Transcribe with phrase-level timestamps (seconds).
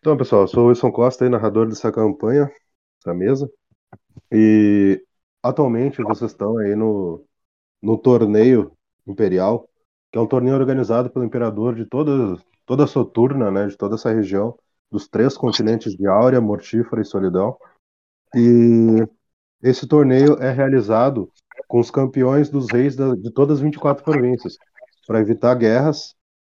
[0.00, 2.50] Então, pessoal, eu sou o Wilson Costa, narrador dessa campanha,
[2.96, 3.50] dessa mesa.
[4.32, 5.04] E
[5.42, 7.22] atualmente vocês estão aí no,
[7.82, 8.72] no torneio
[9.06, 9.68] imperial,
[10.10, 13.96] que é um torneio organizado pelo imperador de toda, toda a Soturna, né, de toda
[13.96, 14.58] essa região,
[14.90, 17.58] dos três continentes de Áurea, Mortífera e Solidão.
[18.34, 19.06] E
[19.62, 21.30] esse torneio é realizado
[21.68, 24.56] com os campeões dos reis da, de todas as 24 províncias,
[25.06, 26.14] para evitar guerras.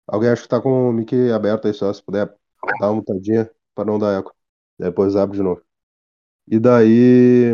[0.06, 2.32] Alguém acha que está com o mic aberto aí só, se puder
[2.80, 4.34] dar uma mutadinha para não dar eco.
[4.78, 5.62] Depois abre de novo.
[6.48, 7.52] E daí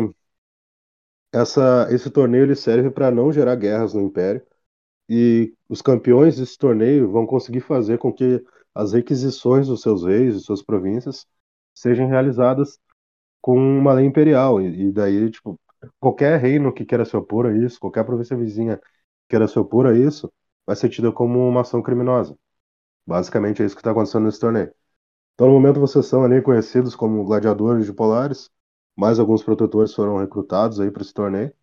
[1.31, 4.41] essa, esse torneio ele serve para não gerar guerras no Império.
[5.09, 8.43] E os campeões desse torneio vão conseguir fazer com que
[8.75, 11.27] as requisições dos seus reis e suas províncias
[11.75, 12.79] sejam realizadas
[13.41, 14.61] com uma lei imperial.
[14.61, 15.59] E daí, tipo,
[15.99, 18.83] qualquer reino que queira se opor a isso, qualquer província vizinha que
[19.29, 20.31] queira se opor a isso,
[20.65, 22.37] vai ser tida como uma ação criminosa.
[23.07, 24.73] Basicamente é isso que está acontecendo nesse torneio.
[25.39, 28.51] Então, no momento, vocês são ali conhecidos como gladiadores de Polares,
[28.93, 31.53] mais alguns protetores foram recrutados aí para esse torneio,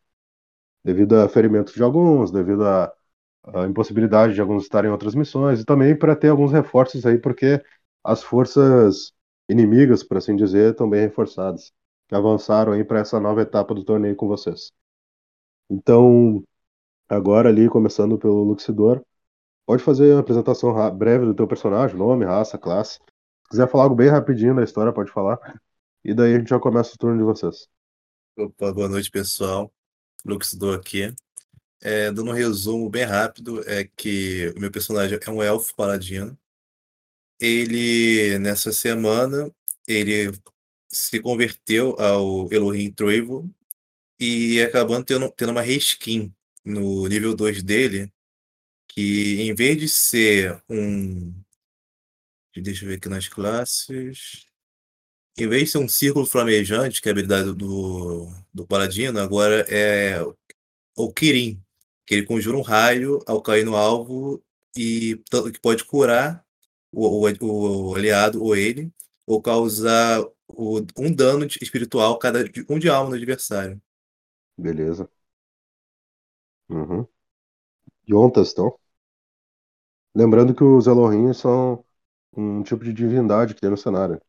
[0.84, 2.92] devido a ferimentos de alguns, devido a
[3.68, 7.62] impossibilidade de alguns estarem em outras missões, e também para ter alguns reforços aí, porque
[8.02, 9.12] as forças
[9.48, 11.70] inimigas, por assim dizer, estão bem reforçadas,
[12.08, 14.72] que avançaram aí para essa nova etapa do torneio com vocês.
[15.70, 16.42] Então,
[17.08, 19.02] agora ali, começando pelo Luxidor,
[19.66, 23.00] pode fazer uma apresentação breve do teu personagem, nome, raça, classe.
[23.46, 25.38] Se quiser falar algo bem rapidinho da história, pode falar.
[26.04, 27.68] E daí a gente já começa o turno de vocês.
[28.36, 29.72] Opa, boa noite, pessoal.
[30.24, 31.14] Luxidor aqui.
[31.80, 36.36] É, dando um resumo bem rápido, é que o meu personagem é um elfo paladino.
[37.38, 39.48] Ele, nessa semana,
[39.86, 40.32] ele
[40.88, 43.48] se converteu ao Elohim Troivo
[44.18, 48.12] e acabando tendo, tendo uma reskin no nível 2 dele,
[48.88, 51.32] que em vez de ser um.
[52.60, 54.46] Deixa eu ver aqui nas classes.
[55.38, 59.66] Em vez de ser um círculo flamejante, que é a habilidade do, do Paladino, agora
[59.68, 60.22] é
[60.96, 61.62] o Kirin,
[62.06, 64.42] que ele conjura um raio ao cair no alvo
[64.74, 65.22] e
[65.52, 66.44] que pode curar
[66.90, 68.90] o, o, o aliado ou ele,
[69.26, 73.80] ou causar o, um dano espiritual cada um de alma no adversário.
[74.56, 75.08] Beleza.
[76.68, 77.06] Uhum.
[78.08, 78.78] Yontas, então.
[80.14, 81.84] Lembrando que os Elohim são
[82.36, 84.20] um tipo de divindade que tem no cenário.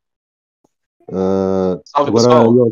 [1.09, 2.71] Uh, Salve, agora, pessoal.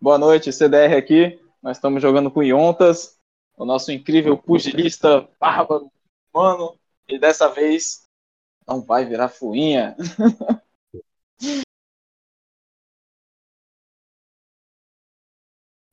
[0.00, 1.40] Boa noite, CDR aqui.
[1.62, 3.16] Nós estamos jogando com Yontas,
[3.56, 5.90] o nosso incrível pugilista bárbaro,
[6.34, 6.78] mano.
[7.08, 8.02] E dessa vez
[8.66, 9.96] não vai virar fuinha.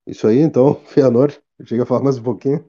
[0.05, 1.31] Isso aí, então, Fianor.
[1.65, 2.65] Chega a falar mais um pouquinho.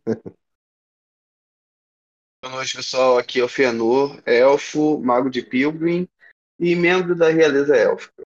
[2.60, 3.16] Noite, pessoal.
[3.16, 6.06] Aqui é o Fianor, elfo, mago de Pilgrim
[6.58, 8.22] e membro da realeza élfica.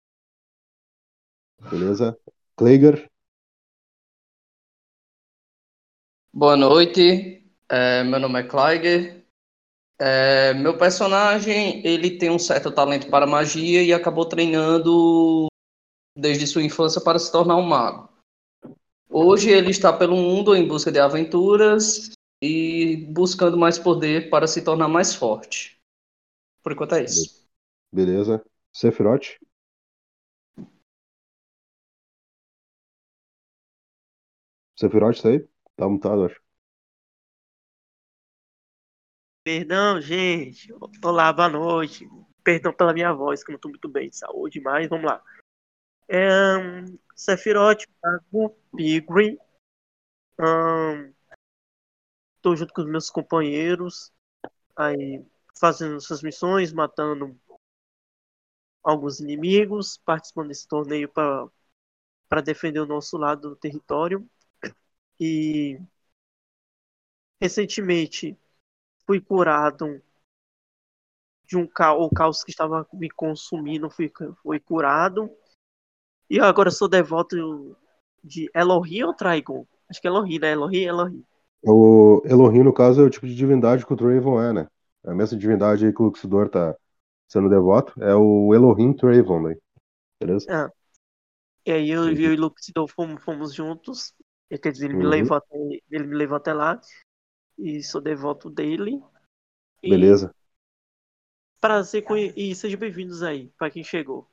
[1.71, 2.15] Beleza.
[2.55, 3.09] Kleiger.
[6.31, 7.43] Boa noite.
[7.67, 9.25] É, meu nome é Kleiger.
[9.99, 15.47] É, meu personagem ele tem um certo talento para magia e acabou treinando
[16.15, 18.07] desde sua infância para se tornar um mago.
[19.09, 22.11] Hoje ele está pelo mundo em busca de aventuras
[22.41, 25.79] e buscando mais poder para se tornar mais forte.
[26.63, 27.47] Por enquanto é isso.
[27.91, 28.43] Beleza.
[28.73, 29.39] Sephiroth?
[34.75, 35.47] Sephiroth tá aí?
[35.75, 36.41] Tá mutado, acho.
[39.43, 40.73] Perdão, gente.
[41.03, 42.07] Olá, boa noite.
[42.43, 45.23] Perdão pela minha voz, que eu não tô muito bem de saúde, mas vamos lá.
[46.07, 49.39] É, um, Sephiroth, Mago, Pigri.
[50.39, 51.13] Um,
[52.41, 54.11] tô junto com os meus companheiros,
[54.75, 55.25] aí
[55.59, 57.37] fazendo suas missões, matando
[58.83, 64.27] alguns inimigos, participando desse torneio para defender o nosso lado do território.
[65.19, 65.79] E
[67.41, 68.37] recentemente
[69.05, 70.01] fui curado
[71.45, 74.11] de um caos, o caos que estava me consumindo, fui,
[74.43, 75.29] fui curado.
[76.29, 77.75] E agora sou devoto
[78.23, 79.65] de Elohim ou Trigon?
[79.89, 80.51] Acho que é Elohim, né?
[80.51, 81.25] Elohim, Elohim.
[81.63, 84.67] O Elohim, no caso, é o tipo de divindade que o Draven é, né?
[85.03, 86.75] É a mesma divindade aí que o Luxidor tá
[87.29, 87.93] sendo devoto.
[88.01, 89.55] É o Elohim Draven, né?
[90.21, 90.45] Beleza?
[90.49, 90.69] É.
[91.65, 94.13] E aí eu, e o Luxidor fomos, fomos juntos.
[94.49, 94.99] Quer dizer, ele, uhum.
[95.01, 95.57] me levou até,
[95.91, 96.79] ele me levou até lá.
[97.57, 99.03] E sou devoto dele.
[99.83, 100.33] E Beleza.
[101.61, 102.15] Prazer com...
[102.15, 104.25] E sejam bem-vindos aí, para quem chegou.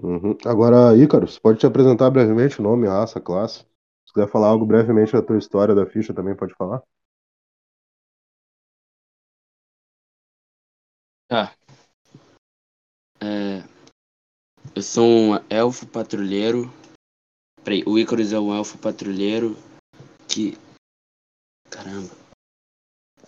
[0.00, 0.36] Uhum.
[0.44, 3.66] Agora, Ícaro, você pode te apresentar brevemente, nome, raça, classe.
[4.08, 6.82] Se quiser falar algo brevemente da tua história da ficha, também pode falar.
[11.28, 11.54] Tá.
[13.20, 13.62] É...
[14.74, 16.72] Eu sou um elfo patrulheiro.
[17.62, 19.54] Peraí, o Icarus é um elfo patrulheiro
[20.26, 20.56] que.
[21.70, 22.08] Caramba.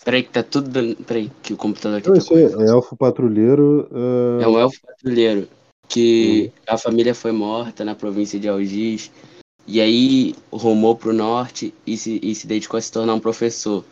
[0.03, 0.71] Peraí, que tá tudo.
[0.71, 2.63] dando- Peraí, que o computador aqui Não, tá correndo.
[2.63, 3.87] é elfo patrulheiro.
[3.93, 5.47] ah, É um elfo patrulheiro
[5.87, 9.11] que a família foi morta na província de Algiz.
[9.67, 13.85] E aí rumou pro norte e se, e se dedicou a se tornar um professor,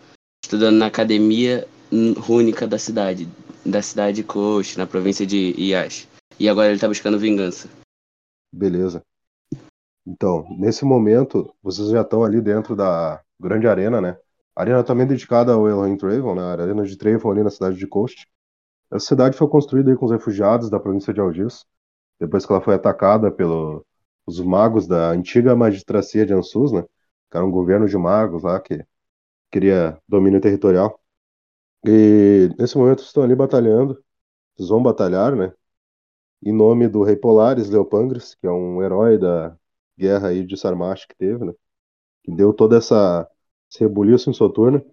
[0.45, 1.67] estudando na academia
[2.19, 3.29] rúnica da cidade,
[3.65, 6.09] da cidade de Kosh, na província de Iash.
[6.39, 7.69] E agora ele tá buscando vingança.
[8.53, 9.03] Beleza.
[10.07, 14.17] Então, nesse momento, vocês já estão ali dentro da grande arena, né?
[14.57, 16.43] Arena também é dedicada ao Elohim Travel, né?
[16.43, 18.27] A arena de Travel ali na cidade de Coast.
[18.91, 21.65] Essa cidade foi construída aí com os refugiados da província de Algiz,
[22.19, 23.31] depois que ela foi atacada
[24.29, 26.83] pelos magos da antiga magistracia de Ansus, né?
[27.31, 28.85] Que era um governo de magos lá que
[29.51, 31.01] queria domínio territorial.
[31.87, 34.03] E nesse momento estão ali batalhando,
[34.57, 35.53] vocês vão batalhar, né?
[36.43, 39.57] Em nome do rei Polaris Leopangres, que é um herói da
[39.99, 41.55] guerra aí de Sarmash que teve, né?
[42.25, 43.29] Que deu toda essa
[43.71, 44.85] esse rebuliço em Soturno.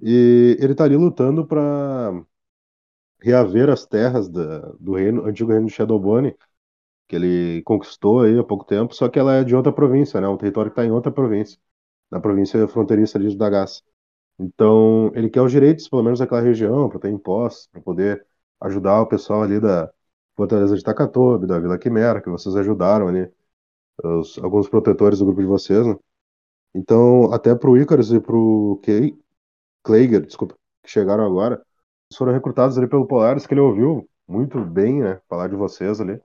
[0.00, 2.24] E ele tá ali lutando para
[3.22, 6.36] reaver as terras da, do reino, antigo reino de Shadowbone,
[7.10, 10.28] que ele conquistou aí há pouco tempo, só que ela é de outra província, né?
[10.28, 11.58] Um território que está em outra província,
[12.10, 13.82] na província fronteiriça ali de Dagas.
[14.38, 18.24] Então, ele quer os direitos, pelo menos daquela região, para ter impostos, para poder
[18.60, 19.90] ajudar o pessoal ali da
[20.36, 23.28] Fortaleza de Takatobi, da Vila Quimera, que vocês ajudaram ali,
[24.04, 25.96] os, alguns protetores do grupo de vocês, né?
[26.74, 29.18] Então, até pro Icarus e pro Kay,
[29.82, 31.62] Kleiger, desculpa, que chegaram agora,
[32.16, 36.20] foram recrutados ali pelo Polaris, que ele ouviu muito bem, né, falar de vocês ali.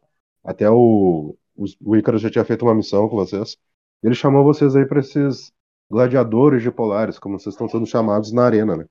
[0.46, 3.58] Até o, o, o já tinha feito uma missão com vocês.
[4.04, 5.52] Ele chamou vocês aí para esses
[5.90, 8.86] gladiadores de Polaris, como vocês estão sendo chamados na arena, né?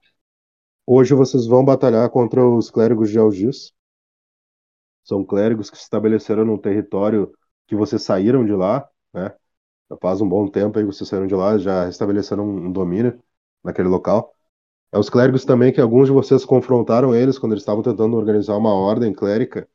[0.86, 3.72] Hoje vocês vão batalhar contra os clérigos de Algis.
[5.04, 7.32] São clérigos que se estabeleceram num território
[7.66, 9.32] que vocês saíram de lá, né?
[9.90, 13.22] Já faz um bom tempo aí vocês saíram de lá, já estabeleceram um domínio
[13.62, 14.34] naquele local.
[14.92, 18.56] É os clérigos também que alguns de vocês confrontaram eles quando eles estavam tentando organizar
[18.56, 19.68] uma ordem clérica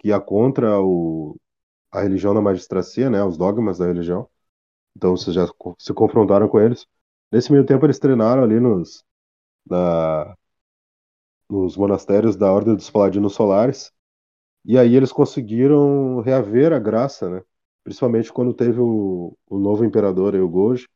[0.00, 1.36] que ia contra o,
[1.92, 3.22] a religião da magistracia, né?
[3.22, 4.28] Os dogmas da religião.
[4.96, 5.46] Então vocês já
[5.78, 6.86] se confrontaram com eles.
[7.30, 9.04] Nesse meio tempo eles treinaram ali nos,
[9.66, 10.34] na,
[11.48, 13.92] nos monastérios da Ordem dos Paladinos Solares.
[14.64, 17.42] E aí eles conseguiram reaver a graça, né?
[17.84, 20.88] Principalmente quando teve o, o novo imperador, o Gojo.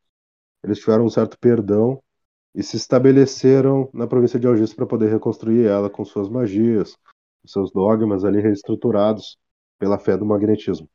[0.63, 2.03] Eles tiveram um certo perdão
[2.55, 6.97] e se estabeleceram na província de Algis para poder reconstruir ela com suas magias,
[7.47, 9.39] seus dogmas ali reestruturados
[9.79, 10.89] pela fé do magnetismo.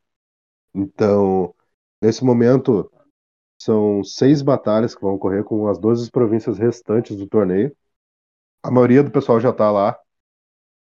[0.74, 1.54] Então,
[2.02, 2.92] nesse momento,
[3.62, 7.76] são seis batalhas que vão ocorrer com as 12 províncias restantes do torneio.
[8.64, 9.98] A maioria do pessoal já está lá,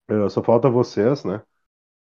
[0.10, 1.42] eh, só falta vocês, né?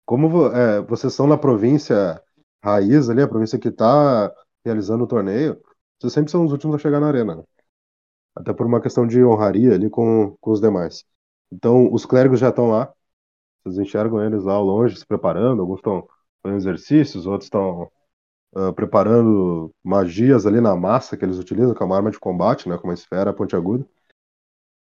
[0.07, 2.23] Como é, vocês são na província
[2.63, 4.33] raiz ali, a província que está
[4.65, 5.61] realizando o torneio,
[6.01, 7.45] vocês sempre são os últimos a chegar na arena, né?
[8.35, 11.05] Até por uma questão de honraria ali com, com os demais.
[11.53, 12.93] Então, os clérigos já estão lá,
[13.65, 16.09] vocês enxergam eles lá ao longe se preparando, alguns estão
[16.43, 17.91] fazendo exercícios, outros estão
[18.55, 22.69] ah, preparando magias ali na massa que eles utilizam, que é uma arma de combate,
[22.69, 23.87] né, com uma esfera pontiaguda.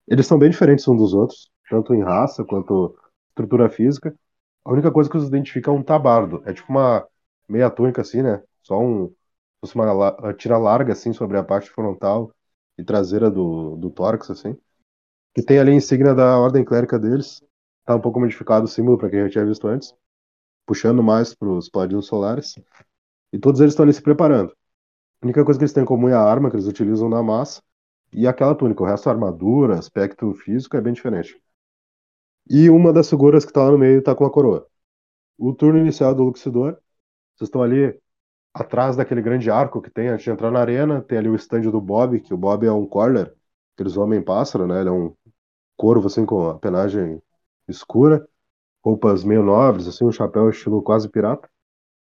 [0.07, 2.95] Eles são bem diferentes uns dos outros, tanto em raça quanto
[3.29, 4.15] estrutura física.
[4.65, 6.41] A única coisa que os identifica é um tabardo.
[6.45, 7.07] É tipo uma
[7.47, 8.43] meia túnica assim, né?
[8.61, 9.13] Só um,
[9.75, 12.33] uma tira larga assim sobre a parte frontal
[12.77, 14.57] e traseira do, do tórax assim.
[15.33, 17.41] Que tem ali a insígnia da ordem clérica deles.
[17.85, 19.93] Tá um pouco modificado o símbolo para quem já tinha visto antes,
[20.65, 22.55] puxando mais para os paladinos solares.
[23.31, 24.53] E todos eles estão ali se preparando.
[25.21, 27.21] A única coisa que eles têm em comum é a arma que eles utilizam na
[27.23, 27.61] massa
[28.11, 28.83] e aquela túnica.
[28.83, 31.41] O resto, armadura, aspecto físico é bem diferente.
[32.49, 34.67] E uma das figuras que está lá no meio está com a coroa.
[35.37, 36.73] O turno inicial do Luxidor,
[37.35, 37.97] vocês estão ali
[38.53, 41.01] atrás daquele grande arco que tem antes de entrar na arena.
[41.01, 43.33] Tem ali o stand do Bob, que o Bob é um corner,
[43.75, 44.81] aqueles homem-pássaro, né?
[44.81, 45.15] Ele é um
[45.75, 47.21] corvo assim com a penagem
[47.67, 48.27] escura,
[48.83, 51.49] roupas meio nobres, assim, um chapéu estilo quase pirata.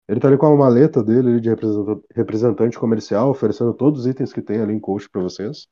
[0.07, 4.33] Ele tá ali com a maleta dele de representa- representante comercial, oferecendo todos os itens
[4.33, 5.67] que tem ali em coach para vocês.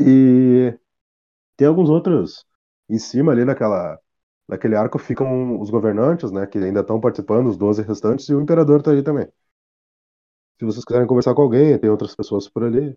[0.00, 0.74] E
[1.56, 2.46] tem alguns outros
[2.88, 3.98] em cima ali daquela,
[4.48, 8.40] daquele arco ficam os governantes, né, que ainda estão participando, os 12 restantes, e o
[8.40, 9.28] imperador tá ali também.
[10.58, 12.96] Se vocês quiserem conversar com alguém, tem outras pessoas por ali.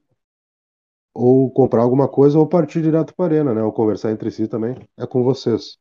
[1.13, 4.75] Ou comprar alguma coisa, ou partir direto para arena, né, ou conversar entre si também,
[4.97, 5.77] é com vocês.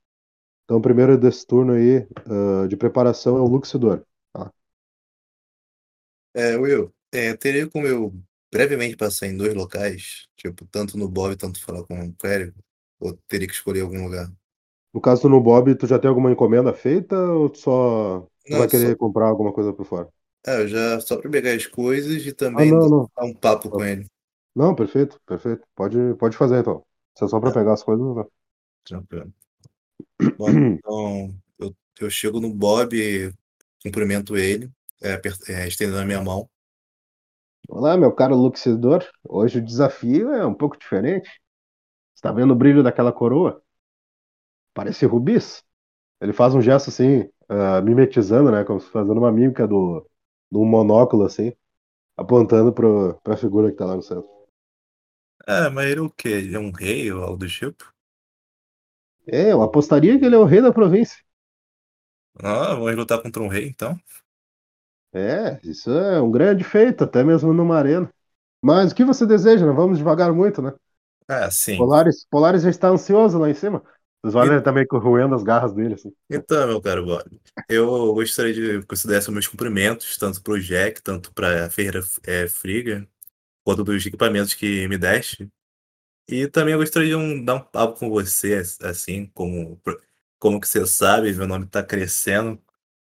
[0.71, 4.05] Então, o primeiro desse turno aí, ah, de preparação é o Luxidor.
[6.33, 8.15] É, Will, é, teria como eu
[8.53, 12.55] brevemente passar em dois locais, tipo, tanto no Bob, tanto falar com o clérigo,
[13.01, 14.31] ou teria que escolher algum lugar?
[14.95, 18.59] No caso do No Bob, tu já tem alguma encomenda feita ou tu só Não,
[18.59, 18.97] vai querer só...
[18.97, 20.09] comprar alguma coisa por fora?
[20.47, 23.11] É, eu já só para pegar as coisas e também ah, não, não.
[23.17, 24.07] dar um papo com ele.
[24.55, 25.67] Não, perfeito, perfeito.
[25.75, 26.87] Pode, pode fazer então.
[27.19, 27.55] Se é só para é.
[27.55, 28.25] pegar as coisas, vai.
[28.85, 29.33] Tranquilo.
[30.37, 33.33] Bom, então, eu, eu chego no Bob,
[33.83, 34.71] cumprimento ele,
[35.03, 36.49] é, é, estendendo a minha mão.
[37.69, 39.05] Olá, meu caro Luxidor.
[39.23, 41.31] Hoje o desafio é um pouco diferente.
[42.15, 43.63] Está vendo o brilho daquela coroa?
[44.75, 45.63] Parece rubis.
[46.21, 48.65] Ele faz um gesto assim, uh, mimetizando, né?
[48.65, 50.07] Como se fazendo uma mímica do,
[50.51, 51.53] do monóculo, assim,
[52.17, 54.29] apontando para a figura que está lá no centro.
[55.47, 56.29] É, mas ele é o quê?
[56.29, 57.93] Ele é um rei ou algo do tipo?
[59.33, 61.17] É, eu apostaria que ele é o rei da província.
[62.43, 63.97] Ah, vamos lutar contra um rei, então?
[65.13, 68.11] É, isso é um grande feito, até mesmo numa arena.
[68.63, 69.67] Mas o que você deseja?
[69.67, 70.73] Não vamos devagar muito, né?
[71.29, 71.77] Ah, sim.
[71.77, 73.83] Polaris, Polaris já está ansioso lá em cima.
[74.23, 74.63] Olham e...
[74.63, 76.13] também roendo as garras dele, assim.
[76.29, 77.25] Então, meu caro Bob,
[77.69, 82.47] eu gostaria de considerar meus cumprimentos, tanto para o Jack, tanto para a Ferreira é,
[82.47, 83.07] Friga,
[83.65, 85.49] quanto dos equipamentos que me deste.
[86.31, 89.83] E também eu gostaria de um, dar um papo com você, assim, como,
[90.39, 92.63] como que você sabe, meu nome está crescendo,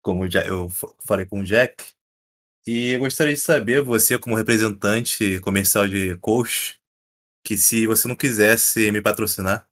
[0.03, 0.69] como eu
[0.99, 1.83] falei com o Jack.
[2.67, 6.79] E eu gostaria de saber, você como representante comercial de coach,
[7.43, 9.67] que se você não quisesse me patrocinar,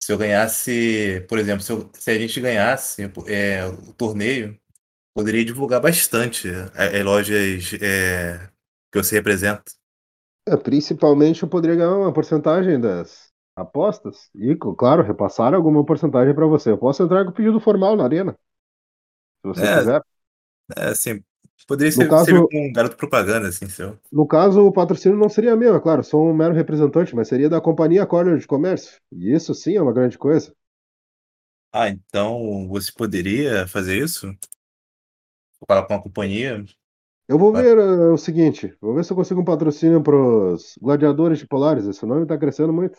[0.00, 4.56] se eu ganhasse, por exemplo, se, eu, se a gente ganhasse é, o torneio,
[5.12, 8.48] poderia divulgar bastante as é, é, lojas é,
[8.92, 9.64] que você representa.
[10.52, 16.46] É, principalmente eu poderia ganhar uma porcentagem das apostas e, claro, repassar alguma porcentagem para
[16.46, 16.70] você.
[16.70, 20.02] Eu posso entrar com pedido formal na arena, se você é, quiser.
[20.76, 21.22] É, assim,
[21.66, 23.98] Poderia ser, caso, ser um garoto propaganda, assim, seu.
[24.12, 27.48] No caso, o patrocínio não seria meu, é claro, sou um mero representante, mas seria
[27.48, 28.98] da companhia Corner de Comércio.
[29.12, 30.52] E isso sim é uma grande coisa.
[31.72, 34.34] Ah, então você poderia fazer isso?
[35.66, 36.64] Falar com a companhia?
[37.28, 40.78] Eu vou ver uh, o seguinte, vou ver se eu consigo um patrocínio para os
[40.80, 41.84] gladiadores de Polares.
[41.84, 42.98] Esse nome está crescendo muito.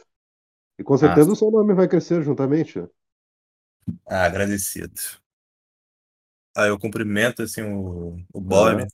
[0.78, 1.34] E com certeza ah.
[1.34, 2.80] o seu nome vai crescer juntamente.
[4.08, 4.94] Ah, agradecido.
[6.56, 8.84] Aí eu cumprimento assim o, o Bob.
[8.84, 8.88] Uhum.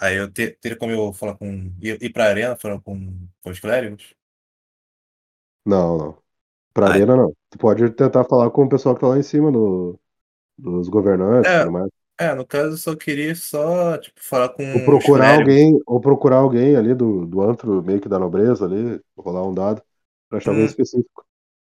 [0.00, 1.72] Aí eu te, teria como eu falar com.
[1.80, 4.14] ir, ir pra arena falando com, com os clérigos?
[5.64, 6.18] Não, não.
[6.74, 6.94] Pra Aí.
[6.94, 7.36] arena não.
[7.50, 9.98] Tu pode tentar falar com o pessoal que tá lá em cima no,
[10.58, 11.90] dos governantes é, e.
[12.18, 16.36] É, no caso eu só queria só, tipo, falar com ou procurar alguém Ou procurar
[16.36, 19.82] alguém ali do, do antro meio que da nobreza ali, rolar um dado,
[20.28, 20.54] pra achar hum.
[20.54, 21.26] alguém específico.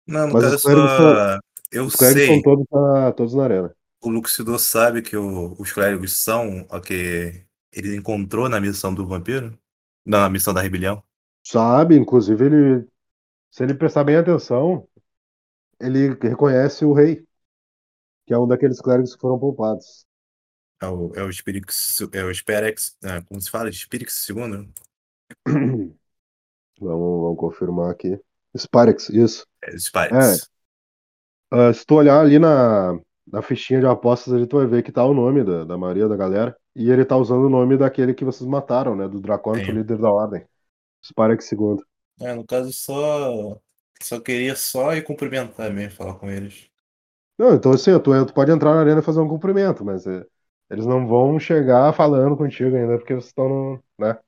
[0.07, 0.69] Não, no Mas caso só.
[0.69, 2.27] São, eu os sei.
[2.27, 2.67] são todos,
[3.17, 8.49] todos na arena o Luxidor sabe que o, os clérigos são o que ele encontrou
[8.49, 9.57] na missão do vampiro?
[10.05, 11.03] Na missão da rebelião?
[11.45, 12.89] Sabe, inclusive ele.
[13.51, 14.89] Se ele prestar bem atenção,
[15.81, 17.25] ele reconhece o rei,
[18.27, 20.07] que é um daqueles clérigos que foram poupados.
[20.83, 23.71] É o, é o Spirix, é o Sperex, é, como se fala?
[23.71, 24.37] Spirix II?
[25.47, 25.95] vamos,
[26.81, 28.19] vamos confirmar aqui.
[28.57, 29.47] Sparex, isso.
[29.63, 30.51] É, Sparex.
[31.53, 31.57] É.
[31.57, 34.91] Uh, se tu olhar ali na, na fichinha de apostas ali tu vai ver que
[34.91, 36.57] tá o nome da, da maioria da galera.
[36.75, 39.07] E ele tá usando o nome daquele que vocês mataram, né?
[39.07, 40.45] Do Dracônico, líder da ordem.
[41.05, 41.87] Sparek segundo.
[42.21, 43.57] É, no caso só.
[44.03, 46.69] Só queria só ir cumprimentar mesmo, falar com eles.
[47.39, 50.27] Não, então assim, tu, tu pode entrar na arena e fazer um cumprimento, mas é,
[50.73, 53.85] eles não vão chegar falando contigo ainda, porque vocês estão no.
[53.99, 54.19] né?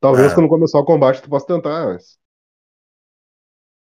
[0.00, 0.34] Talvez ah.
[0.34, 2.18] quando começar o combate tu possa tentar, mas.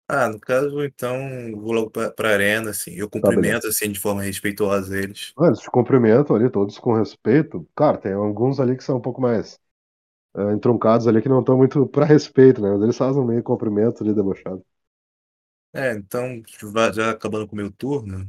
[0.06, 1.18] Ah, no caso, então,
[1.56, 2.92] vou logo pra, pra arena, assim.
[2.92, 5.32] Eu tá, cumprimento, assim, de forma respeitosa eles.
[5.38, 7.66] Ah, eles te cumprimentam ali, todos com respeito.
[7.74, 9.58] Cara, tem alguns ali que são um pouco mais
[10.34, 12.70] uh, entroncados ali, que não estão muito pra respeito, né?
[12.72, 14.62] Mas eles fazem meio cumprimento ali, debochado.
[15.72, 16.42] É, então,
[16.92, 18.28] já acabando com o meu turno,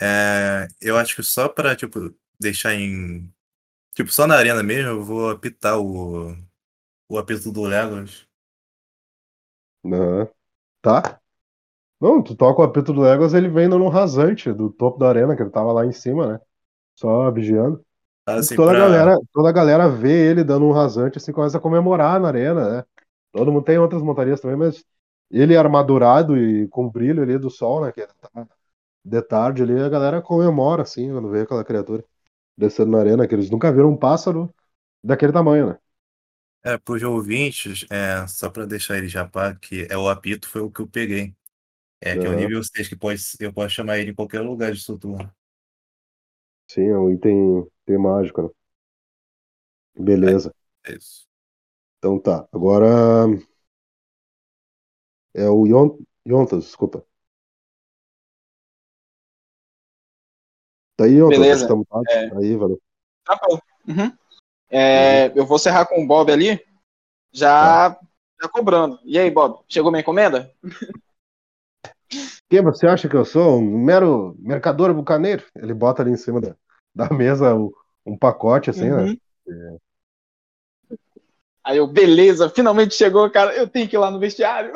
[0.00, 3.32] é, eu acho que só pra, tipo, deixar em.
[3.94, 6.36] Tipo, só na arena mesmo, eu vou apitar o,
[7.08, 8.26] o apito do Legolas.
[9.84, 10.28] Aham.
[10.82, 11.20] Tá?
[12.00, 15.34] Não, tu toca o apito do Legolas, ele vem no rasante do topo da arena,
[15.34, 16.40] que ele tava lá em cima, né?
[16.94, 17.84] Só vigiando.
[18.26, 18.84] Assim, toda, pra...
[18.84, 22.28] a galera, toda a galera vê ele dando um rasante, assim, começa a comemorar na
[22.28, 22.84] arena, né?
[23.32, 24.84] Todo mundo tem outras montarias também, mas
[25.30, 27.92] ele armadurado e com brilho ali do sol, né?
[27.92, 28.46] Que tá
[29.04, 32.04] de tarde ali, a galera comemora, assim, quando vê aquela criatura
[32.56, 34.52] descendo na arena, que eles nunca viram um pássaro
[35.02, 35.78] daquele tamanho, né?
[36.64, 40.48] É, para os ouvintes, é, só para deixar ele já pá, que é o apito
[40.48, 41.34] foi o que eu peguei.
[42.00, 44.72] É, que é o nível 6, que pode, eu posso chamar ele em qualquer lugar
[44.72, 45.32] de estrutura.
[46.68, 48.48] Sim, é um item, item mágico, né?
[49.98, 50.52] Beleza.
[50.84, 51.26] É, é isso.
[51.98, 52.48] Então tá.
[52.52, 52.86] Agora
[55.34, 55.98] é o Yon...
[56.26, 57.04] Yontas, desculpa.
[60.96, 61.68] Tá aí, ó, Beleza.
[61.68, 61.74] tá.
[62.10, 62.36] É.
[62.36, 62.80] Aí, valeu.
[63.24, 63.62] Tranquilo.
[63.88, 64.12] Uhum.
[64.70, 66.60] É, eu vou cerrar com o Bob ali,
[67.32, 67.96] já,
[68.40, 68.98] já cobrando.
[69.04, 70.50] E aí, Bob, chegou minha encomenda?
[72.48, 73.58] Quem você acha que eu sou?
[73.58, 75.44] Um mero mercador bucaneiro?
[75.54, 76.56] Ele bota ali em cima da,
[76.94, 77.74] da mesa o-
[78.04, 79.16] um pacote, assim, né?
[79.46, 79.78] Uhum.
[81.64, 83.54] Aí eu, beleza, finalmente chegou, cara.
[83.56, 84.72] Eu tenho que ir lá no vestiário.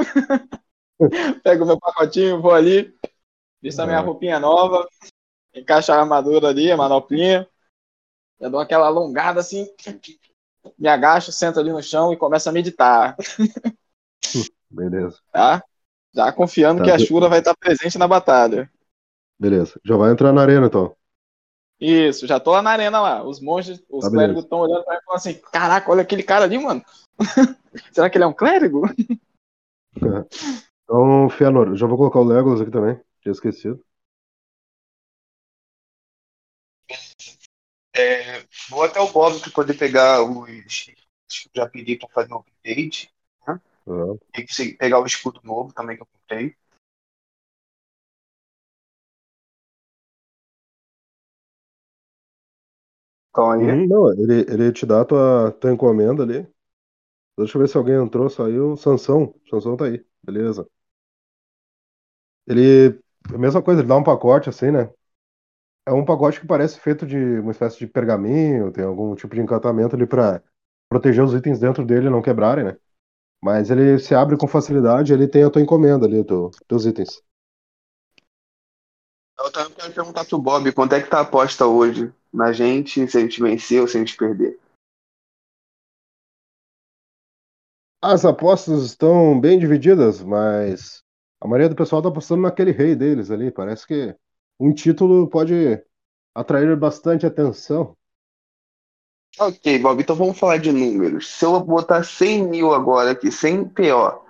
[1.44, 2.92] Pego meu pacotinho, vou ali,
[3.62, 4.02] visto a minha É.
[4.02, 4.86] roupinha nova,
[5.54, 7.46] encaixo a armadura ali, a manoplinha.
[8.40, 9.68] Eu dou aquela alongada assim,
[10.78, 13.16] me agacho, sento ali no chão e começo a meditar,
[14.70, 15.62] Beleza, tá?
[16.14, 18.70] Já confiando Tá, que a Shura vai estar presente na batalha.
[19.38, 19.78] beleza.
[19.84, 20.94] Já vai entrar na arena, então.
[21.80, 23.22] Isso, já tô lá na arena lá.
[23.24, 26.22] Os monges, os Tá, clérigos estão olhando pra mim e falando assim: Caraca, olha aquele
[26.22, 26.84] cara ali, mano.
[27.92, 28.82] Será que ele é um clérigo?
[30.84, 33.00] Então, Fianor, já vou colocar o Legolas aqui também.
[33.22, 33.82] Tinha esquecido.
[38.00, 40.92] É, vou até o Bob para poder pegar os que
[41.54, 43.12] eu já pedi para fazer o update.
[43.46, 43.60] Ah,
[44.36, 46.56] E que se- pegar o escudo novo também que eu comprei.
[53.30, 53.60] Então aí.
[53.60, 56.46] uhum, não, ele, ele te dá a tua, tua encomenda ali.
[57.38, 58.76] Deixa eu ver se alguém entrou, saiu.
[58.76, 59.34] Sansão.
[59.50, 60.04] Sansão tá aí.
[60.22, 60.68] Beleza.
[62.46, 63.00] Ele.
[63.34, 64.90] A mesma coisa, ele dá um pacote assim, né?
[65.90, 69.40] É um pacote que parece feito de uma espécie de pergaminho, tem algum tipo de
[69.40, 70.40] encantamento ali pra
[70.88, 72.76] proteger os itens dentro dele e não quebrarem, né?
[73.42, 77.20] Mas ele se abre com facilidade, ele tem a tua encomenda ali, teu, teus itens.
[79.36, 83.08] Eu também quero perguntar pro Bob quanto é que tá a aposta hoje na gente,
[83.08, 84.60] se a gente vencer ou se a gente perder.
[88.00, 91.02] As apostas estão bem divididas, mas
[91.40, 93.50] a maioria do pessoal tá apostando naquele rei deles ali.
[93.50, 94.16] Parece que
[94.60, 95.82] um título pode
[96.34, 97.96] atrair bastante atenção.
[99.38, 101.28] Ok, Bob, então vamos falar de números.
[101.28, 104.22] Se eu botar 100 mil agora aqui, 100 PO,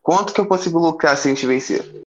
[0.00, 2.02] quanto que eu consigo lucrar se a gente vencer?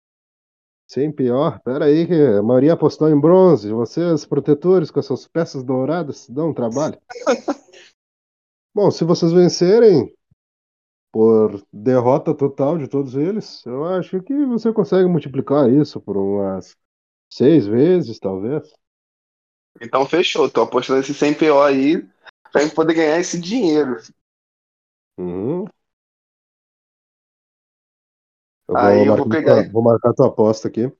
[0.88, 3.70] Sem pior, pera aí que a maioria apostou em bronze.
[3.70, 6.98] Vocês, protetores, com essas peças douradas, dão um trabalho.
[8.74, 10.14] Bom, se vocês vencerem
[11.10, 16.74] por derrota total de todos eles, eu acho que você consegue multiplicar isso por umas
[17.34, 18.70] seis vezes, talvez.
[19.80, 22.06] Então fechou, tô apostando esse 100 PO aí
[22.52, 23.96] pra gente poder ganhar esse dinheiro.
[25.18, 25.64] Uhum.
[28.68, 29.62] Eu Aí eu vou pegar.
[29.62, 30.92] tua- vou marcar tua aposta aqui.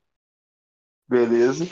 [1.07, 1.65] Beleza.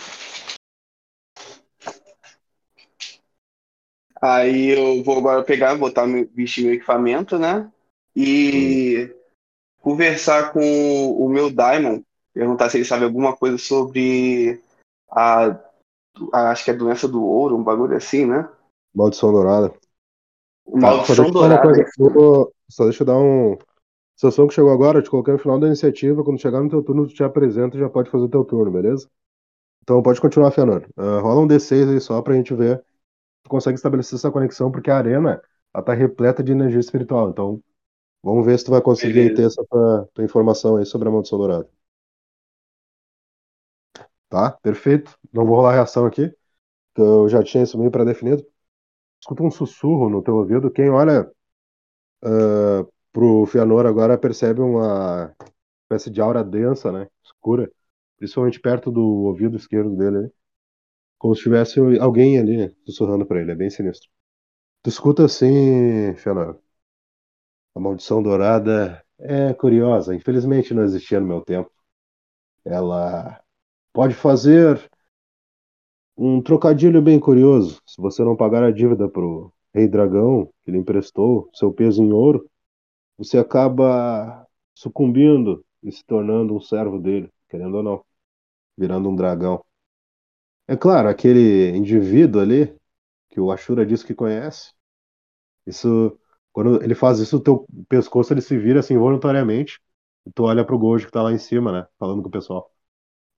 [4.22, 7.72] Aí eu vou agora pegar, botar, meu- vestir meu equipamento, né?
[8.16, 9.16] E
[9.80, 14.62] conversar com o meu Daimon, perguntar se ele sabe alguma coisa sobre
[15.10, 15.48] a,
[16.34, 18.50] a- acho que é a doença do ouro, um bagulho assim, né?
[18.94, 19.74] Maldição dourada.
[20.68, 21.62] Maldição uma dourada.
[21.62, 21.86] coisa.
[22.70, 23.58] Só deixa eu dar um.
[24.16, 26.24] Situação que chegou agora, eu te coloquei no final da iniciativa.
[26.24, 28.72] Quando chegar no teu turno, tu te apresenta e já pode fazer o teu turno,
[28.72, 29.10] beleza?
[29.84, 30.88] Então pode continuar, Fernando.
[30.98, 32.80] Ah, rola um D6 aí só pra gente ver.
[32.80, 32.84] se
[33.46, 35.42] Tu consegue estabelecer essa conexão, porque a arena
[35.74, 37.30] ela tá repleta de energia espiritual.
[37.30, 37.62] Então,
[38.24, 39.48] vamos ver se tu vai conseguir aí ter Beleza.
[39.48, 41.70] essa tua, tua informação aí sobre a maldição dourada.
[44.32, 44.54] Tá?
[44.64, 45.20] Perfeito.
[45.34, 46.34] Não vou rolar reação aqui,
[46.98, 48.46] eu já tinha isso meio pré-definido.
[49.22, 50.72] Escuta um sussurro no teu ouvido.
[50.72, 51.32] Quem olha
[52.24, 55.34] ah, pro Fianor agora percebe uma
[55.84, 57.08] espécie de aura densa, né?
[57.24, 57.72] Escura.
[58.18, 60.24] Principalmente perto do ouvido esquerdo dele.
[60.24, 60.32] né?
[61.20, 63.52] Como se tivesse alguém ali sussurrando pra ele.
[63.52, 64.10] É bem sinistro.
[64.84, 66.60] Tu escuta assim, Fianor.
[67.76, 70.16] A maldição dourada é curiosa.
[70.16, 71.72] Infelizmente não existia no meu tempo.
[72.66, 73.41] Ela
[73.94, 74.90] pode fazer
[76.18, 77.82] um trocadilho bem curioso.
[77.86, 82.12] Se você não pagar a dívida pro Rei Dragão, que lhe emprestou seu peso em
[82.12, 82.50] ouro,
[83.18, 88.06] você acaba sucumbindo e se tornando um servo dele, querendo ou não,
[88.78, 89.64] virando um dragão.
[90.68, 92.74] É claro, aquele indivíduo ali,
[93.30, 94.74] que o Ashura diz que conhece,
[95.66, 96.18] isso,
[96.52, 99.80] quando ele faz isso, o teu pescoço ele se vira assim voluntariamente,
[100.26, 102.72] e tu olha pro Gojo que tá lá em cima, né, falando com o pessoal.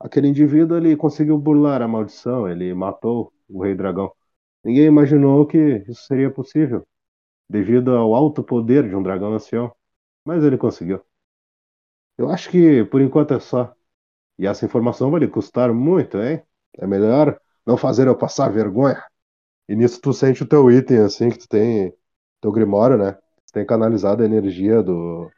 [0.03, 4.11] Aquele indivíduo ele conseguiu burlar a maldição, ele matou o Rei Dragão.
[4.63, 5.57] Ninguém imaginou que
[5.89, 6.85] isso seria possível,
[7.49, 9.73] devido ao alto poder de um dragão ancião.
[10.25, 11.01] Mas ele conseguiu.
[12.17, 13.73] Eu acho que por enquanto é só.
[14.39, 16.43] E essa informação vai lhe custar muito, hein?
[16.77, 19.03] É melhor não fazer eu passar vergonha.
[19.69, 21.93] E nisso tu sente o teu item, assim, que tu tem.
[22.41, 23.13] Teu grimório, né?
[23.47, 25.31] Tu tem canalizado a energia do.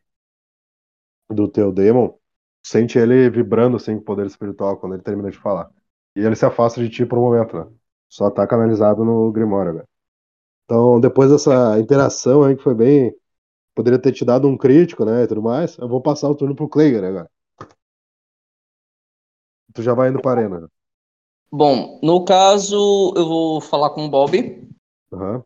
[1.29, 2.17] Do teu demon.
[2.65, 5.69] Sente ele vibrando, assim, com poder espiritual quando ele termina de falar.
[6.15, 7.67] E ele se afasta de ti por um momento, né?
[8.09, 9.83] Só tá canalizado no Grimório, né?
[10.65, 13.15] Então, depois dessa interação aí que foi bem.
[13.75, 15.23] Poderia ter te dado um crítico, né?
[15.23, 15.77] E tudo mais.
[15.77, 17.29] Eu vou passar o turno pro Kleiger agora.
[19.75, 20.61] Tu já vai indo pra arena.
[20.61, 20.67] né?
[21.51, 24.67] Bom, no caso, eu vou falar com o Bob.
[25.11, 25.45] Aham.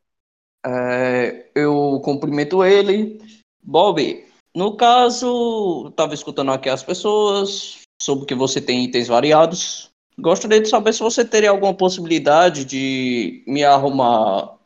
[0.65, 3.19] É, eu cumprimento ele.
[3.62, 4.25] Bob,
[4.56, 9.90] no caso, estava escutando aqui as pessoas, soube que você tem itens variados.
[10.18, 14.58] Gostaria de saber se você teria alguma possibilidade de me arrumar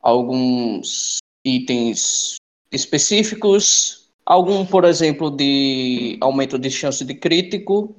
[0.00, 2.36] alguns itens
[2.72, 4.10] específicos.
[4.26, 7.94] Algum, por exemplo, de aumento de chance de crítico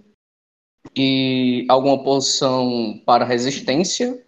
[0.95, 4.25] e alguma poção para resistência.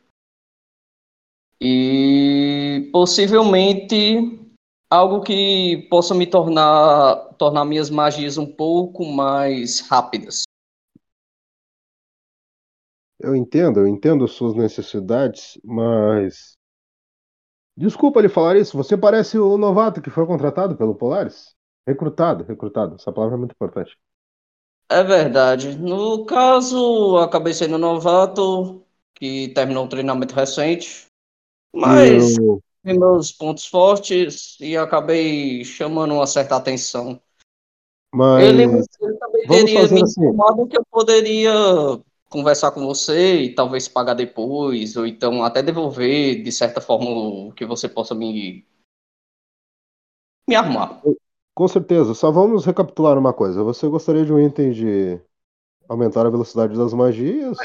[1.60, 4.47] E possivelmente
[4.90, 10.44] algo que possa me tornar tornar minhas magias um pouco mais rápidas.
[13.20, 16.58] Eu entendo, eu entendo as suas necessidades, mas.
[17.76, 21.56] Desculpa lhe falar isso, você parece o novato que foi contratado pelo Polaris.
[21.88, 22.96] Recrutado, recrutado.
[22.96, 23.98] Essa palavra é muito importante.
[24.90, 25.78] É verdade.
[25.78, 31.08] No caso, acabei sendo novato, que terminou o treinamento recente,
[31.76, 32.62] mas Eu-
[32.94, 37.20] meus pontos fortes e acabei chamando uma certa atenção.
[38.14, 38.44] Mas.
[38.44, 40.26] Ele, ele também teria me assim.
[40.26, 41.54] informado que eu poderia
[42.30, 47.52] conversar com você e talvez pagar depois, ou então até devolver de certa forma o
[47.54, 48.66] que você possa me
[50.48, 51.02] me arrumar.
[51.54, 53.64] Com certeza, só vamos recapitular uma coisa.
[53.64, 55.20] Você gostaria de um item de
[55.90, 57.58] aumentar a velocidade das magias?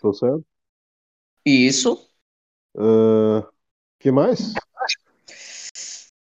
[0.00, 0.44] Tô certo?
[1.44, 2.08] Isso.
[2.76, 3.48] Ah,
[4.02, 4.52] que mais?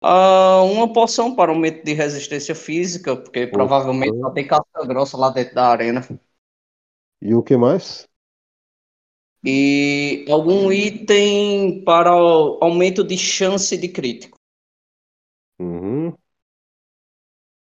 [0.01, 4.21] Ah, uma poção para aumento de resistência física, porque provavelmente Poção.
[4.21, 6.01] só tem casca grossa lá dentro da arena.
[7.21, 8.07] E o que mais?
[9.45, 14.37] E algum item para o aumento de chance de crítico.
[15.59, 16.17] Uhum.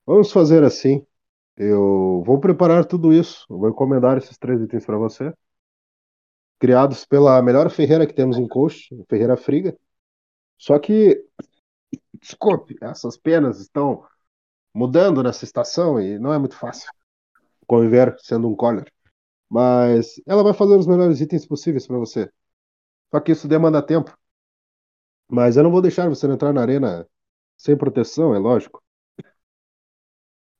[0.06, 1.04] Vamos fazer assim.
[1.56, 3.46] Eu vou preparar tudo isso.
[3.50, 5.32] Eu vou encomendar esses três itens para você.
[6.62, 9.76] Criados pela melhor ferreira que temos em Coast, a Ferreira Friga.
[10.56, 11.26] Só que,
[12.20, 14.06] desculpe, essas penas estão
[14.72, 16.88] mudando nessa estação e não é muito fácil
[17.66, 18.86] conviver sendo um collar.
[19.50, 22.30] Mas ela vai fazer os melhores itens possíveis para você.
[23.10, 24.16] Só que isso demanda tempo.
[25.28, 27.08] Mas eu não vou deixar você entrar na arena
[27.56, 28.80] sem proteção, é lógico.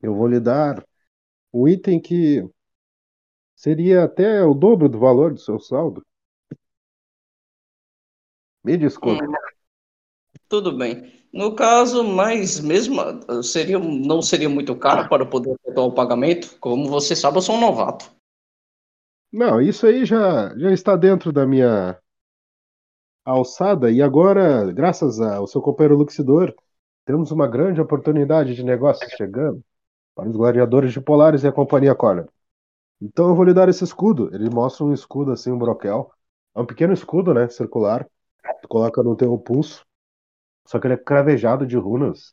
[0.03, 0.85] Eu vou lhe dar
[1.53, 2.45] um item que
[3.63, 6.05] seria até o dobro do valor do seu saldo.
[8.65, 9.25] Me desculpe.
[9.25, 9.33] Hum,
[10.49, 11.13] tudo bem.
[11.33, 13.01] No caso, mas mesmo
[13.43, 16.59] seria, não seria muito caro para poder efetuar o pagamento?
[16.59, 18.11] Como você sabe, eu sou um novato.
[19.33, 21.97] Não, isso aí já, já está dentro da minha
[23.25, 26.53] alçada e agora, graças ao seu companheiro Luxidor,
[27.05, 29.65] temos uma grande oportunidade de negócio chegando
[30.15, 32.29] para os gladiadores de Polaris e a Companhia Corner.
[33.05, 34.33] Então eu vou lhe dar esse escudo.
[34.33, 36.13] Ele mostra um escudo assim, um broquel.
[36.55, 38.09] É um pequeno escudo, né, circular.
[38.63, 39.85] Tu coloca no teu pulso.
[40.69, 42.33] Só que ele é cravejado de runas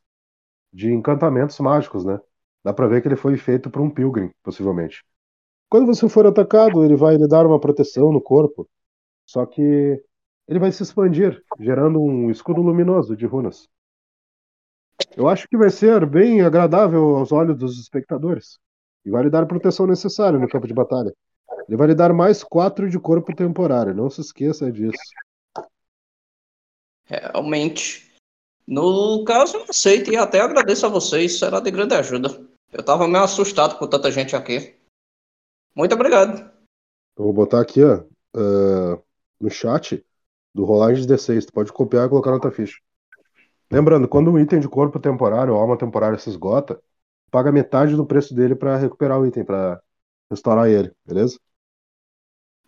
[0.71, 2.19] de encantamentos mágicos, né?
[2.63, 5.03] Dá pra ver que ele foi feito por um pilgrim, possivelmente.
[5.67, 8.69] Quando você for atacado, ele vai lhe dar uma proteção no corpo.
[9.25, 10.03] Só que
[10.47, 13.67] ele vai se expandir, gerando um escudo luminoso de runas.
[15.17, 18.59] Eu acho que vai ser bem agradável aos olhos dos espectadores.
[19.05, 21.13] E vai lhe dar a proteção necessária no campo de batalha.
[21.67, 24.97] Ele vai lhe dar mais 4 de corpo temporário, não se esqueça disso.
[27.05, 28.11] Realmente.
[28.67, 32.29] No caso, eu aceito e até agradeço a vocês, será de grande ajuda.
[32.71, 34.75] Eu tava meio assustado com tanta gente aqui.
[35.75, 36.51] Muito obrigado.
[37.17, 38.03] Eu vou botar aqui, ó,
[38.35, 39.01] ah,
[39.39, 40.05] no chat
[40.53, 41.47] do Rolagem 16.
[41.47, 42.79] Tu pode copiar e colocar na tua ficha.
[43.71, 46.81] Lembrando, quando um item de corpo temporário ou alma temporária se esgota,
[47.29, 49.81] paga metade do preço dele pra recuperar o item, pra
[50.29, 51.39] restaurar ele, beleza?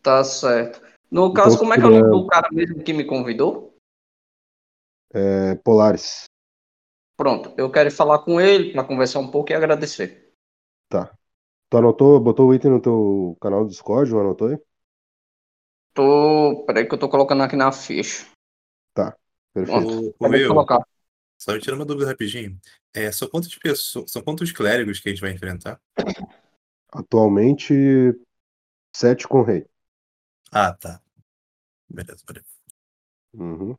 [0.01, 0.81] Tá certo.
[1.11, 3.75] No caso, Então, como é que é o nome do cara mesmo que me convidou?
[5.13, 6.25] É, Polaris.
[7.17, 10.31] Pronto, eu quero falar com ele para conversar um pouco e agradecer.
[10.89, 11.11] Tá.
[11.69, 14.57] Tu anotou, botou o item no teu canal do Discord, ou anotou aí?
[15.93, 16.63] Tô.
[16.65, 18.25] Peraí que eu tô colocando aqui na ficha.
[19.53, 20.15] Perfeito.
[20.19, 20.79] Ô, Pode meu, colocar.
[21.41, 22.55] Só me tira uma dúvida rapidinho.
[22.93, 25.81] É, são quantas pessoas, são quantos clérigos que a gente vai enfrentar?
[26.91, 27.73] Atualmente,
[28.95, 29.67] 7 com rei.
[30.51, 31.01] Ah, tá.
[31.89, 32.45] Beleza, beleza.
[33.33, 33.75] Uhum.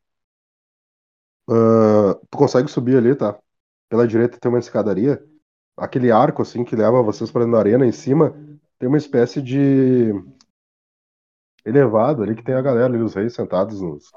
[1.49, 3.39] Ah, tu consegue subir ali, tá?
[3.87, 5.25] Pela direita tem uma escadaria.
[5.77, 8.31] Aquele arco, assim, que leva vocês para dentro da arena, em cima,
[8.77, 10.11] tem uma espécie de
[11.63, 14.11] elevado ali que tem a galera ali, os reis sentados nos.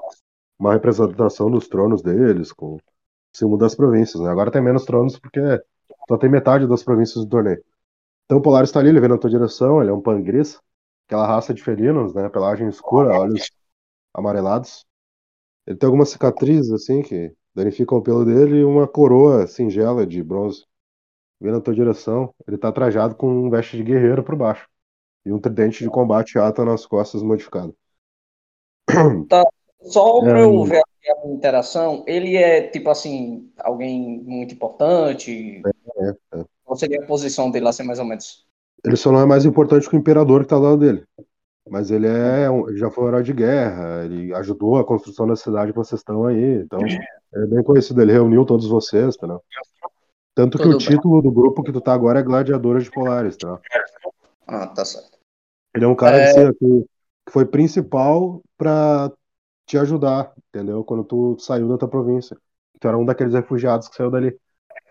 [0.59, 2.77] Uma representação dos tronos deles, com
[3.37, 4.29] o símbolo das províncias, né?
[4.29, 5.39] Agora tem menos tronos porque
[6.07, 7.63] só tem metade das províncias do torneio.
[8.25, 10.59] Então o Polaris tá ali, ele vem na tua direção, ele é um pangris,
[11.07, 12.29] aquela raça de felinos, né?
[12.29, 13.49] Pelagem escura, olhos
[14.13, 14.85] amarelados.
[15.65, 20.23] Ele tem algumas cicatrizes, assim, que danificam o pelo dele e uma coroa singela de
[20.23, 20.65] bronze.
[21.39, 24.67] Vem na tua direção, ele tá trajado com um veste de guerreiro por baixo.
[25.25, 27.75] E um tridente de combate ata nas costas modificado.
[29.29, 29.43] Tá.
[29.87, 30.81] Só pra É, eu ver
[31.23, 35.61] a interação, ele é, tipo assim, alguém muito importante?
[35.97, 36.45] É, é.
[36.63, 38.45] Qual seria a posição dele, assim, mais ou menos?
[38.85, 41.03] Ele só não é mais importante que o imperador que tá ao lado dele.
[41.69, 45.27] Mas ele é um- ele já foi um herói de guerra, ele ajudou a construção
[45.27, 46.61] da cidade que vocês estão aí.
[46.61, 46.79] Então,
[47.33, 49.27] é bem conhecido, ele reuniu todos vocês, tá?
[49.27, 49.37] né?
[50.33, 50.87] Tanto que Tudo o bem.
[50.87, 53.59] título do grupo que tu tá agora é Gladiadores de Polaris, tá?
[54.45, 55.17] Ah, tá certo.
[55.75, 56.23] Ele é um cara É.
[56.23, 56.85] assim, que,
[57.25, 59.11] que foi principal pra
[59.67, 60.83] te ajudar, entendeu?
[60.83, 62.37] Quando tu saiu da tua província.
[62.79, 64.35] Tu era um daqueles refugiados que saiu dali.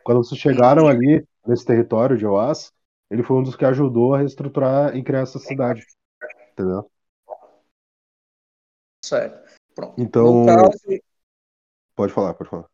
[0.05, 2.73] Quando vocês chegaram ali, nesse território de Oás,
[3.11, 5.85] ele foi um dos que ajudou a reestruturar e criar essa cidade.
[6.53, 6.91] Entendeu?
[9.05, 9.51] Certo.
[9.75, 9.95] Pronto.
[9.99, 10.79] Então- No caso,
[11.95, 12.67] Pode falar, pode falar.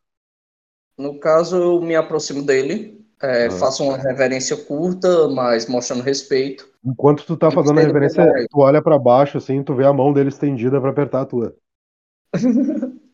[0.98, 3.58] no caso, eu me aproximo dele, é, Aham.
[3.58, 6.68] faço uma reverência curta, mas mostrando respeito.
[6.84, 10.12] Enquanto tu tá fazendo a reverência, tu olha pra baixo, assim, tu vê a mão
[10.12, 11.54] dele estendida pra apertar a tua.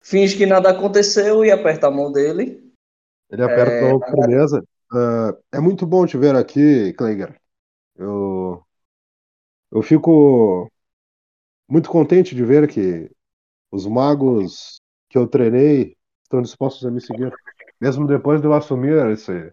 [0.00, 2.72] Finge que nada aconteceu e aperta a mão dele.
[3.30, 4.62] Ele aperta É, a mão com firmeza.
[4.92, 7.40] Ah, é muito bom te ver aqui, Kleiger.
[7.96, 8.64] Eu,
[9.70, 10.70] eu fico
[11.68, 13.10] muito contente de ver que
[13.70, 17.32] os magos que eu treinei estão dispostos a me seguir.
[17.80, 19.52] Mesmo depois de eu assumir esse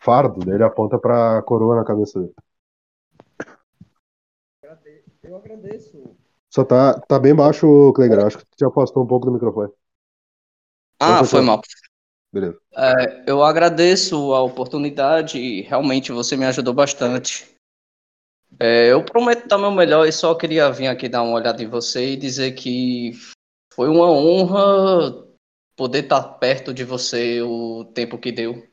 [0.00, 2.34] fardo, ele aponta pra coroa na cabeça dele.
[5.22, 6.16] Eu agradeço.
[6.50, 8.18] Só tá, tá bem baixo, Kleiger.
[8.18, 9.72] Eu Acho que tu te afastou um pouco do microfone.
[10.98, 11.62] Ah, foi mal.
[12.32, 12.58] Beleza.
[12.76, 17.48] É, eu agradeço a oportunidade e realmente você me ajudou bastante.
[18.58, 21.68] É, eu prometo dar meu melhor e só queria vir aqui dar uma olhada em
[21.68, 23.12] você e dizer que
[23.72, 25.26] foi uma honra
[25.76, 28.66] poder estar perto de você o tempo que deu.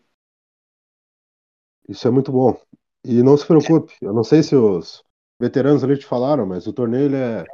[1.88, 2.60] Isso é muito bom.
[3.06, 5.02] E não se preocupe, eu não sei se os
[5.40, 7.46] veteranos ali te falaram, mas o torneio ele é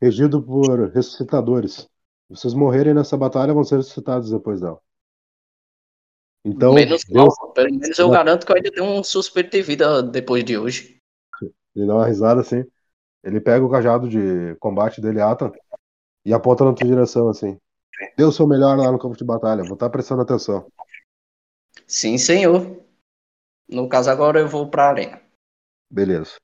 [0.00, 1.74] regido por ressuscitadores.
[1.76, 1.88] Se
[2.30, 4.80] vocês morrerem nessa batalha, vão ser ressuscitados depois dela.
[6.44, 10.02] Então, menos Deus, pelo menos eu garanto que eu ainda tenho um suspeito de vida
[10.02, 10.98] depois de hoje.
[11.74, 12.64] ele dá uma risada assim.
[13.22, 15.52] Ele pega o cajado de combate dele, Atan,
[16.24, 17.58] e aponta na tua direção assim.
[18.16, 20.66] Dê o seu melhor lá no campo de batalha, vou estar prestando atenção.
[21.86, 22.82] Sim, senhor.
[23.68, 25.20] No caso, agora eu vou pra arena.
[25.90, 26.36] Beleza.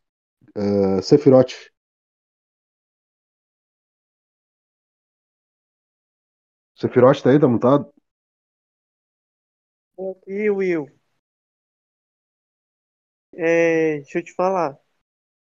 [0.57, 1.71] Uh, Sephiroth.
[6.77, 7.93] Sephiroth tá aí, tá mutado?
[9.99, 10.89] Aqui, Will.
[13.35, 14.79] É, deixa eu te falar.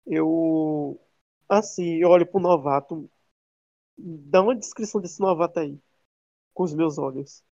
[0.06, 1.00] Eu,
[1.48, 3.10] assim, eu olho pro novato.
[3.98, 5.80] Dá uma descrição desse novato aí.
[6.54, 7.44] Com os meus olhos.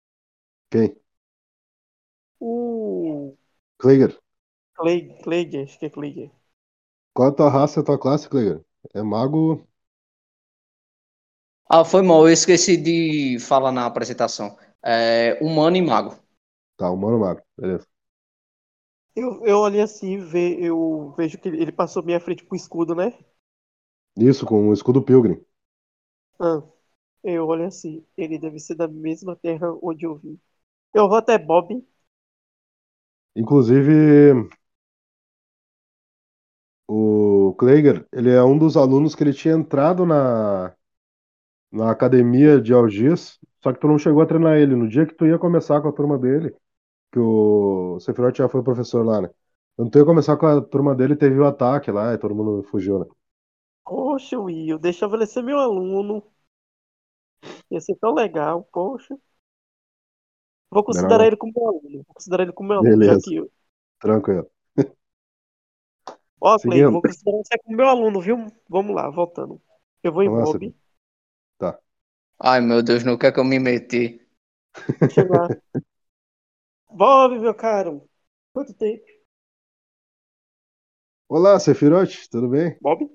[0.70, 0.96] Quem?
[2.40, 3.36] O
[3.78, 4.20] Kleiger.
[4.74, 6.30] Clay, Clayger, acho que é Clayger.
[7.14, 8.64] Qual é a tua raça e a tua classe, Kleiger?
[8.94, 9.66] É mago.
[11.68, 14.56] Ah, foi mal, eu esqueci de falar na apresentação.
[14.84, 16.16] É, humano e mago.
[16.76, 17.42] Tá, humano mago.
[17.56, 17.86] Beleza.
[19.16, 22.56] Eu, eu olhei assim, ve, eu vejo que ele, ele passou minha frente com o
[22.56, 23.12] escudo, né?
[24.18, 25.40] Isso, com o escudo Pilgrim.
[26.40, 26.62] Ah,
[27.24, 30.40] eu olho assim, ele deve ser da mesma terra onde eu vim.
[30.94, 31.84] Eu vou até Bob.
[33.36, 34.50] Inclusive,
[36.88, 40.74] o Kleiger, ele é um dos alunos que ele tinha entrado na,
[41.70, 44.76] na academia de Algiz, só que tu não chegou a treinar ele.
[44.76, 46.54] No dia que tu ia começar com a turma dele,
[47.12, 49.30] que o Sephiroth já foi professor lá, né?
[49.76, 52.62] Quando tu ia começar com a turma dele, teve o ataque lá e todo mundo
[52.64, 53.06] fugiu, né?
[53.84, 56.22] Poxa, Will, deixa ele ser meu aluno.
[57.70, 59.16] Ia ser tão legal, poxa.
[60.70, 61.26] Vou considerar Não.
[61.26, 62.04] ele como meu aluno.
[62.06, 63.20] Vou considerar ele como meu aluno, Beleza.
[63.32, 63.50] eu...
[64.00, 64.50] Tranquilo.
[66.40, 68.46] Ó, Clay, vou considerar você como meu aluno, viu?
[68.68, 69.60] Vamos lá, voltando.
[70.02, 70.74] Eu vou em lá, Bob.
[72.38, 74.20] Ai, meu Deus, no que é que eu me meti?
[75.08, 75.50] Chegar.
[76.90, 78.08] Bob, meu caro.
[78.52, 79.04] Quanto tempo?
[81.28, 82.76] Olá, Sephiroth, tudo bem?
[82.80, 83.10] Bob?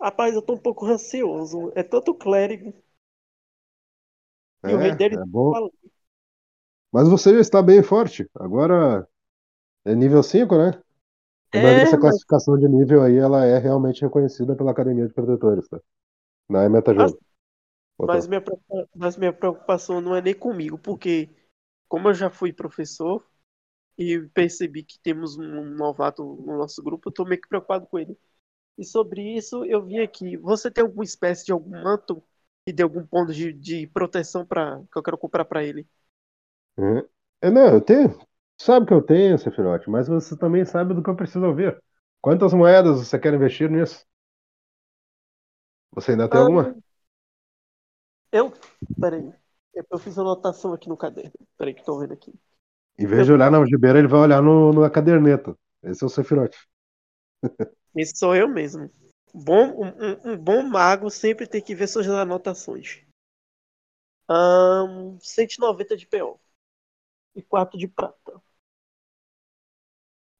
[0.00, 1.72] Rapaz, eu tô um pouco ansioso.
[1.76, 2.74] É tanto clérigo.
[4.66, 5.50] E o rei dele é bom.
[5.50, 5.70] fala.
[6.92, 8.28] Mas você já está bem forte.
[8.34, 9.06] Agora
[9.84, 10.72] é nível 5, né?
[11.52, 15.14] Que É, essa mas, classificação de nível aí, ela é realmente reconhecida pela Academia de
[15.14, 15.80] Protetores, tá?
[16.48, 17.16] Não é metajogo.
[17.16, 17.33] Botou.
[18.02, 18.42] Mas minha,
[18.94, 21.30] mas minha preocupação não é nem comigo, porque
[21.88, 23.26] como eu já fui professor
[23.98, 27.98] e percebi que temos um novato no nosso grupo, eu tô meio que preocupado com
[27.98, 28.18] ele.
[28.78, 30.36] E sobre isso, eu vim aqui.
[30.38, 32.22] Você tem alguma espécie de algum manto
[32.66, 35.86] e de algum ponto de, de proteção para que eu quero comprar pra ele?
[36.76, 37.02] Uhum.
[37.42, 38.18] É, não, eu tenho.
[38.60, 41.80] Sabe que eu tenho, Sefirote, mas você também sabe do que eu preciso ouvir.
[42.20, 44.04] Quantas moedas você quer investir nisso?
[45.92, 46.76] Você ainda tem Ah, alguma?
[48.34, 48.52] Eu.
[49.00, 49.32] Peraí.
[49.72, 51.32] Eu eu fiz anotação aqui no caderno.
[51.56, 52.32] Peraí, que tô vendo aqui.
[52.98, 55.56] Em vez de olhar na algibeira, ele vai olhar no, na caderneta.
[55.84, 56.58] Esse é o Sefirote.
[57.96, 58.90] Esse sou eu mesmo.
[59.32, 63.02] Bom, um, um- um bom mago sempre tem que ver suas anotações.
[64.28, 66.40] Ahn, 190 de PO.
[67.36, 68.40] E 4 de prata.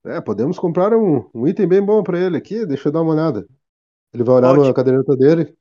[0.05, 2.67] É, podemos comprar um, um item bem bom pra ele aqui.
[2.67, 3.47] Deixa eu dar uma olhada.
[4.13, 4.75] Ele vai olhar na Ótimo.
[4.75, 5.57] caderneta dele,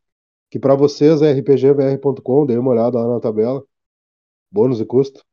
[0.54, 2.46] que pra vocês é rpgvr.com.
[2.46, 3.66] Dei uma olhada lá na tabela.
[4.52, 5.24] Bônus e custo.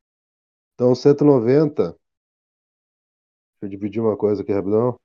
[0.75, 1.97] Então, 190.
[3.63, 4.99] Deixa eu dividir uma coisa aqui rapidão.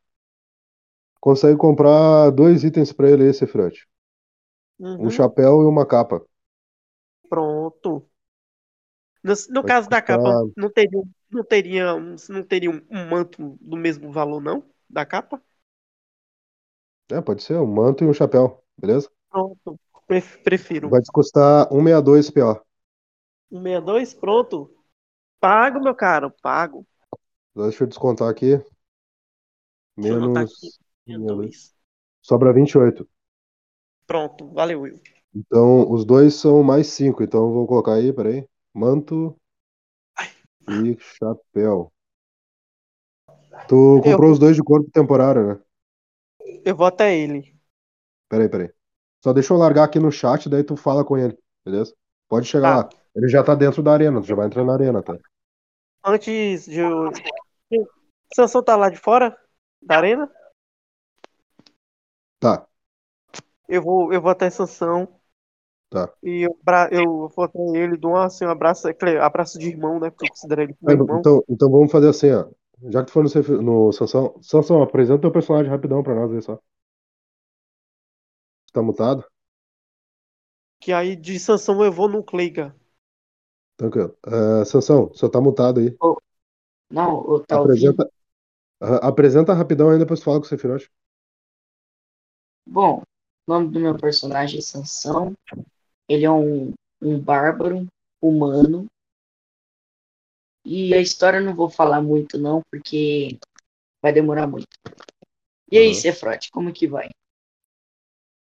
[1.19, 3.85] Consegue comprar dois itens pra ele aí, Sefirote.
[4.97, 6.21] Um Uhum, chapéu e uma capa.
[7.29, 8.09] pronto.
[9.23, 11.01] No, no caso da capa, não teria,
[11.31, 14.63] não teria, um- não teria um, um manto do mesmo valor, não?
[14.89, 15.41] Da capa?
[17.11, 19.09] É, pode ser um manto e um chapéu, beleza?
[19.29, 19.79] Pronto.
[20.07, 20.89] Pref- Prefiro.
[20.89, 22.61] Vai te custar 162 PO.
[23.49, 24.71] 162, pronto.
[25.39, 26.85] Pago, meu caro, pago.
[27.55, 28.61] Deixa eu descontar aqui.
[29.97, 30.37] Menos.
[30.37, 30.69] aqui.
[31.07, 31.75] menos- 162.
[32.21, 33.07] Sobra 28.
[34.07, 34.99] Pronto, valeu, Will.
[35.33, 37.23] Então, os dois são mais 5.
[37.23, 38.47] Então, vou colocar aí, peraí.
[38.73, 39.39] Manto
[40.69, 41.91] e chapéu.
[43.67, 45.59] Tu comprou Eu- os dois de corpo temporário, né?
[46.63, 47.55] Eu vou até ele.
[48.29, 48.69] Peraí, peraí.
[49.25, 51.35] Só deixa eu largar aqui no chat, daí tu fala com ele,
[51.65, 51.95] beleza?
[52.29, 52.75] Pode chegar Tá.
[52.83, 52.89] lá.
[53.15, 55.17] Ele já tá dentro da arena, tu já vai entrar na arena, tá?
[56.03, 57.09] Antes de eu.
[58.35, 59.35] Sansão tá lá de fora
[59.81, 60.29] da arena?
[62.39, 62.67] Tá,
[63.67, 65.07] Eu vou, eu vou até Sansão.
[65.89, 66.13] Tá.
[66.21, 66.55] E eu,
[66.91, 68.87] eu vou até ele, dou assim, um abraço,
[69.19, 70.11] abraço de irmão, né?
[70.11, 71.19] Porque eu considero ele como É, irmão.
[71.19, 72.45] Então, então vamos fazer assim, ó.
[72.91, 76.41] Já que tu for no, no Sansão, Sansão, apresenta teu personagem rapidão pra nós aí
[76.43, 76.59] só.
[78.75, 79.25] Tá mutado?
[80.79, 82.73] Que aí de Sansão eu vou no Cleiga.
[83.77, 84.17] Tranquilo.
[84.25, 85.97] É, Sansão, só tá mutado aí.
[86.89, 87.57] Não, o tá?
[87.57, 88.07] Apresenta,
[88.81, 90.87] a- apresenta rapidão aí, depois fala com o Sephiroth.
[92.67, 93.01] Bom,
[93.47, 95.33] o nome do meu personagem é Sansão.
[96.09, 97.87] Ele é um, um bárbaro
[98.21, 98.87] humano.
[100.65, 103.37] E a história eu não vou falar muito, não, porque
[104.01, 104.67] vai demorar muito.
[105.71, 105.93] E aí, Uhum.
[105.93, 107.09] Cefrote, como que vai?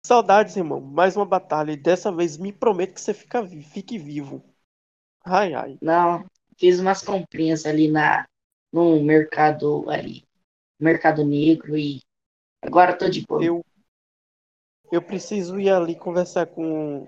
[0.03, 0.81] Saudades, irmão.
[0.81, 1.71] Mais uma batalha.
[1.71, 4.43] E dessa vez me prometo que você fica, fique vivo.
[5.23, 5.77] Ai, ai.
[5.81, 6.25] Não,
[6.57, 8.25] fiz umas comprinhas ali na,
[8.71, 10.23] no mercado ali,
[10.79, 12.01] mercado negro e
[12.61, 13.43] agora tô de boa.
[13.43, 13.63] Eu,
[14.91, 17.07] eu preciso ir ali conversar com.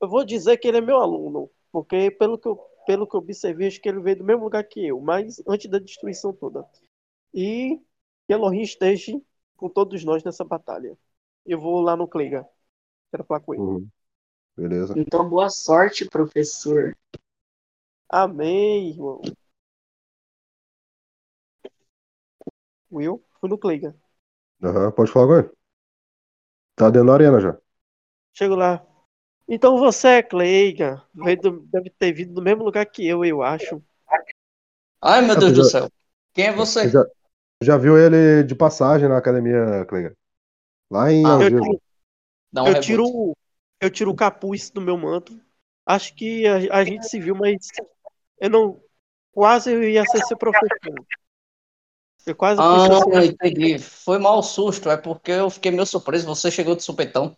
[0.00, 2.56] Eu vou dizer que ele é meu aluno, porque pelo que eu,
[2.86, 5.70] pelo que eu observei, acho que ele veio do mesmo lugar que eu, mas antes
[5.70, 6.66] da destruição toda.
[7.32, 7.80] E
[8.26, 9.18] que Elohim esteja
[9.56, 10.96] com todos nós nessa batalha.
[11.46, 12.46] Eu vou lá no Cleiga.
[13.10, 13.62] Quero falar com ele.
[13.62, 13.88] Uhum.
[14.56, 14.94] Beleza.
[14.96, 16.96] Então, boa sorte, professor.
[18.08, 19.20] Amém, irmão.
[22.92, 23.92] Will, fui no Cleiga.
[24.62, 25.52] Aham, pode falar agora.
[26.76, 27.56] Tá dentro da arena já.
[28.34, 28.84] Chego lá.
[29.48, 31.02] Então você é Cleiga.
[31.14, 33.82] Do- deve ter vindo do mesmo lugar que eu, eu acho.
[35.00, 35.92] Ai, meu Ah, Deus do já- céu.
[36.34, 36.88] Quem é você?
[36.88, 37.04] Já,
[37.62, 40.16] já viu ele de passagem na academia, Clega?
[40.92, 41.80] Lá em Ah, Eu tiro,
[42.52, 43.36] Dá um eu tiro,
[43.80, 45.40] eu tiro o capuz do meu manto.
[45.86, 47.68] Acho que a, a gente se viu, mas
[48.40, 48.82] eu não.
[49.32, 51.06] Quase eu ia ser seu professor.
[52.26, 53.24] Eu quase Ah, professor.
[53.24, 53.78] entendi.
[53.78, 56.26] Foi mal susto, é porque eu fiquei meio surpreso.
[56.26, 57.36] Você chegou de supetão.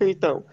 [0.00, 0.44] Então,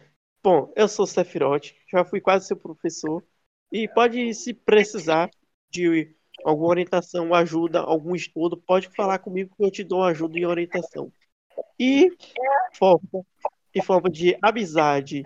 [0.43, 3.23] bom, eu sou Sephiroth, já fui quase seu professor.
[3.71, 5.29] E pode, se precisar
[5.69, 10.45] de alguma orientação, ajuda, algum estudo, pode falar comigo que eu te dou ajuda e
[10.45, 11.11] orientação.
[11.79, 12.09] E
[12.73, 13.25] forma,
[13.73, 15.23] e forma de amizade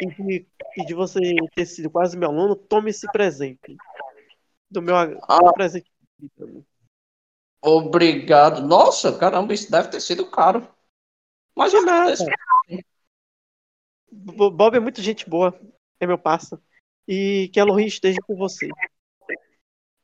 [0.00, 1.20] e de, e de você
[1.54, 3.76] ter sido quase meu aluno, tome esse presente.
[4.70, 5.52] Do meu Ah.
[5.52, 5.90] presente.
[7.62, 8.62] Obrigado.
[8.66, 10.68] Nossa, caramba, isso deve ter sido caro.
[11.56, 12.26] Mas esse-
[14.10, 15.58] Bo- Bob é muito gente boa,
[16.00, 16.60] é meu parça.
[17.08, 18.68] E que Elohim esteja com você.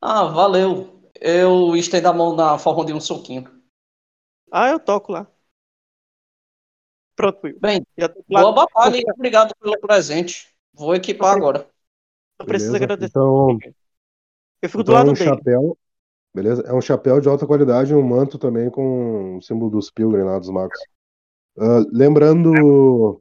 [0.01, 1.01] Ah, valeu.
[1.20, 3.62] eu estendo a mão na forma de um soquinho.
[4.51, 5.30] Ah, eu toco lá.
[7.17, 7.59] Pronto, Will.
[7.61, 8.43] Bem, Já tô lá.
[8.43, 10.49] boa batalha e obrigado pelo presente.
[10.75, 11.67] Vou equipar agora.
[12.39, 13.11] Não precisa agradecer.
[13.11, 13.59] Então,
[14.61, 15.31] Eu fico do então é lado um dele.
[15.31, 15.79] chapéu.
[16.35, 16.63] Beleza?
[16.63, 20.23] É um chapéu de alta qualidade e um manto também com o símbolo dos Pilgrim
[20.23, 20.79] lá dos magos.
[21.59, 23.21] Ah, lembrando.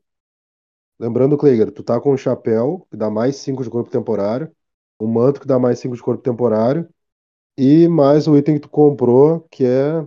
[0.97, 4.51] Lembrando, Kleiger, tu tá com um chapéu que dá mais 5 de corpo temporário,
[4.99, 6.87] um manto que dá mais 5 de corpo temporário,
[7.57, 10.05] e mais o item que tu comprou, que é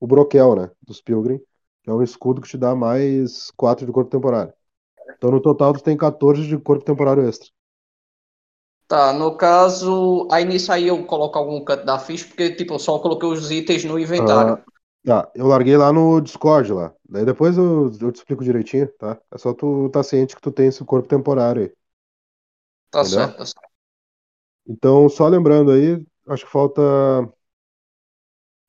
[0.00, 0.70] o broquel, né?
[0.82, 1.40] Dos Pilgrim,
[1.86, 4.52] que é um escudo que te dá mais 4 de corpo temporário.
[5.18, 7.48] Então no total tu tem 14 de corpo temporário extra.
[8.88, 12.78] Tá, no caso, aí nisso aí eu coloco algum canto da ficha, porque tipo, eu
[12.78, 14.56] só coloquei os itens no inventário.
[15.04, 16.92] Tá, eu larguei lá no Discord lá.
[17.08, 19.20] Daí depois eu, eu te explico direitinho, tá?
[19.32, 21.72] É só tu tá ciente que tu tem esse corpo temporário aí.
[22.90, 23.04] tá entendeu?
[23.04, 23.76] certo, tá certo.
[24.66, 26.82] Então, só lembrando aí, acho que falta.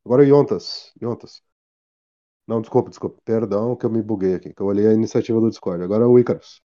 [0.06, 0.92] Agora o Yontas.
[1.02, 1.44] Yontas.
[2.48, 3.22] Não, desculpa, desculpa.
[3.26, 5.84] Perdão que eu me buguei aqui, que eu olhei a iniciativa do Discord.
[5.84, 6.62] Agora é o Icarus.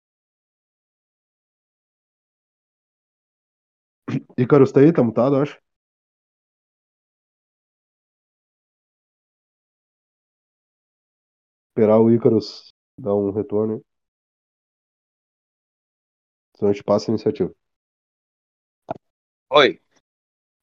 [4.38, 4.92] Icarus tá aí?
[4.92, 5.58] Tá mutado, eu acho.
[11.70, 13.76] Esperar o Icarus dar um retorno.
[13.76, 13.82] aí.
[16.58, 17.54] Senão a gente passa a iniciativa.
[19.50, 19.80] Oi,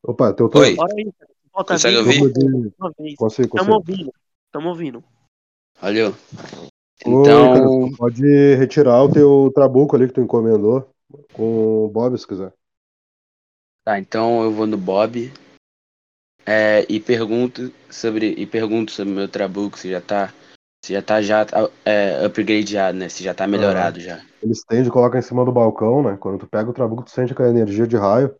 [0.03, 0.67] Opa, teu turno.
[0.67, 0.77] oi.
[0.77, 1.33] Bora aí, cara.
[1.53, 2.33] Volta Consegue ouvir?
[2.33, 3.17] De- vez.
[3.17, 3.73] Consigo, consigo.
[3.75, 4.13] ouvindo.
[4.55, 5.03] Tamo ouvindo.
[5.81, 6.15] Valeu.
[7.05, 7.55] Ô, Então,
[7.91, 10.89] tu pode retirar o teu trabuco ali que tu encomendou
[11.33, 12.55] com o Bob, se quiser.
[13.85, 15.33] Tá, então eu vou no Bob
[16.47, 20.33] é, e pergunto sobre e pergunto sobre o meu trabuco se já tá
[20.85, 21.45] se já tá já
[21.85, 23.09] é, upgradeado, né?
[23.09, 24.25] Se já tá melhorado já.
[24.41, 26.17] Ele estende e coloca em cima do balcão, né?
[26.17, 28.33] Quando tu pega o trabuco, tu sente aquela energia de raio.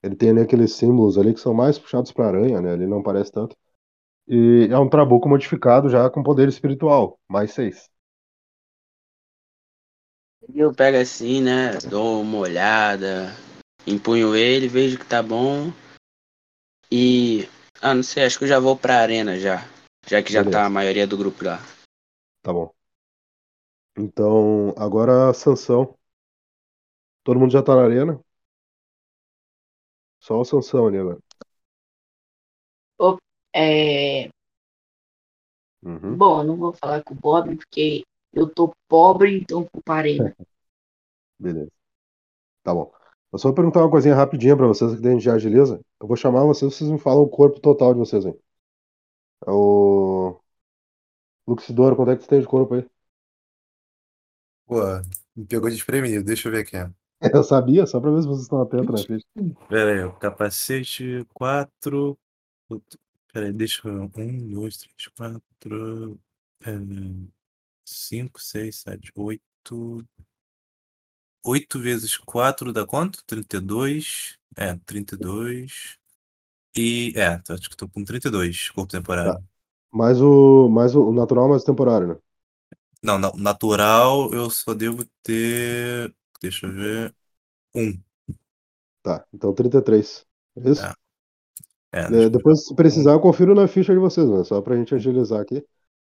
[0.00, 2.72] Ele tem ali aqueles símbolos ali que são mais puxados pra aranha, né?
[2.74, 3.56] Ele não parece tanto.
[4.28, 7.88] E é um trabuco modificado já com poder espiritual, mais seis.
[10.52, 11.78] Eu pego assim, né?
[11.88, 13.28] Dou uma olhada,
[13.86, 15.72] empunho ele, vejo que tá bom.
[16.90, 17.48] E.
[17.80, 19.58] Ah, não sei, acho que eu já vou pra arena já.
[20.06, 20.58] Já que já Beleza.
[20.58, 21.58] tá a maioria do grupo lá.
[22.42, 22.72] Tá bom.
[23.98, 25.96] Então, agora a Sansão.
[27.24, 28.20] Todo mundo já tá na arena?
[30.20, 31.18] Só o Sansão ali agora.
[33.58, 34.28] É,
[35.82, 36.16] Uhum.
[36.16, 40.34] bom, eu não vou falar com o Bob porque eu tô pobre, então arena.
[41.38, 41.70] Beleza.
[42.62, 42.92] Tá bom.
[43.32, 45.80] Eu só vou perguntar uma coisinha rapidinha pra vocês que daí a gente já agiliza.
[46.00, 48.34] Eu vou chamar vocês, vocês me falam o corpo total de vocês aí.
[49.46, 50.38] É o.
[51.46, 52.86] Luxidor, quanto é que tu tem de corpo aí?
[54.66, 54.80] Pô,
[55.34, 56.24] me pegou desprevenido.
[56.24, 56.76] Deixa eu ver aqui.
[57.34, 59.26] Eu sabia, só pra ver se vocês estão atentos na ficha.
[59.68, 62.18] Pera aí, o capacete 4.
[63.36, 64.10] Pera aí, deixa eu.
[64.16, 66.18] 1, 2, 3, 4.
[67.84, 70.06] 5, 6, 7, 8.
[71.42, 73.24] 8 vezes 4 dá quanto?
[73.24, 74.36] 32.
[74.56, 75.96] É, 32.
[76.76, 77.12] E.
[77.16, 79.38] É, acho que tô com 32 corpo temporário.
[79.92, 82.16] Mais o, mais o, o natural, mais o temporário, né?
[83.02, 86.14] Não, na- natural eu só devo ter.
[86.40, 87.14] Deixa eu ver.
[87.74, 88.02] 1.
[89.02, 90.26] Tá, então 33.
[90.56, 90.88] É isso?
[90.88, 91.05] É,
[91.96, 94.44] É, É, depois, se precisar, eu confiro na ficha de vocês, né?
[94.44, 95.64] Só pra gente agilizar aqui.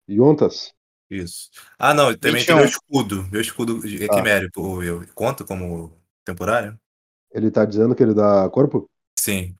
[0.08, 0.72] Yontas.
[1.10, 1.50] Isso.
[1.78, 2.56] Ah, não, também tem 21.
[2.56, 3.24] meu escudo.
[3.30, 4.14] Meu escudo Tá.
[4.16, 4.60] quimérico.
[4.60, 5.92] ou eu Conta como
[6.24, 6.78] temporário?
[7.30, 8.88] Ele tá dizendo que ele dá corpo?
[9.18, 9.54] Sim.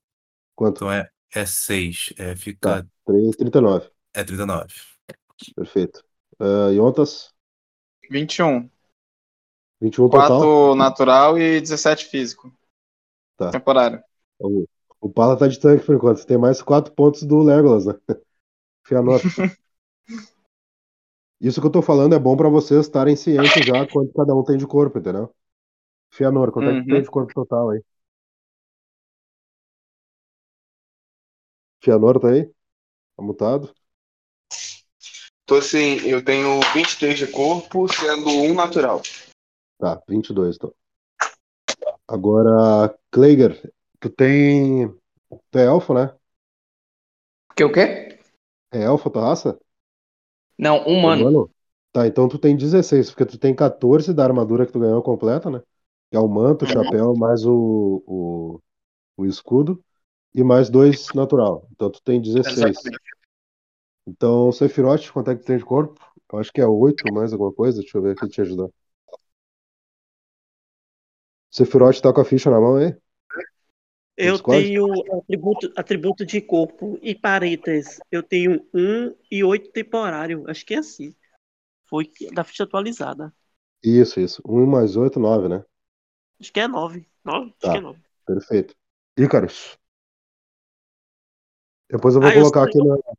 [0.55, 0.77] Quanto?
[0.77, 2.13] Então é, é 6.
[2.17, 2.83] É, fica.
[2.83, 2.87] Tá.
[3.05, 3.89] 3, 39.
[4.13, 4.73] É 39.
[5.55, 6.03] Perfeito.
[6.39, 7.31] Uh, Yontas,
[8.09, 8.69] 21.
[9.81, 10.27] 21 total.
[10.39, 12.51] 4 natural e 17 físico.
[13.37, 13.51] Tá.
[13.51, 14.01] Temporário.
[14.39, 14.65] O,
[15.05, 16.17] o Pala tá de tanque por enquanto.
[16.17, 17.93] Você tem mais 4 pontos do Legolas, né?
[18.83, 19.21] Fianor.
[21.39, 24.43] Isso que eu tô falando é bom pra vocês estarem cientes já quanto cada um
[24.43, 25.31] tem de corpo, entendeu?
[26.11, 26.93] Fianor, quanto é que tu Uhum.
[26.95, 27.83] tem de corpo total aí?
[31.83, 32.45] Fianor tá aí?
[33.15, 33.71] Tá mutado?
[35.45, 39.03] Tô assim, eu tenho 23 de corpo, sendo um natural.
[39.77, 40.73] Tá, 22, então.
[42.07, 43.71] Agora, Kleiger,
[44.05, 44.87] tu tem.
[45.51, 46.13] Tu é elfo, né?
[47.55, 48.19] Que o quê?
[48.71, 49.59] É elfo a tua raça?
[50.57, 51.21] Não, humano.
[51.21, 51.51] Humano?
[51.91, 55.49] Tá, então tu tem 16, porque tu tem 14 da armadura que tu ganhou completa,
[55.49, 55.61] né?
[56.11, 58.61] Que é o manto, o chapéu, mais o, o,
[59.17, 59.83] o escudo,
[60.33, 61.67] e mais dois natural.
[61.71, 62.77] Então tu tem 16.
[64.05, 65.99] Então, Sephiroth, quanto é que tu tem de corpo?
[66.31, 67.79] Eu acho que é 8 mais alguma coisa.
[67.79, 68.69] Deixa eu ver aqui te ajudar.
[71.49, 72.95] Sephiroth tá com a ficha na mão aí?
[74.17, 74.85] Eu tenho
[75.17, 77.99] atributo, atributo de corpo e paretas.
[78.09, 80.43] Eu tenho um e oito temporário.
[80.49, 81.13] Acho que é assim.
[81.85, 83.33] Foi da ficha atualizada.
[83.83, 84.41] Isso, isso.
[84.45, 85.63] 1 mais 8, 9, né?
[86.39, 87.05] Acho que é nove.
[87.23, 87.47] Nove?
[87.49, 87.71] Acho Tá.
[87.73, 87.99] que é nove.
[88.25, 88.73] Perfeito.
[89.17, 89.77] Ícaros.
[91.89, 92.77] Depois eu vou Ah, eu colocar sou aqui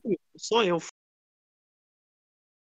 [0.09, 0.19] na.
[0.37, 0.79] Sou eu.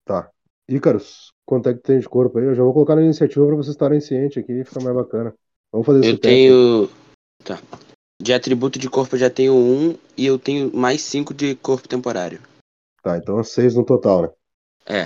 [0.06, 0.32] Tá.
[0.68, 2.46] Ícaros, quanto é que tem de corpo aí?
[2.46, 5.36] Eu já vou colocar na iniciativa pra vocês estarem cientes aqui e ficar mais bacana.
[5.72, 6.22] Vamos fazer esse Eu teste.
[6.22, 6.88] tenho.
[7.44, 7.60] Tá.
[8.24, 11.90] De atributo de corpo eu já tenho um e eu tenho mais cinco de corpo
[11.90, 12.42] temporário.
[13.02, 14.30] Tá, então é 6 no total, né?
[14.86, 15.06] É.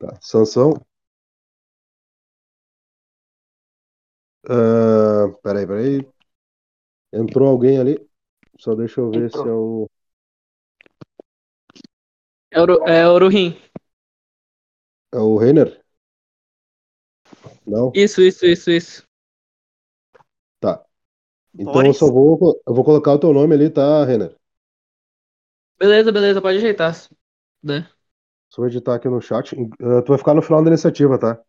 [0.00, 0.18] Tá.
[0.20, 0.84] Sansão.
[4.50, 6.08] Ah, peraí, peraí.
[7.12, 8.04] Entrou alguém ali?
[8.58, 9.44] Só deixa eu ver Entrou.
[9.44, 9.90] se é o.
[12.50, 13.56] É o, é o Ruhin.
[15.14, 15.84] É o Renner?
[17.64, 17.92] Não?
[17.94, 19.07] Isso, isso, isso, isso.
[21.58, 22.60] Então eu só vou.
[22.66, 24.34] Eu vou colocar o teu nome ali, tá, Renner?
[25.78, 26.94] Beleza, beleza, pode ajeitar.
[27.62, 27.88] Né?
[28.48, 29.56] Só vou editar aqui no chat.
[29.80, 31.40] Ah, tu vai ficar no final da iniciativa, tá?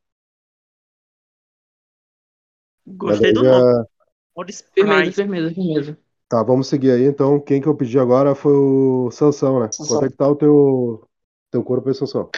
[2.86, 3.88] Gostei do nome.
[4.36, 5.16] Boris Firmeza, Price.
[5.16, 5.97] firmeza, firmeza.
[6.28, 7.03] Tá, vamos seguir aí.
[7.03, 9.70] Então, quem que eu pedi agora foi o Sansão, né?
[9.72, 9.97] Sansão.
[9.97, 11.07] Quanto é que tá o teu,
[11.51, 12.30] teu corpo aí, Sansão?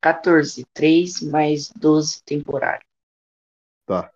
[0.00, 0.64] 14.
[0.72, 2.84] 3 mais 12 temporário.
[3.86, 4.12] Tá.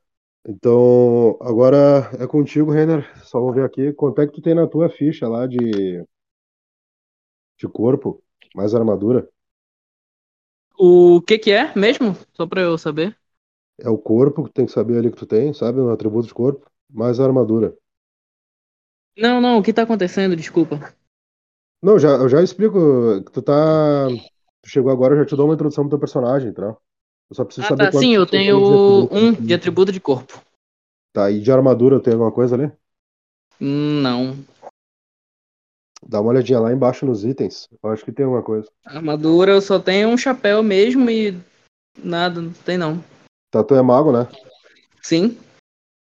[0.46, 3.06] Então, agora é contigo, Renner.
[3.24, 3.92] Só vou ver aqui.
[3.92, 6.02] Quanto é que tu tem na tua ficha lá de,
[7.58, 8.20] de corpo,
[8.56, 9.28] mais armadura?
[10.78, 12.16] O que que é mesmo?
[12.36, 13.16] Só pra eu saber.
[13.78, 15.80] É o corpo que tem que saber ali que tu tem, sabe?
[15.80, 17.76] Um atributo de corpo, mais armadura.
[19.16, 20.34] Não, não, o que tá acontecendo?
[20.34, 20.92] Desculpa.
[21.82, 22.78] Não, já, eu já explico
[23.32, 24.08] tu tá.
[24.62, 26.76] Tu chegou agora, eu já te dou uma introdução pro teu personagem, tá?
[27.30, 30.42] Eu só preciso Ah, saber tá, sim, eu tenho de um de atributo de corpo.
[31.12, 32.72] Tá, e de armadura eu tenho alguma coisa ali?
[33.60, 34.36] Não.
[36.04, 37.68] Dá uma olhadinha lá embaixo nos itens.
[37.82, 38.68] Eu acho que tem alguma coisa.
[38.84, 41.38] Armadura eu só tenho um chapéu mesmo e
[42.02, 43.02] nada, não tem não.
[43.50, 44.28] Tá, tu é mago, né?
[45.02, 45.38] Sim,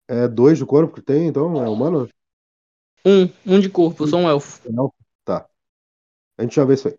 [0.08, 1.62] É dois de corpo que tem, então?
[1.62, 2.08] É humano?
[3.04, 4.60] um, um de corpo, eu sou um elfo.
[4.70, 4.92] Não?
[5.24, 5.48] Tá.
[6.36, 6.98] A gente já vê isso aí.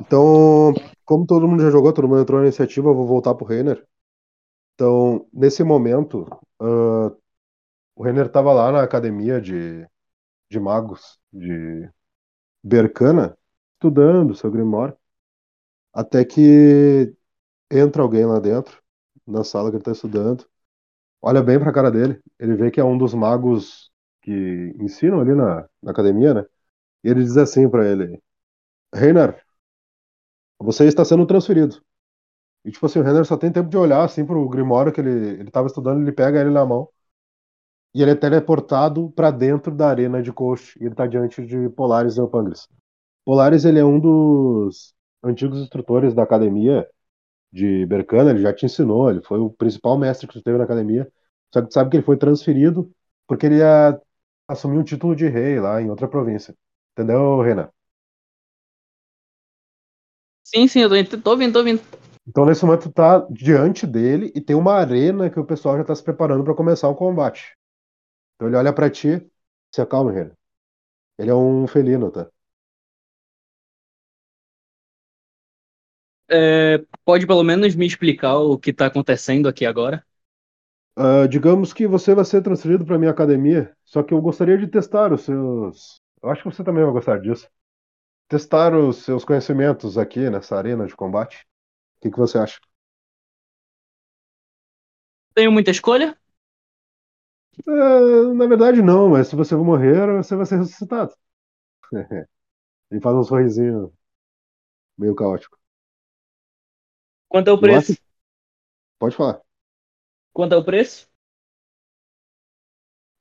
[0.00, 0.74] Então,
[1.06, 3.86] como todo mundo já jogou, todo mundo entrou na iniciativa, eu vou voltar pro Renner.
[4.74, 6.26] Então, nesse momento,
[6.60, 7.12] ah,
[7.96, 9.86] o Renner tava lá na academia de,
[10.50, 11.90] de magos de
[12.64, 13.36] Bercana,
[13.74, 14.94] estudando seu Grimoire,
[15.92, 17.14] até que
[17.70, 18.82] entra alguém lá dentro,
[19.26, 20.46] na sala que ele tá estudando,
[21.22, 23.90] olha bem pra cara dele, ele vê que é um dos magos
[24.22, 24.32] que
[24.80, 26.46] ensinam ali na, na academia, né?
[27.04, 28.22] E ele diz assim pra ele:
[28.94, 29.44] Reiner,
[30.58, 31.82] você está sendo transferido.
[32.64, 35.40] E tipo assim, o Renner só tem tempo de olhar assim pro Grimório que ele,
[35.40, 36.88] ele tava estudando, ele pega ele na mão.
[37.94, 40.76] E ele é teleportado pra dentro da arena de Kosh.
[40.76, 42.68] E ele tá diante de Polaris Neopangris.
[43.24, 44.94] Polaris, ele é um dos
[45.24, 46.88] antigos instrutores da academia
[47.52, 50.64] de Berkana, ele já te ensinou, ele foi o principal mestre que tu teve na
[50.64, 51.10] academia.
[51.54, 52.90] Só que tu sabe que ele foi transferido
[53.28, 54.00] porque ele ia
[54.48, 56.54] assumir um título de rei lá em outra província.
[56.94, 57.70] Entendeu, Renan?
[60.46, 61.82] Sim, sim, eu tô, tô ouvindo, tô ouvindo.
[62.26, 65.84] Então, nesse momento, tu tá diante dele e tem uma arena que o pessoal já
[65.84, 67.56] tá se preparando para começar o combate.
[68.36, 69.26] Então, ele olha para ti,
[69.74, 70.32] se acalma, Renan.
[71.18, 72.28] Ele é um felino, tá?
[76.28, 80.04] É, pode pelo menos me explicar o que tá acontecendo aqui agora?
[80.96, 84.66] Ah, digamos que você vai ser transferido para minha academia, só que eu gostaria de
[84.66, 86.00] testar os seus.
[86.22, 87.48] Eu acho que você também vai gostar disso.
[88.28, 91.38] Testar os seus conhecimentos aqui nessa arena de combate.
[91.98, 92.58] O que, que você acha?
[95.34, 96.18] Tenho muita escolha?
[97.66, 101.12] Ah, na verdade, não, mas se você morrer, você vai ser ressuscitado.
[102.90, 103.92] Ele faz um sorrisinho
[104.98, 105.58] meio caótico.
[107.28, 108.00] Quanto é o preço?
[108.98, 109.40] Pode falar.
[110.32, 111.08] Quanto é o preço?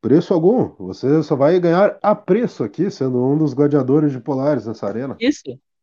[0.06, 0.70] Preço algum.
[0.86, 5.18] Você só vai ganhar a preço aqui, sendo um dos gladiadores de Polaris nessa arena.
[5.20, 5.42] Isso.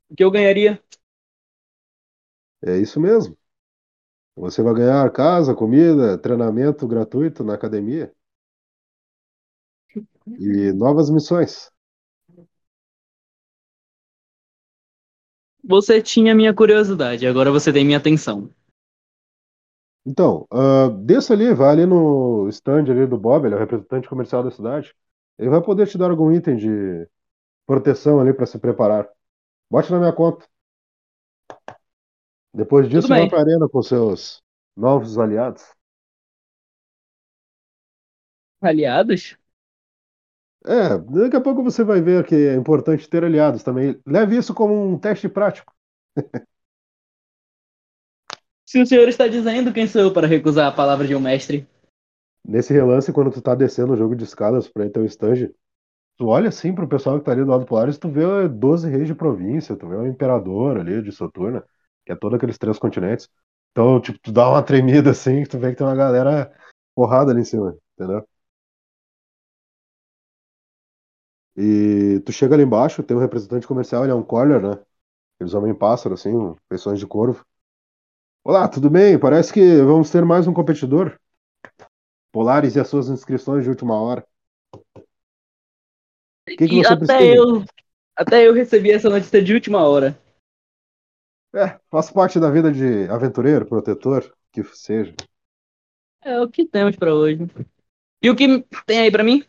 [0.08, 0.80] O que eu ganharia?
[2.64, 3.36] É isso mesmo.
[4.36, 8.12] Você vai ganhar casa, comida, treinamento gratuito na academia
[10.38, 11.72] e novas missões.
[15.64, 18.48] Você tinha minha curiosidade, agora você tem minha atenção.
[20.04, 24.08] Então, ah, desça ali, vai ali no stand ali do Bob, ele é o representante
[24.08, 24.94] comercial da cidade.
[25.38, 27.08] Ele vai poder te dar algum item de
[27.66, 29.08] proteção ali para se preparar.
[29.70, 30.46] Bote na minha conta.
[32.54, 33.30] Depois disso, vai bem.
[33.30, 34.42] para a arena com seus
[34.76, 35.64] novos aliados.
[38.60, 39.36] Aliados?
[40.64, 44.00] É, daqui a pouco você vai ver que é importante ter aliados também.
[44.06, 45.72] Leve isso como um teste prático.
[48.64, 51.66] Se o senhor está dizendo, quem sou eu para recusar a palavra de um mestre?
[52.46, 55.50] Nesse relance, quando tu tá descendo o jogo de escadas pra ir ter um stand,
[56.16, 59.06] tu olha assim pro pessoal que tá ali do lado Polaris, tu vê 12 reis
[59.06, 61.64] de província, tu vê o imperador ali de Soturna,
[62.04, 63.28] que é todos aqueles três continentes.
[63.72, 66.52] Então, tipo, tu dá uma tremida assim, que tu vê que tem uma galera
[66.94, 68.26] porrada ali em cima, entendeu?
[71.56, 74.82] E tu chega ali embaixo, tem um representante comercial, ele é um corner, né?
[75.36, 76.32] Aqueles homem-pássaro, assim,
[76.68, 77.44] feições de corvo.
[78.44, 79.16] Olá, tudo bem?
[79.16, 81.16] Parece que vamos ter mais um competidor.
[82.32, 84.26] Polaris e as suas inscrições de última hora.
[84.84, 85.00] O
[86.46, 87.36] que, que você até precisa?
[87.36, 87.64] eu,
[88.16, 90.18] até eu recebi essa notícia de última hora.
[91.54, 95.14] É, faz parte da vida de aventureiro, protetor, que seja.
[96.20, 97.46] É o que temos para hoje.
[98.20, 99.44] E o que tem aí para mim?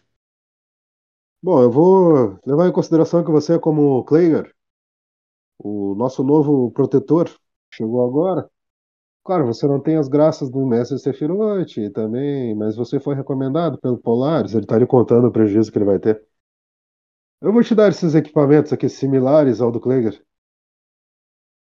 [1.42, 4.54] Bom, eu vou levar em consideração que você é como Clayger,
[5.58, 7.28] o nosso novo protetor,
[7.74, 8.53] chegou agora.
[9.26, 13.98] Claro, você não tem as graças do Mestre Sephiroth também, mas você foi recomendado pelo
[13.98, 16.22] Polaris, ele tá lhe contando o prejuízo que ele vai ter.
[17.40, 20.20] Eu vou te dar esses equipamentos aqui similares ao do Clayger.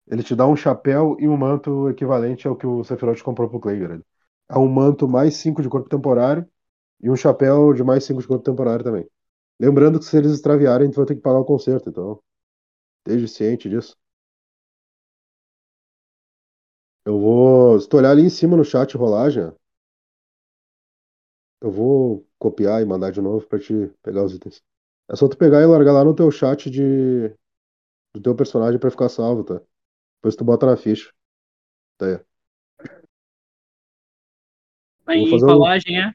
[0.06, 3.60] Ele te dá um chapéu e um manto equivalente ao que o Sephiroth comprou pro
[3.60, 4.02] Clayger.
[4.50, 6.46] É um manto mais 5 de corpo temporário
[7.02, 9.08] e um chapéu de mais 5 de corpo temporário também.
[9.60, 12.20] Lembrando que se eles extraviarem, tu vai ter que pagar o conserto, então
[13.06, 13.96] esteja ciente disso.
[17.06, 17.80] Eu vou.
[17.80, 19.50] Se tu olhar ali em cima no chat rolagem,
[21.60, 24.62] eu vou copiar e mandar de novo pra te pegar os itens.
[25.10, 27.28] É só tu pegar e largar lá no teu chat de
[28.14, 29.60] do teu personagem pra ficar salvo, tá?
[30.18, 31.12] Depois tu bota na ficha.
[31.98, 32.20] Tá aí.
[35.06, 36.12] Aí, fazer um- rolagem, é?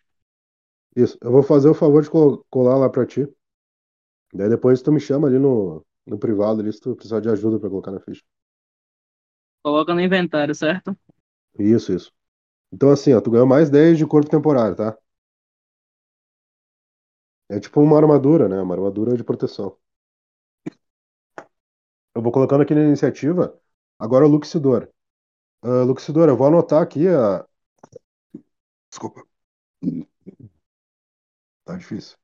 [0.95, 1.17] Isso.
[1.21, 3.27] Eu vou fazer o favor de colar lá pra ti.
[4.33, 7.59] Daí depois tu me chama ali no, no privado ali se tu precisar de ajuda
[7.59, 8.23] pra colocar na ficha.
[9.63, 10.97] Coloca no inventário, certo?
[11.59, 12.11] Isso, isso.
[12.73, 14.97] Então assim, ó, tu ganhou mais 10 de corpo temporário, tá?
[17.47, 18.59] É tipo uma armadura, né?
[18.59, 19.77] Uma armadura de proteção.
[22.15, 23.59] Eu vou colocando aqui na iniciativa.
[23.97, 24.89] Agora o Luxidor.
[25.63, 27.45] Ah, Luxidor, eu vou anotar aqui a.
[28.91, 29.23] Desculpa.
[31.63, 32.17] Tá difícil.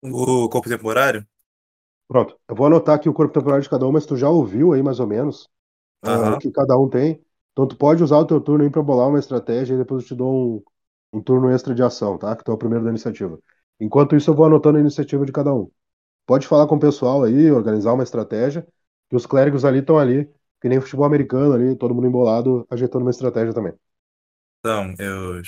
[0.00, 1.26] O corpo temporário?
[2.12, 2.38] Pronto.
[2.48, 4.82] Eu vou anotar aqui o corpo temporário de cada um, mas tu já ouviu aí
[4.82, 5.48] mais ou menos
[6.02, 6.34] Aham.
[6.34, 7.22] o que cada um tem.
[7.52, 10.08] Então tu pode usar o teu turno aí pra bolar uma estratégia e depois eu
[10.08, 10.64] te dou
[11.14, 12.36] um, um turno extra de ação, tá?
[12.36, 13.38] Que tu é o primeiro da iniciativa.
[13.80, 15.70] Enquanto isso, eu vou anotando a iniciativa de cada um.
[16.26, 18.66] Pode falar com o pessoal aí, organizar uma estratégia.
[19.10, 20.26] Que os clérigos ali estão ali,
[20.60, 23.74] que nem futebol americano ali, todo mundo embolado, ajeitando uma estratégia também.
[24.60, 25.42] Então, eu,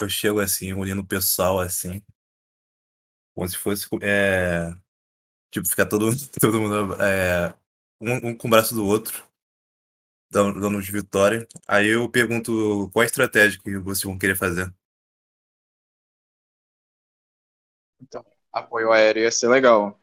[0.00, 2.02] eu chego assim, olhando o pessoal assim.
[3.34, 3.86] Como se fosse.
[4.02, 4.72] É,
[5.50, 6.94] tipo, ficar todo, todo mundo.
[7.02, 7.54] É,
[8.00, 9.24] um, um com o braço do outro.
[10.30, 11.46] Dando, dando de vitória.
[11.68, 14.72] Aí eu pergunto qual a estratégia que vocês vão querer fazer.
[18.00, 19.98] Então, apoio aéreo ia ser legal.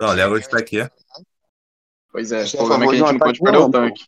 [0.00, 0.78] Não, o Legolas tá aqui.
[2.10, 4.06] Pois é, o é a problema é que a gente não pode perder o tanque.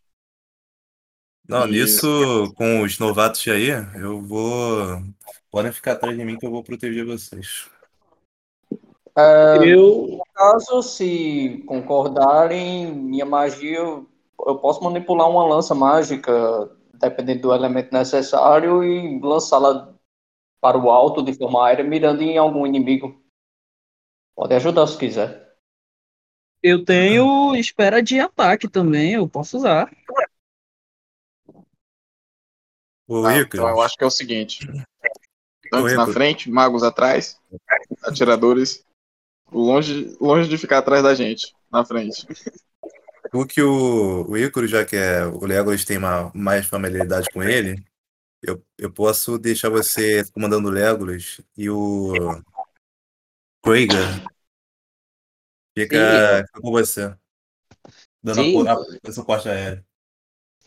[1.48, 2.06] Não, Isso.
[2.06, 5.02] nisso, com os novatos aí, eu vou.
[5.50, 7.68] Podem ficar atrás de mim que eu vou proteger vocês.
[9.16, 10.18] É, Eu.
[10.18, 14.10] no caso, se concordarem, minha magia, eu
[14.46, 16.32] eu posso manipular uma lança mágica,
[16.94, 19.94] dependendo do elemento necessário, e lançá-la
[20.60, 23.22] para o alto de forma aérea, mirando em algum inimigo.
[24.34, 25.50] Pode ajudar se quiser.
[26.62, 29.90] Eu tenho espera de ataque também, eu posso usar.
[33.08, 37.40] Ô, Rico, então eu acho que é o seguinte: Ô, tanques na frente, magos atrás,
[38.04, 38.84] atiradores
[39.52, 42.26] longe, longe de ficar atrás da gente, na frente.
[43.32, 47.42] o que o, o Ícaro, já que é, o Legolas tem uma, mais familiaridade com
[47.42, 47.82] ele,
[48.42, 52.12] eu, eu posso deixar você comandando o Legolas e o
[53.62, 54.24] Krieger
[55.76, 57.14] fica, fica com você.
[58.22, 58.64] Dando Sim.
[58.68, 59.84] a, suporte aéreo.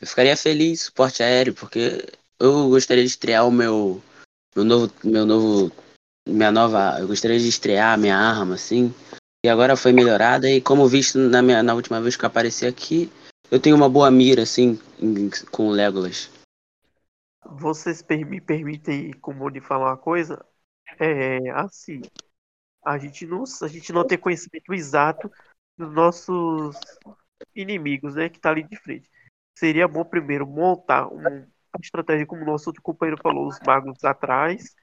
[0.02, 2.06] Eu ficaria feliz, suporte aéreo, porque
[2.40, 4.02] eu gostaria de estrear o meu,
[4.56, 5.72] meu novo, meu novo,
[6.28, 8.94] minha nova, eu gostaria de estrear minha arma, assim,
[9.46, 12.66] e agora foi melhorada, e como visto na, minha, na última vez que eu apareci
[12.66, 13.12] aqui,
[13.52, 16.32] eu tenho uma boa mira, assim, em- com o Legolas.
[17.46, 20.44] Vocês per- me permitem, como de falar uma coisa?
[21.00, 22.02] É assim,
[22.86, 25.32] a gente não, a gente não tem conhecimento exato
[25.78, 26.78] dos nossos
[27.56, 29.10] inimigos, né, que tá ali de frente.
[29.58, 34.04] Seria bom primeiro montar um- uma estratégia, como o nosso outro companheiro falou, os magos
[34.04, 34.74] atrás,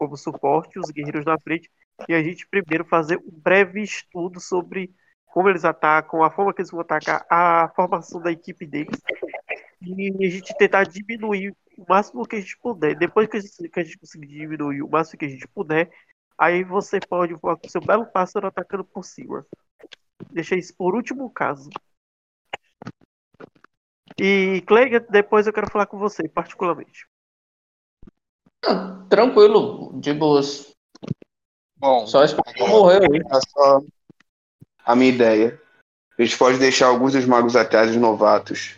[0.00, 1.70] como suporte, os guerreiros na frente,
[2.08, 4.90] e a gente primeiro fazer um breve estudo sobre
[5.26, 8.98] como eles atacam, a forma que eles vão atacar, a formação da equipe deles,
[9.82, 12.96] e a gente tentar diminuir o máximo que a gente puder.
[12.96, 15.90] Depois que a gente, que a gente conseguir diminuir o máximo que a gente puder,
[16.38, 19.44] aí você pode voar com seu belo pássaro atacando por cima.
[20.30, 21.68] Deixa isso por último caso.
[24.18, 27.06] E Clay, depois eu quero falar com você, particularmente.
[28.64, 30.70] Ah, tranquilo, de boas.
[31.76, 33.20] Bom, Só esperar pra morrer aí.
[33.20, 33.80] é só
[34.84, 35.60] a minha ideia.
[36.18, 38.76] A gente pode deixar alguns dos magos atrás, os novatos.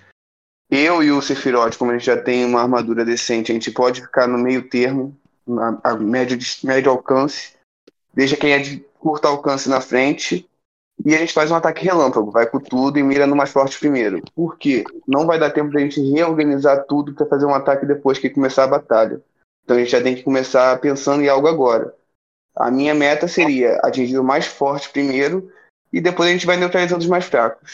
[0.70, 4.00] Eu e o Sephiroth, como a gente já tem uma armadura decente, a gente pode
[4.00, 5.16] ficar no meio termo,
[5.46, 7.54] na, a médio, médio alcance.
[8.14, 10.48] Deixa quem é de curto alcance na frente.
[11.04, 13.78] E a gente faz um ataque relâmpago, vai com tudo e mira no mais forte
[13.78, 14.22] primeiro.
[14.36, 14.84] Por quê?
[15.06, 18.64] Não vai dar tempo da gente reorganizar tudo para fazer um ataque depois que começar
[18.64, 19.20] a batalha.
[19.64, 21.94] Então a gente já tem que começar pensando em algo agora.
[22.54, 25.50] A minha meta seria atingir o mais forte primeiro
[25.92, 27.72] e depois a gente vai neutralizando os mais fracos.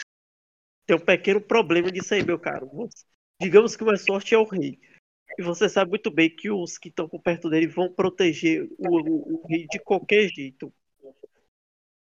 [0.85, 2.69] Tem um pequeno problema disso aí, meu caro.
[3.41, 4.79] Digamos que o mais forte é o rei.
[5.37, 8.97] E você sabe muito bem que os que estão por perto dele vão proteger o,
[8.99, 10.73] o- o rei de qualquer jeito.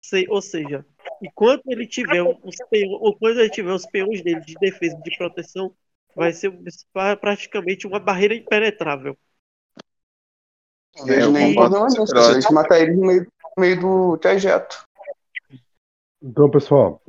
[0.01, 0.85] Se- ou seja,
[1.23, 5.03] enquanto ele tiver os peões, ou quando ele tiver os peões dele de defesa e
[5.03, 5.75] de proteção,
[6.17, 6.53] vai ser
[6.93, 9.17] pra- praticamente uma barreira impenetrável.
[10.99, 12.07] Não vejo É, concordo problema com nisso.
[12.15, 13.23] você, A gente matar eles no meio,
[13.57, 14.85] no meio do trajeto.
[16.23, 17.01] Então, pessoal,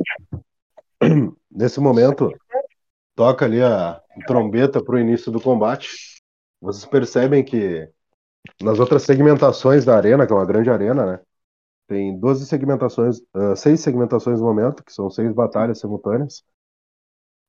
[1.52, 2.32] nesse momento,
[3.16, 5.90] toca ali a trombeta para o início do combate.
[6.62, 7.88] Vocês percebem que
[8.62, 11.20] nas outras segmentações da arena, que é uma grande arena, né?
[11.88, 16.44] Tem 12 segmentações, ah, seis segmentações no momento, que são seis batalhas simultâneas.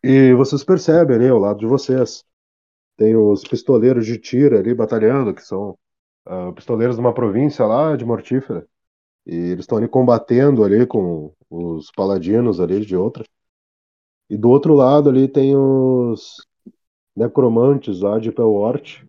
[0.03, 2.25] E vocês percebem ali ao lado de vocês,
[2.97, 5.79] tem os pistoleiros de tiro ali batalhando, que são
[6.27, 8.67] ah, pistoleiros de uma província lá de Mortífera.
[9.27, 13.25] E eles estão ali combatendo ali com os paladinos ali de outra.
[14.29, 16.47] E do outro lado ali tem os
[17.17, 19.03] necromantes lá de Pelort.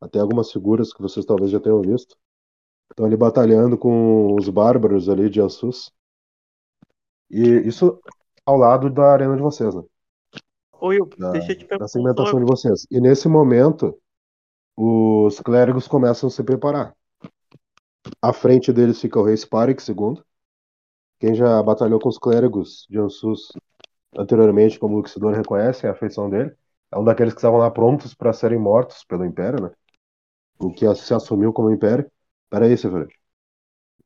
[0.00, 2.16] Até algumas figuras que vocês talvez já tenham visto.
[2.90, 5.92] Estão ali batalhando com os bárbaros ali de Assus.
[7.30, 8.00] E isso
[8.44, 9.82] ao lado da arena de vocês, né?
[10.80, 11.88] Oi, eu, Da, deixa eu te da perguntar.
[11.88, 12.86] segmentação de vocês.
[12.90, 13.96] E nesse momento,
[14.76, 16.94] os clérigos começam a se preparar.
[18.22, 20.22] À frente deles fica o rei Sparik II.
[21.18, 23.52] Quem já batalhou com os clérigos de Ansus
[24.16, 26.54] anteriormente, como o Luxidor reconhece, é a feição dele.
[26.90, 29.70] É um daqueles que estavam lá prontos para serem mortos pelo Império, né?
[30.58, 32.10] O que se assumiu como Império.
[32.48, 33.10] Peraí, Severino.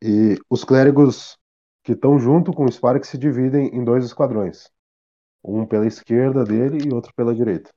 [0.03, 1.39] E os clérigos
[1.83, 4.71] que estão junto com o Sparik se dividem em dois esquadrões.
[5.43, 7.71] Um pela esquerda dele e outro pela direita.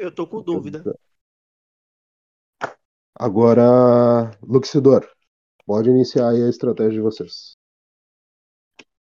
[0.00, 0.82] Eu tô com dúvida.
[3.14, 5.06] Agora, Luxidor,
[5.66, 7.54] pode iniciar aí a estratégia de vocês.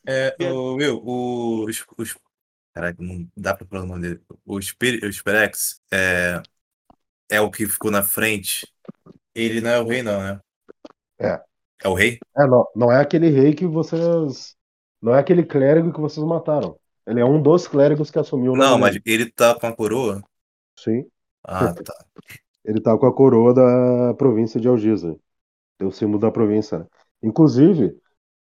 [0.06, 2.16] É, o, meu, os, os.
[2.72, 4.22] Caraca, não dá pra falar o nome dele.
[4.46, 6.40] O, Spir, o Spirex é,
[7.28, 8.64] é o que ficou na frente.
[9.34, 10.40] Ele não é o rei, não, né?
[11.18, 11.42] É.
[11.82, 12.20] É o rei?
[12.36, 14.54] É, não, não é aquele rei que vocês.
[15.02, 16.78] Não é aquele clérigo que vocês mataram.
[17.04, 19.22] Ele é um dos clérigos que assumiu o Não, nome mas dele.
[19.24, 20.22] ele tá com a coroa?
[20.76, 21.04] Sim.
[21.44, 21.94] Ah, tá.
[22.64, 25.16] Ele tá com a coroa da província de Algiza.
[25.78, 26.80] Tem o símbolo da província.
[26.80, 26.86] né?
[27.22, 27.96] Inclusive,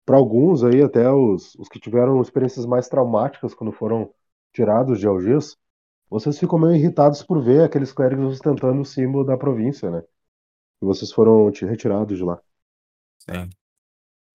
[0.05, 4.13] para alguns aí, até os, os que tiveram experiências mais traumáticas quando foram
[4.53, 5.57] tirados de Algiz,
[6.09, 10.03] vocês ficam meio irritados por ver aqueles clérigos ostentando o símbolo da província, né?
[10.81, 12.39] E vocês foram retirados de lá.
[13.19, 13.49] Sim.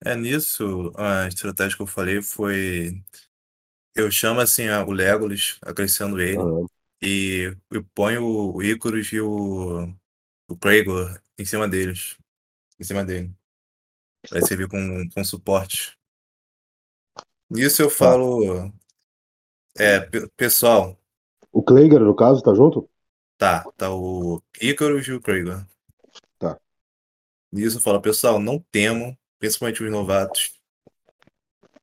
[0.04, 3.02] É nisso, a estratégia que eu falei foi.
[3.94, 6.38] Eu chamo assim o Legolas, acrescendo ele.
[7.00, 8.24] E eu ponho
[8.54, 9.92] o Icarus e o,
[10.48, 12.16] o Praegor em cima deles.
[12.78, 13.32] Em cima dele.
[14.30, 15.96] Vai servir com, com suporte.
[17.50, 18.72] Nisso eu falo.
[19.76, 21.00] É, pe- pessoal,
[21.52, 22.88] O Kleiger, no caso, tá junto?
[23.36, 25.64] tá, tá o Icarus e o Praegor.
[26.38, 26.60] Tá.
[27.52, 30.58] Nisso eu falo, pessoal, não temam, principalmente os novatos.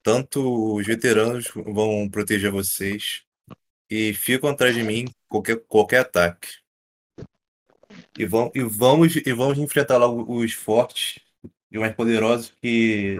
[0.04, 3.25] Tanto os veteranos vão proteger vocês
[3.90, 6.50] e ficam atrás de mim qualquer, qualquer ataque.
[8.18, 11.20] E, vão, e, vamos, e vamos enfrentar logo os fortes
[11.72, 13.20] e mais poderosos que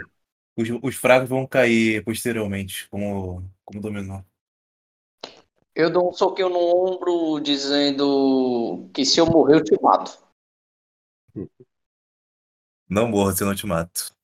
[0.58, 4.24] os, os fracos vão cair posteriormente, como, como dominó.
[5.74, 10.18] Eu dou um soquinho no ombro dizendo que se eu morrer eu te mato.
[12.90, 14.16] Não morra, senão eu te mato.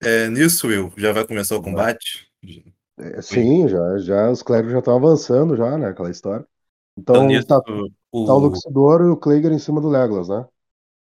[0.00, 2.30] É, nisso, Will, já vai começar o combate?
[2.96, 5.88] É, sim, já, já os clérigos já estão avançando já, né?
[5.88, 6.46] Aquela história.
[6.96, 8.38] Então nisso, tá, tá o o.
[8.38, 10.46] Luxidor e o Kleger em cima do Legolas, né?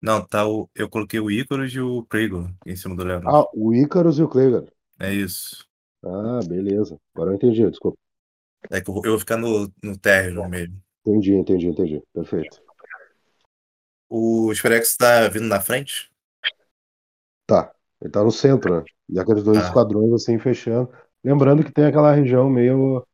[0.03, 0.69] Não, tá o.
[0.75, 3.45] Eu coloquei o Icarus e o Kragon em cima do Legolas.
[3.45, 4.71] Ah, o Icarus e o Kleger.
[4.99, 5.67] É isso.
[6.05, 6.99] Ah, beleza.
[7.15, 7.99] Agora eu entendi, desculpa.
[8.71, 10.81] É que eu vou, eu vou ficar no, no térreo mesmo.
[11.05, 12.03] Entendi, entendi, entendi.
[12.13, 12.63] Perfeito.
[14.11, 16.11] O Sperex tá vindo na frente?
[17.47, 17.75] Tá.
[18.01, 18.85] Ele tá no centro, né?
[19.09, 19.65] E aqueles dois Tá.
[19.65, 20.91] esquadrões assim fechando.
[21.25, 23.07] Lembrando que tem aquela região meio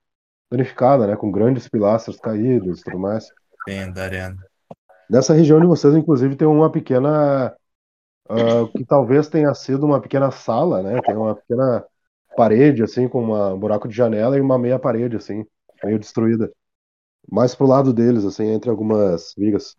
[0.51, 1.17] danificada, né?
[1.17, 3.33] Com grandes pilastras caídos e tudo mais.
[3.69, 4.47] Sim, da arena.
[5.09, 7.55] Nessa região de vocês, inclusive, tem uma pequena.
[8.31, 11.01] ah, que talvez tenha sido uma pequena sala, né?
[11.03, 11.85] Tem uma pequena
[12.37, 15.45] parede, assim, com uma- um buraco de janela e uma meia parede, assim,
[15.85, 16.53] meio destruída.
[17.31, 19.77] Mais pro lado deles, assim, entre algumas vigas.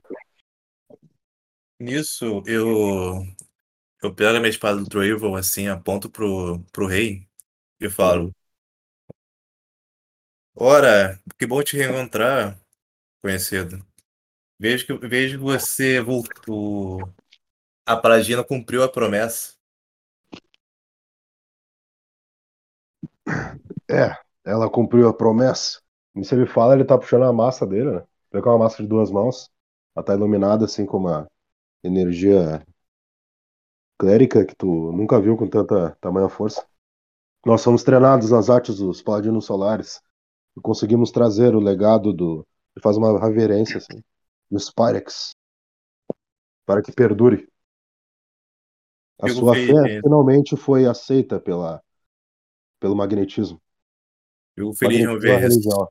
[1.80, 3.24] Nisso, eu.
[4.04, 7.27] Eu pego a minha espada do Troival, assim, aponto pro, pro rei
[7.80, 8.34] e falo:
[10.56, 12.60] Ora, que bom te reencontrar,
[13.22, 13.86] conhecido.
[14.60, 17.02] Vejo que, vejo você voltou.
[17.86, 19.56] A Paladina cumpriu a promessa.
[23.90, 24.16] É,
[24.46, 25.82] ela cumpriu a promessa.
[26.16, 28.04] E se ele fala, ele tá puxando a massa dele, né?
[28.34, 29.50] É uma massa de duas mãos.
[29.96, 31.28] Ela tá iluminada, assim, com uma
[31.84, 32.66] energia
[34.00, 36.66] clérica que tu nunca viu com tanta tamanha força.
[37.48, 40.02] Nós somos treinados nas artes dos paladinos solares
[40.58, 42.46] e conseguimos trazer o legado do.
[42.76, 44.04] Ele faz uma reverência, assim,
[44.52, 45.34] dos Pyrex
[46.66, 47.48] para que perdure.
[49.22, 50.02] A Fico sua fé feliz.
[50.04, 51.82] finalmente foi aceita pela,
[52.82, 53.62] pelo magnetismo.
[54.54, 55.40] Fico feliz em é ouvir isso.
[55.40, 55.88] religião.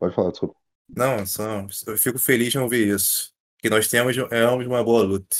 [0.00, 0.56] Pode falar, desculpa.
[0.88, 3.32] Não, só, eu fico feliz em ouvir isso.
[3.58, 5.36] Que nós temos é uma boa luta.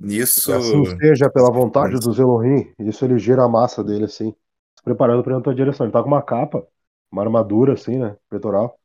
[0.00, 0.46] Nisso.
[0.46, 2.72] Que assim seja pela vontade dos Elohim.
[2.78, 4.30] Isso ele gira a massa dele assim,
[4.76, 5.86] se preparando para ir na tua direção.
[5.86, 6.66] Ele tá com uma capa,
[7.10, 8.78] uma armadura assim, né, peitoral.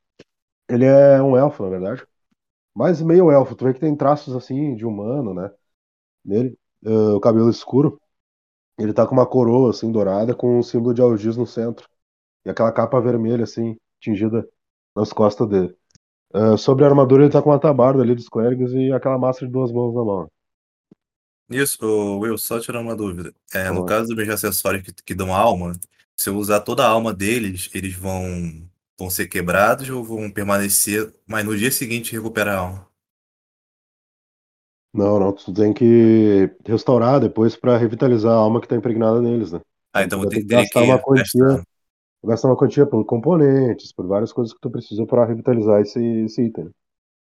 [0.69, 2.05] Ele é um elfo, na verdade.
[2.75, 3.55] Mas meio elfo.
[3.55, 5.51] Tu vê que tem traços assim de humano, né,
[6.25, 6.57] nele.
[6.85, 7.99] Ah, o cabelo escuro.
[8.79, 11.87] Ele tá com uma coroa assim dourada com um símbolo de Algis no centro.
[12.45, 14.47] E aquela capa vermelha assim, tingida
[14.95, 15.75] nas costas dele.
[16.33, 19.45] Ah, sobre a armadura ele tá com uma tabarda ali dos clérigos e aquela massa
[19.45, 20.31] de duas mãos na mão.
[21.53, 23.33] Nisso, ô, Will, só tirar uma dúvida.
[23.53, 25.73] É, no caso dos meus acessórios que, que dão alma,
[26.15, 31.13] se eu usar toda a alma deles, eles vão, vão ser quebrados ou vão permanecer,
[31.27, 32.87] mas no dia seguinte recuperar a alma?
[34.93, 39.51] Não, não, tu tem que restaurar depois pra revitalizar a alma que tá impregnada neles,
[39.51, 39.59] né?
[39.91, 41.67] Ah, então vou ter, que gastar que uma quantia, gastar.
[42.23, 46.43] gastar uma quantia por componentes, por várias coisas que tu precisa pra revitalizar esse, esse
[46.43, 46.69] item.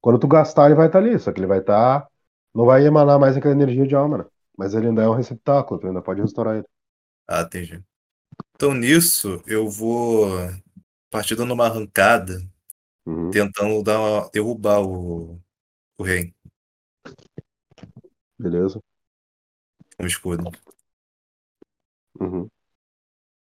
[0.00, 2.06] Quando tu gastar, ele vai estar ali, só que ele vai estar.
[2.56, 4.24] Não vai emanar mais aquela energia de alma, né?
[4.58, 6.66] Mas ele ainda é um receptáculo, tu ainda pode restaurar ele.
[7.28, 7.82] Ah, entendi.
[8.56, 10.28] Então nisso, eu vou
[11.10, 12.40] partir dando uma arrancada,
[13.06, 13.32] Uhum.
[13.32, 15.40] tentando dar uma- derrubar o,
[15.98, 16.34] o rei
[18.38, 18.80] Beleza?
[19.98, 20.50] o escudo.
[22.20, 22.50] Uhum.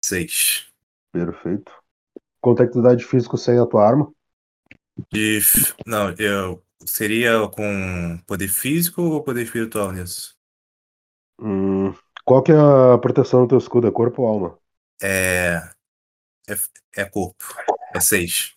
[0.01, 0.71] Seis.
[1.13, 1.73] Perfeito.
[2.41, 4.13] Quanto é que tu dá de físico sem a tua arma?
[5.13, 5.41] De,
[5.87, 10.37] não, eu seria com poder físico ou poder espiritual nisso?
[11.41, 11.93] Hum,
[12.25, 13.87] qual que é a proteção do teu escudo?
[13.87, 14.59] É corpo ou alma?
[15.03, 15.61] É,
[16.49, 16.55] é,
[16.97, 17.45] é corpo.
[17.95, 18.57] É seis.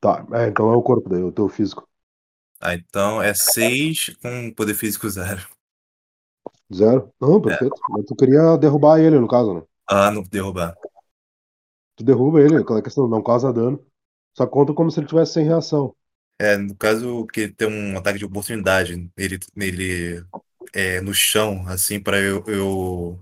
[0.00, 1.88] Tá, é, então é o corpo daí, o teu físico.
[2.60, 5.46] Ah, então é seis com poder físico zero.
[6.72, 7.12] Zero?
[7.20, 7.74] Não, perfeito.
[7.90, 9.62] Mas tu queria derrubar ele, no caso, né?
[9.86, 10.74] Ah, não derrubar.
[11.96, 13.84] Tu derruba ele, aquela questão, não causa dano.
[14.36, 15.94] Só conta como se ele tivesse sem reação.
[16.38, 20.24] É, no caso que tem um ataque de oportunidade nele, nele
[20.74, 23.20] é, no chão, assim, pra eu, eu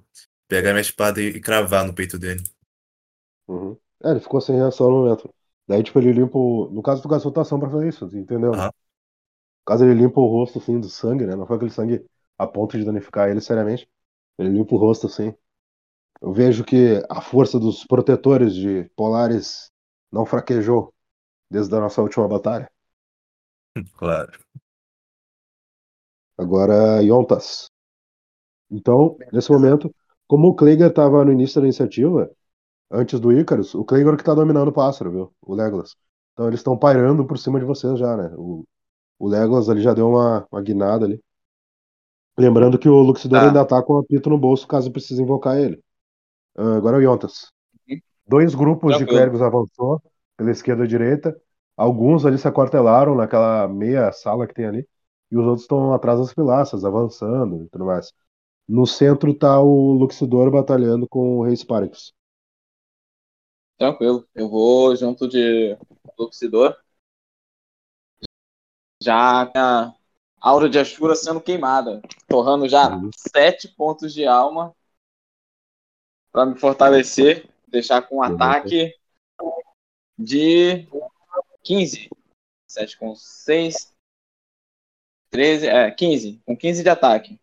[0.48, 2.42] pegar minha espada e, e cravar no peito dele.
[3.48, 3.76] Uhum.
[4.04, 5.32] É, ele ficou sem reação no momento.
[5.68, 6.68] Daí, tipo, ele limpa o...
[6.70, 8.52] No caso, tu gastou tua ação pra fazer isso, entendeu?
[8.52, 8.72] Aham.
[9.60, 11.36] No caso, ele limpa o rosto, assim, do sangue, né?
[11.36, 12.04] Não foi aquele sangue
[12.38, 13.88] a ponto de danificar ele seriamente.
[14.38, 15.34] Ele limpa o rosto, assim.
[16.22, 19.70] Eu vejo que a força dos protetores de Polares
[20.12, 20.94] não fraquejou
[21.50, 22.71] desde a nossa última batalha.
[23.96, 24.32] Claro.
[26.36, 27.70] Agora, Yontas.
[28.70, 29.94] Então, nesse momento,
[30.26, 32.30] como o Kleger estava no início da iniciativa,
[32.90, 35.34] antes do Icarus, o Kleger que tá dominando o pássaro, viu?
[35.42, 35.94] O Legolas.
[36.32, 38.32] Então eles estão pairando por cima de vocês já, né?
[38.36, 38.64] O,
[39.18, 41.20] o Legolas ali já deu uma, uma guinada ali.
[42.38, 43.46] Lembrando que o Luxidor Tá.
[43.48, 45.82] ainda tá com o apito no bolso caso precise invocar ele.
[46.56, 47.50] Ah, agora é o Yontas.
[48.26, 49.18] Dois grupos de Tranquilo.
[49.18, 50.02] clérigos avançou
[50.36, 51.36] pela esquerda e direita.
[51.76, 54.88] Alguns ali se aquartelaram naquela meia sala que tem ali.
[55.30, 58.12] E os outros estão atrás das pilastras, avançando e tudo mais.
[58.68, 62.12] No centro tá o Luxidor batalhando com o Rei Sparix.
[63.78, 64.26] Tranquilo.
[64.34, 65.76] Eu vou junto de
[66.18, 66.76] Luxidor.
[69.02, 69.92] Já a
[70.40, 72.00] aura de Ashura sendo queimada.
[72.28, 73.10] Torrando já Uhum.
[73.16, 74.74] sete pontos de alma.
[76.30, 77.48] Pra me fortalecer.
[77.68, 78.34] Deixar com um Beleza.
[78.34, 78.94] ataque
[80.18, 80.86] de
[81.62, 82.10] 15.
[82.68, 83.94] 7 com 6.
[85.30, 85.66] 13.
[85.66, 86.42] É, 15.
[86.44, 87.40] Com 15 de ataque.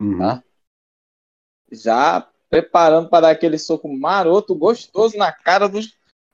[0.00, 0.18] Uhum.
[0.18, 0.42] Tá.
[1.70, 5.78] já preparando para dar aquele soco maroto, gostoso na cara do,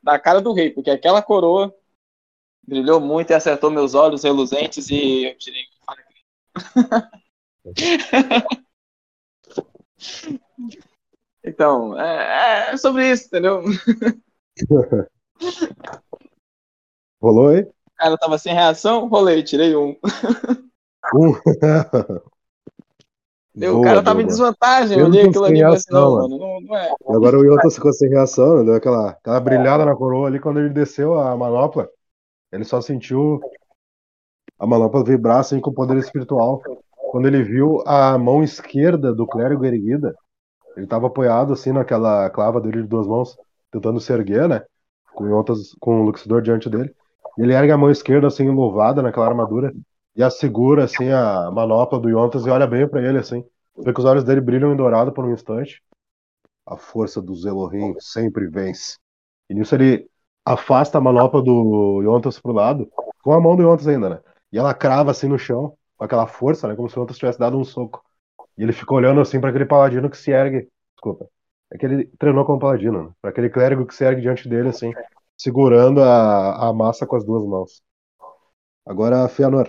[0.02, 1.76] na cara do rei, porque aquela coroa
[2.66, 5.66] brilhou muito e acertou meus olhos reluzentes e eu tirei
[11.44, 13.62] Então, é, é sobre isso, entendeu?
[17.20, 17.66] O Rolou aí?
[17.96, 19.96] cara tava sem reação, rolei, tirei um.
[21.14, 21.32] Um.
[23.56, 25.92] o Boa, cara tava boa, em desvantagem, Eu olhei não aquilo ali e falei assim,
[25.92, 26.38] não, mano.
[26.38, 26.90] não, não é.
[26.90, 28.64] E agora o Yoto ficou sem reação, né?
[28.64, 31.88] Deu aquela, aquela brilhada na coroa ali quando ele desceu a manopla.
[32.52, 33.40] Ele só sentiu
[34.58, 36.60] a manopla vibrar assim com o poder espiritual.
[37.10, 40.14] Quando ele viu a mão esquerda do clérigo erguida,
[40.76, 43.38] ele estava apoiado assim naquela clava dele de duas mãos,
[43.70, 44.62] tentando se erguer, né?
[45.16, 46.94] Com, o Yontas, com o Luxidor diante dele.
[47.38, 49.72] Ele ergue a mão esquerda assim, louvada naquela armadura,
[50.14, 53.44] e a segura assim a manopla do Yontas e olha bem pra ele assim.
[53.78, 55.82] Vê que os olhos dele brilham em dourado por um instante.
[56.66, 58.98] A força dos Elohim sempre vence.
[59.48, 60.06] E nisso ele
[60.44, 62.88] afasta a manopla do Yontas pro lado,
[63.22, 64.20] com a mão do Yontas ainda, né?
[64.52, 66.76] E ela crava assim no chão, com aquela força, né?
[66.76, 68.02] Como se o Yontas tivesse dado um soco.
[68.56, 70.68] E ele fica olhando assim para aquele paladino que se ergue.
[70.94, 71.28] Desculpa.
[71.72, 73.14] É que ele treinou como paladino, né?
[73.20, 74.96] Pra aquele clérigo que se ergue diante dele, assim,
[75.36, 77.82] segurando a, a massa com as duas mãos.
[78.84, 79.68] Agora, Feanor.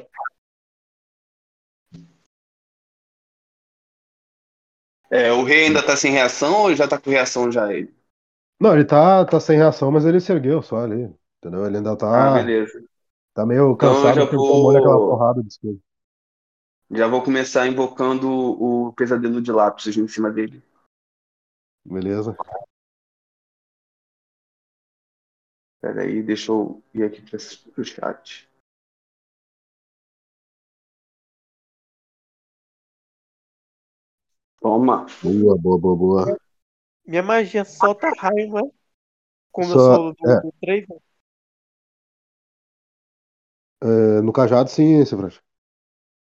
[5.12, 7.94] É, o rei ainda tá sem reação ou já tá com reação já ele?
[8.60, 11.14] Não, ele tá, tá sem reação, mas ele se ergueu só ali.
[11.40, 11.66] Entendeu?
[11.68, 12.80] Ele ainda Ah, tá, beleza.
[13.34, 15.80] tá meio Então cansado já porque tomou ali aquela vou- porrada de.
[16.92, 20.62] Já vou começar invocando o pesadelo de lápis em cima dele.
[21.88, 22.36] Beleza?
[25.82, 27.38] Pera aí, deixa eu ir aqui para
[27.82, 28.48] o chat.
[34.62, 35.06] Toma.
[35.24, 36.38] Boa, boa, boa, boa.
[37.06, 38.72] Minha magia solta raio, não é?
[39.52, 40.42] Como Só- eu sou do, é.
[40.42, 41.00] do Draven.
[43.82, 45.42] É, no cajado, sim, Cifrante.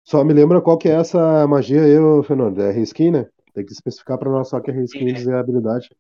[0.05, 2.61] Só me lembra qual que é essa magia aí, Fernando.
[2.63, 3.31] É reskin, né?
[3.61, 5.91] Tem que especificar pra nós só que é reskin e dizer a habilidade.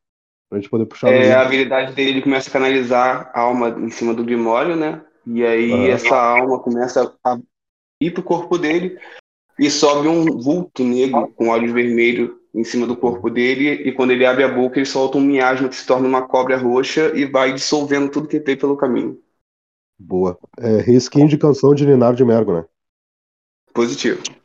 [0.49, 3.91] Pra gente poder puxar É, a habilidade dele ele começa a canalizar a alma em
[3.91, 5.05] cima do Grimório, né?
[5.27, 7.39] E aí essa alma começa a
[8.01, 8.99] ir pro corpo dele
[9.59, 13.73] e sobe um vulto negro com olhos vermelhos em cima do corpo dele.
[13.87, 16.57] E quando ele abre a boca, ele solta um miasma que se torna uma cobra
[16.57, 19.21] roxa e vai dissolvendo tudo que tem pelo caminho.
[19.99, 20.39] Boa.
[20.59, 22.65] É reskin de canção de Ninar de Mergo, né?
[23.75, 24.39] Positivo.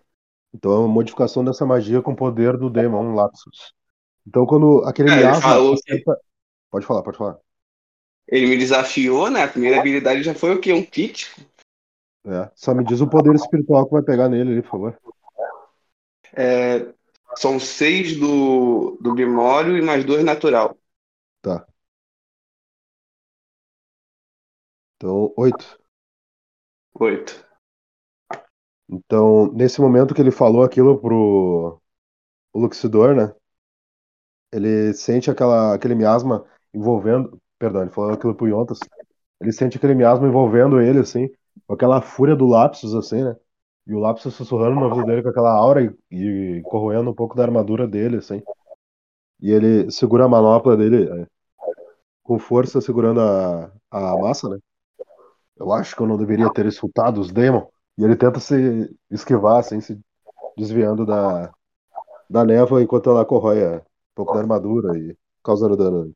[0.55, 3.73] Então é uma modificação dessa magia com o poder do Demon Lapsus.
[4.25, 5.75] Então quando aquele É, ele miasma falou
[6.71, 7.37] Pode falar, pode falar.
[8.25, 9.43] Ele me desafiou, né?
[9.43, 10.71] A primeira habilidade já foi o quê?
[10.71, 11.41] Um crítico.
[12.25, 12.49] É.
[12.55, 14.99] Só me diz o poder espiritual que vai pegar nele ali, por favor.
[16.33, 16.87] É,
[17.35, 20.77] são seis do, do Grimório e mais dois natural.
[21.41, 21.67] Tá.
[24.95, 25.79] Então, oito.
[26.95, 27.45] Oito.
[28.89, 31.79] Então, nesse momento que ele falou aquilo pro
[32.53, 33.33] o Luxidor, né?
[34.51, 37.39] Ele sente aquela, aquele miasma envolvendo.
[37.59, 38.79] Perdão, ele falou aquilo pro Yontas.
[39.41, 41.29] Ele sente aquele miasma envolvendo ele, assim,
[41.67, 43.35] com aquela fúria do Lapsus, assim, né?
[43.87, 47.35] E o Lapsus sussurrando no ouvido dele com aquela aura e, e corroendo um pouco
[47.35, 48.41] da armadura dele, assim.
[49.41, 51.27] E ele segura a manopla dele é,
[52.23, 54.57] com força, segurando a, a massa, né?
[55.57, 57.67] Eu acho que eu não deveria ter insultado os Demon.
[57.97, 59.99] E ele tenta se esquivar, assim, se
[60.57, 61.53] desviando da,
[62.29, 63.83] da névoa enquanto ela corrói é, um
[64.15, 66.13] pouco da armadura e causando dano.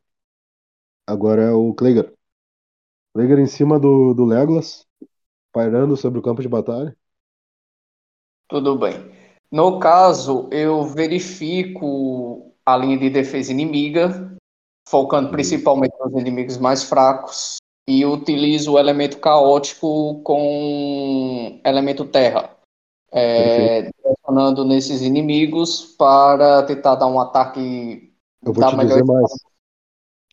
[1.07, 2.13] Agora é o Kleger.
[3.13, 4.85] Kleger em cima do, do Legolas,
[5.51, 6.95] pairando sobre o campo de batalha.
[8.47, 9.11] Tudo bem.
[9.51, 14.35] No caso, eu verifico a linha de defesa inimiga,
[14.87, 17.57] focando principalmente nos inimigos mais fracos,
[17.89, 22.55] e utilizo o elemento caótico com elemento terra,
[23.11, 28.13] é, direcionando nesses inimigos para tentar dar um ataque
[28.43, 29.31] Eu vou te dizer mais.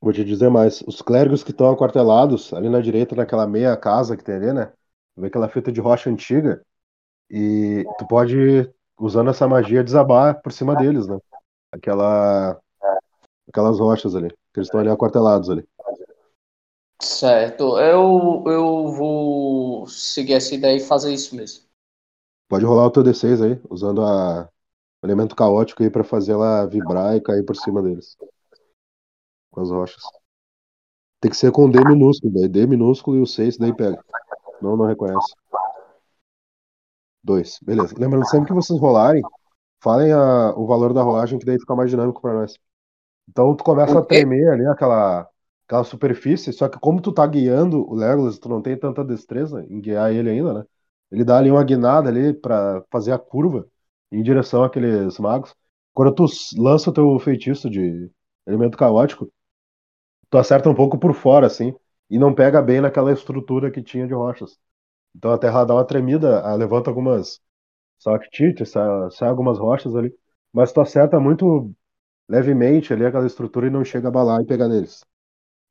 [0.02, 0.82] Vou te dizer mais.
[0.86, 4.70] Os clérigos que estão aquartelados ali na direita, naquela meia casa que tem ali, né?
[5.16, 6.60] Vê aquela fita de rocha antiga.
[7.30, 11.18] E tu pode, usando essa magia, desabar por cima deles, né?
[11.72, 12.60] Aquela,
[13.48, 14.28] aquelas rochas ali.
[14.52, 15.66] Que eles estão ali aquartelados ali.
[17.00, 17.78] Certo.
[17.78, 21.64] Eu, eu vou seguir essa ideia e fazer isso mesmo.
[22.48, 24.48] Pode rolar o teu D6 aí, usando a...
[25.02, 28.16] o elemento caótico aí pra fazer ela vibrar e cair por cima deles.
[29.50, 30.02] Com as rochas.
[31.20, 34.02] Tem que ser com D minúsculo, daí D minúsculo e o 6 daí pega.
[34.60, 35.34] Não, não reconhece.
[37.22, 37.94] Dois, beleza.
[37.98, 39.22] Lembrando sempre que vocês rolarem,
[39.82, 42.56] falem a, o valor da rolagem, que daí fica mais dinâmico pra nós.
[43.28, 45.28] Então tu começa a tremer ali aquela,
[45.66, 49.64] aquela superfície, só que como tu tá guiando o Legolas, tu não tem tanta destreza
[49.68, 50.64] em guiar ele ainda, né?
[51.10, 53.66] Ele dá ali uma guinada ali pra fazer a curva
[54.12, 55.54] em direção àqueles magos.
[55.94, 56.26] Quando tu
[56.58, 58.10] lança o teu feitiço de
[58.46, 59.30] elemento caótico,
[60.30, 61.74] tu acerta um pouco por fora, assim,
[62.10, 64.58] e não pega bem naquela estrutura que tinha de rochas.
[65.16, 67.40] Então a terra dá uma tremida, levanta algumas
[67.98, 70.14] stalactites, sai, sai algumas rochas ali,
[70.52, 71.72] mas tu acerta muito
[72.28, 75.04] levemente ali aquela estrutura e não chega a abalar e pegar neles.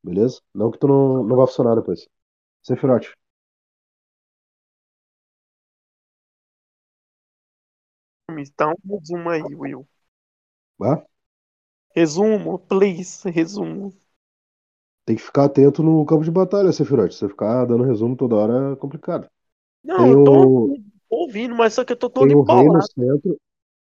[0.05, 0.39] Beleza?
[0.53, 2.07] Não que tu não, não vai funcionar depois.
[8.57, 9.87] Dá um resumo aí, Will.
[10.77, 11.05] Vá?
[11.95, 13.91] Resumo, please, resumo.
[15.05, 17.11] Tem que ficar atento no campo de batalha, Sephiroth.
[17.11, 19.27] Se você ficar dando resumo toda hora é complicado.
[19.83, 20.77] Não, Tem eu tô o,
[21.09, 23.37] ouvindo, mas só que eu tô todo tem o rei no centro,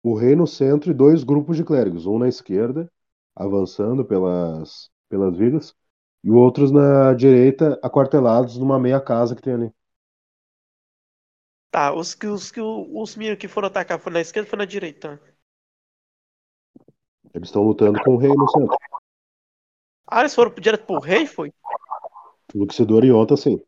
[0.04, 2.92] o rei no centro e dois grupos de clérigos, um na esquerda,
[3.36, 5.76] avançando pelas, pelas vigas,
[6.24, 9.74] e outros na direita, aquartelados numa meia casa que tem ali.
[11.72, 14.60] Tá, os que os, que os meninos que foram atacar foi na esquerda ou foi
[14.60, 15.20] na direita?
[17.34, 18.76] Eles estão lutando com o rei no centro.
[20.08, 21.54] Ah, eles foram direto pro rei, foi?
[22.54, 23.62] Luxidor e Onta, sim.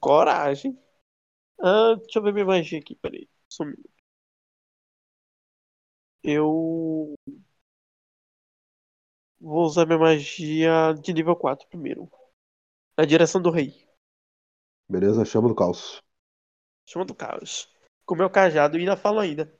[0.00, 0.78] Coragem.
[1.60, 3.28] Ah, deixa eu ver minha magia aqui, peraí.
[3.48, 3.76] Sumiu.
[6.22, 7.14] Eu
[9.42, 12.08] vou usar minha magia de nível 4 primeiro.
[12.96, 13.88] Na direção do rei.
[14.88, 15.24] Beleza?
[15.24, 16.00] Chama do caos.
[16.86, 17.68] Chama do caos.
[18.06, 19.52] Com meu cajado e ainda falo ainda.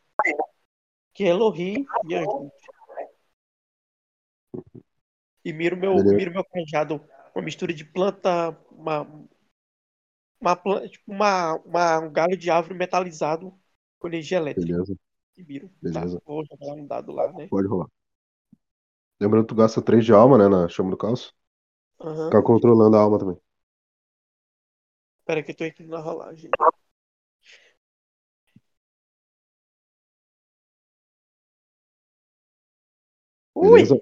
[1.13, 2.53] Que Elohim me ajude.
[5.45, 6.15] E miro meu, Beleza.
[6.15, 7.05] miro meu cajado.
[7.35, 8.51] Uma mistura de planta.
[8.71, 9.07] Uma,
[10.41, 13.59] uma, planta, tipo uma, uma, um galho de árvore metalizado
[13.99, 14.67] com energia elétrica.
[14.67, 14.97] Beleza.
[15.37, 15.71] E miro.
[15.83, 16.19] Beleza.
[16.19, 17.49] Tá, vou jogar um dado lá, né?
[17.49, 17.89] Pode rolar.
[19.23, 21.33] Lembrando que tu gasta 3 de alma, né, na chama do caos.
[22.01, 22.27] Aham.
[22.27, 23.37] Ficar controlando a alma também.
[25.25, 26.51] Pera que eu tô entrando na rolagem.
[33.55, 33.71] Ui!
[33.71, 33.97] Beleza?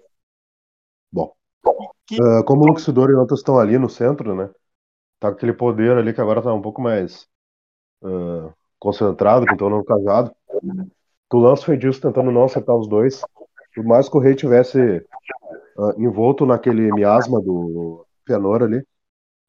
[1.12, 1.34] Bom.
[2.06, 4.46] Que- ah, como o Luxidor e Onta estão ali no centro, né?
[5.20, 7.28] Tá com aquele poder ali que agora tá um pouco mais
[8.04, 10.34] ah, concentrado, que estão no cajado.
[11.30, 13.22] Tu lança o feitiço tentando não acertar os dois.
[13.74, 15.04] Por mais que o rei tivesse
[15.78, 18.84] ah, envolto naquele miasma do Fëanor ali,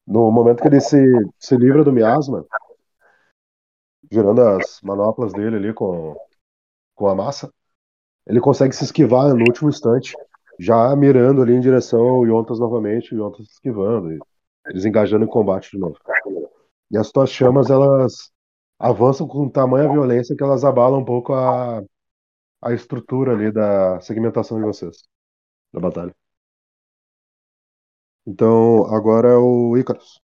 [0.06, 0.98] no momento que ele se,
[1.38, 2.44] se livra do miasma,
[4.10, 6.16] girando as manoplas dele ali com,
[6.94, 7.52] com a massa,
[8.26, 10.16] ele consegue se esquivar no último instante,
[10.58, 14.18] já mirando ali em direção ao Yontas novamente, o Yontas se esquivando, e
[14.66, 15.96] eles engajando em combate de novo.
[16.90, 18.30] E as tuas chamas, elas
[18.78, 21.82] avançam com tamanha violência que elas abalam um pouco a,
[22.62, 25.02] a estrutura ali da segmentação de vocês,
[25.72, 26.14] da batalha.
[28.24, 30.20] Então, agora é o Icarus.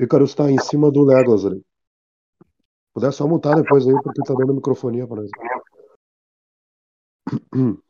[0.00, 1.64] Icarus está em cima do Legolas ali.
[2.92, 5.30] Puder só mutar depois aí, porque tá dando microfonia pra nós.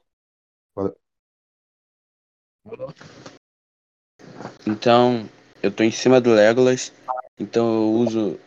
[4.65, 5.29] Então,
[5.63, 6.93] eu tô em cima do Legolas,
[7.39, 8.39] então eu uso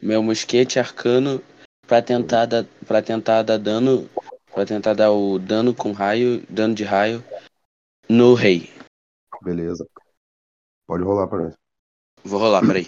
[0.00, 1.42] meu mosquete arcano
[1.90, 4.08] pra tentar dar, para tentar dar dano,
[4.54, 7.20] para tentar dar o dano com raio, dano de raio
[8.08, 8.72] no rei.
[9.42, 9.84] Beleza.
[10.86, 11.54] Pode rolar pra nós.
[12.22, 12.86] Vou rolar, peraí.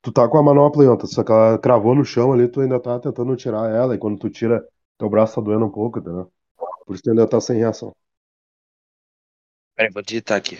[0.00, 2.80] Tu tá com a manopla, Yonta, só que ela cravou no chão ali, tu ainda
[2.80, 6.32] tá tentando tirar ela, e quando tu tira, teu braço tá doendo um pouco, entendeu?
[6.86, 7.94] Por isso tu ainda tá sem reação.
[9.76, 10.56] Peraí, vou digitar aqui.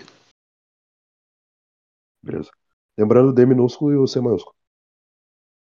[2.23, 2.51] Beleza.
[2.98, 4.55] Lembrando o D minúsculo e o C maiúsculo.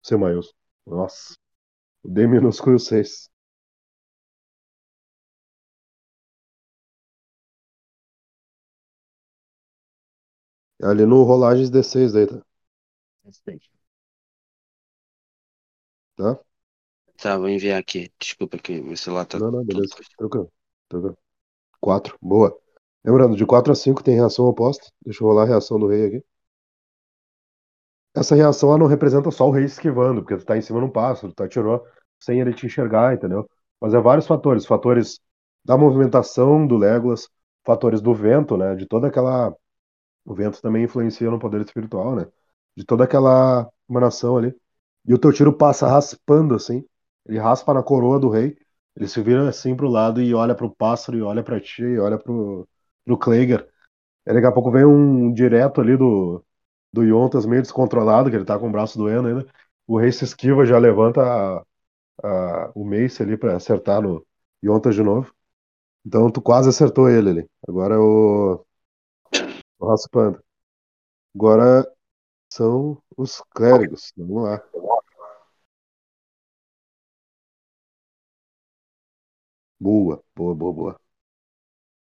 [0.04, 0.56] C maiúsculo.
[0.86, 1.34] Nossa.
[2.02, 3.28] O D minúsculo e o 6.
[10.80, 12.40] É ali no rolagens D6 aí, tá?
[16.16, 16.38] Tá?
[17.18, 18.10] Tá, vou enviar aqui.
[18.18, 19.94] Desculpa que meu celular tá Não, não, beleza.
[20.18, 20.52] Tranquilo.
[20.88, 21.18] Tranquilo.
[21.80, 22.18] 4.
[22.20, 22.56] Boa.
[23.04, 24.90] Lembrando, de 4 a 5 tem reação oposta.
[25.04, 26.24] Deixa eu rolar a reação do rei aqui.
[28.16, 30.86] Essa reação ela não representa só o rei esquivando, porque tu tá em cima de
[30.86, 31.84] um pássaro, tu atirou
[32.18, 33.48] sem ele te enxergar, entendeu?
[33.80, 34.64] Mas é vários fatores.
[34.66, 35.20] Fatores
[35.64, 37.28] da movimentação do Legolas,
[37.64, 38.74] fatores do vento, né?
[38.74, 39.54] De toda aquela.
[40.24, 42.26] O vento também influencia no poder espiritual, né?
[42.76, 44.54] De toda aquela emanação ali.
[45.06, 46.84] E o teu tiro passa raspando assim.
[47.26, 48.56] Ele raspa na coroa do rei.
[48.96, 51.98] Ele se vira assim pro lado e olha pro pássaro, e olha pra ti, e
[51.98, 52.68] olha pro,
[53.04, 53.68] pro Kleger.
[54.26, 56.44] E daqui a pouco vem um direto ali do,
[56.96, 59.46] do Yontas meio descontrolado, que ele tá com o braço doendo ainda.
[59.86, 61.64] O rei se esquiva, já levanta a,
[62.22, 64.26] a, o Mace ali pra acertar no
[64.64, 65.32] Yontas de novo.
[66.06, 67.50] Então tu quase acertou ele ali.
[67.68, 68.64] Agora é o.
[69.78, 70.42] O raspando.
[71.34, 71.86] Agora
[72.52, 74.12] são os clérigos.
[74.16, 74.62] Vamos lá.
[79.80, 81.00] Boa, boa, boa, boa.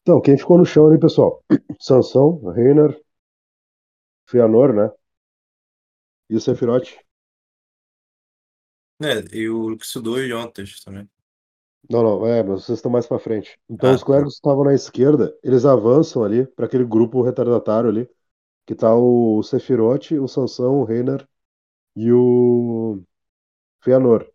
[0.03, 1.43] Então, quem ficou no chão ali, pessoal?
[1.81, 2.99] Sansão, Reiner,
[4.31, 4.91] Fianor, né?
[6.31, 6.91] E o Sephiroth.
[9.03, 11.09] É, e o Luxidor e Yontas também.
[11.89, 13.59] Não, não, é, mas vocês estão mais pra frente.
[13.69, 17.89] Então, Ah, os clérigos que estavam na esquerda, eles avançam ali para aquele grupo retardatário
[17.91, 18.09] ali,
[18.67, 21.27] que tá o Sephiroth, o Sansão, o Reiner
[21.97, 23.03] e o
[23.83, 24.31] Fianor.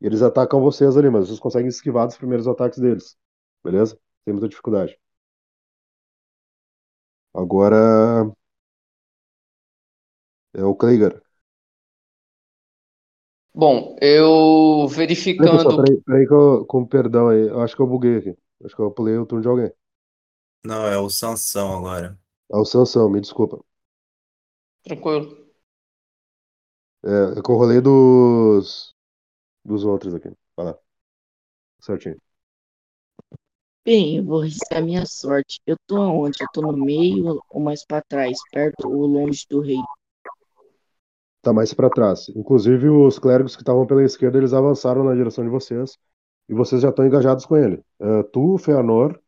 [0.00, 3.16] E eles atacam vocês ali, mas vocês conseguem esquivar dos primeiros ataques deles.
[3.64, 3.98] Beleza?
[4.24, 4.98] Sem muita dificuldade.
[7.34, 8.30] Agora
[10.54, 11.22] é o Kleiger.
[13.54, 14.88] Bom, eu
[15.36, 15.74] Peraí, pessoal, verificando.
[15.74, 18.36] peraí, peraí que eu, com perdão aí, eu acho que eu buguei aqui.
[18.64, 19.72] Acho que eu pulei o turno de alguém.
[20.64, 22.18] Não, é o Sansão agora.
[22.50, 23.62] É o Sansão, me desculpa.
[24.82, 25.26] Tranquilo.
[27.04, 27.08] É,
[27.38, 28.94] eu rolei dos
[29.64, 30.30] dos outros aqui.
[30.56, 30.78] Vai lá.
[31.80, 32.20] Certinho.
[33.84, 35.60] Bem, eu vou riscar minha sorte.
[35.66, 36.38] Eu tô aonde?
[36.42, 38.38] Eu tô no meio ou mais pra trás?
[38.50, 39.76] Perto ou longe do rei?
[41.42, 42.28] Tá mais pra trás.
[42.30, 45.98] Inclusive, os clérigos que estavam pela esquerda, eles avançaram na direção de vocês.
[46.48, 47.82] E vocês já estão engajados com ele.
[47.98, 49.18] É, tu, o Feanor,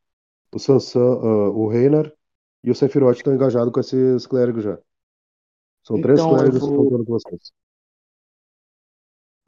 [0.53, 2.15] o Sansão, ah, o Reiner
[2.63, 4.79] e o Sephiroth estão engajados com esses clérigos já.
[5.85, 7.53] São três Então eu clérigos que estão vou, lutando com vocês.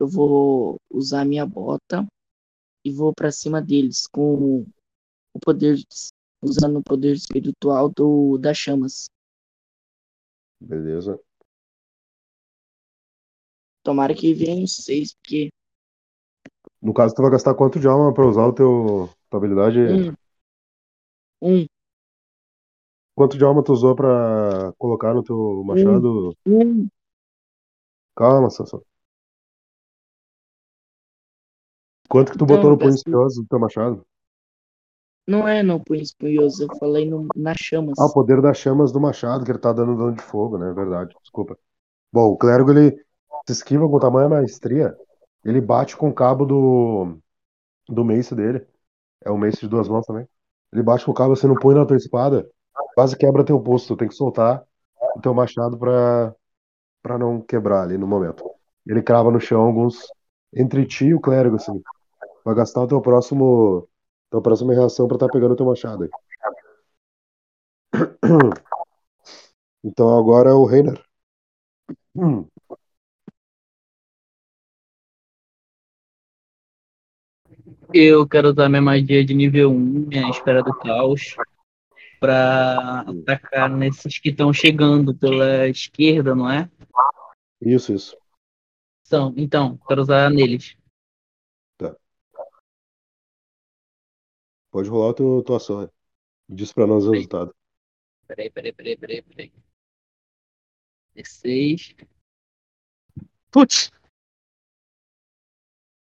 [0.00, 2.06] eu vou usar minha bota
[2.84, 4.66] e vou pra cima deles com
[5.32, 5.78] o poder,
[6.42, 9.06] usando o poder espiritual do das chamas.
[10.60, 11.20] Beleza.
[13.85, 15.51] Tomara que venha um seis, porque
[16.81, 19.78] No caso, tu vai gastar quanto de alma pra usar o teu tua habilidade?
[19.86, 20.15] um,
[21.40, 21.66] um,
[23.16, 26.36] Quanto de alma tu usou pra colocar no teu machado?
[26.47, 26.89] um,
[28.16, 28.85] Calma, Sansão.
[32.09, 34.06] Quanto que tu Então, botou no eu punho gastei- espinhoso do teu machado?
[35.28, 37.98] não é no punho espinhoso, eu falei no, nas chamas.
[37.98, 40.73] Ah, o poder das chamas do machado, que ele tá dando dano de fogo, né?
[40.73, 41.56] Verdade, desculpa.
[42.12, 43.05] Bom, o clérigo, ele
[43.46, 44.96] se esquiva com tamanha maestria.
[45.44, 47.18] Ele bate com o cabo do,
[47.88, 48.66] do mace dele.
[49.24, 50.26] É um mace de duas mãos também.
[50.72, 52.48] Ele bate com o cabo assim no punho da tua espada.
[52.94, 53.88] Quase quebra teu pulso.
[53.88, 54.62] Tu tem que soltar
[55.16, 56.34] o teu machado pra,
[57.02, 58.44] pra não quebrar ali no momento.
[58.86, 60.06] Ele crava no chão alguns.
[60.52, 61.82] Entre ti e o clérigo, assim.
[62.44, 63.88] Vai gastar o teu próximo.
[64.30, 66.10] Tua próxima reação pra estar pegando o teu machado aí.
[69.86, 70.98] Então agora é o Reiner.
[72.16, 72.48] Hum,
[77.93, 81.36] Eu quero usar minha magia de nível 1, minha esfera do caos,
[82.19, 86.70] pra atacar nesses que estão chegando pela esquerda, não é?
[87.61, 88.16] Isso, isso.
[89.05, 90.77] São, então, quero usar neles.
[94.74, 95.89] Pode rolar a tua, tua ação.
[96.48, 97.55] Diz pra nós o resultado.
[98.27, 99.52] Peraí, peraí, peraí, peraí, peraí.
[101.15, 101.94] 16.
[103.52, 103.93] Putz!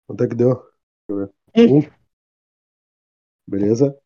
[0.07, 0.55] Quanto é que deu?
[0.55, 0.73] Deixa
[1.11, 1.35] eu ver.
[1.57, 1.83] Um.
[3.47, 3.97] Beleza.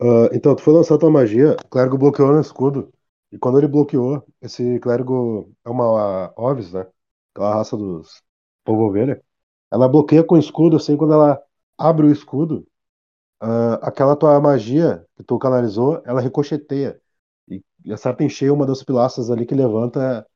[0.00, 2.92] Ah, então, tu foi lançar tua magia, o clérigo bloqueou no escudo.
[3.32, 6.86] E quando ele bloqueou, esse clérigo é uma Ovis, né?
[7.34, 8.22] Aquela raça dos
[8.64, 9.22] povo ovelha.
[9.72, 11.40] Ela bloqueia com o escudo, assim, quando ela
[11.78, 12.66] abre o escudo,
[13.40, 17.00] ah, aquela tua magia que tu canalizou, ela ricocheteia.
[17.48, 17.62] E,
[17.92, 20.26] acerta em cheio uma das pilastras ali que levanta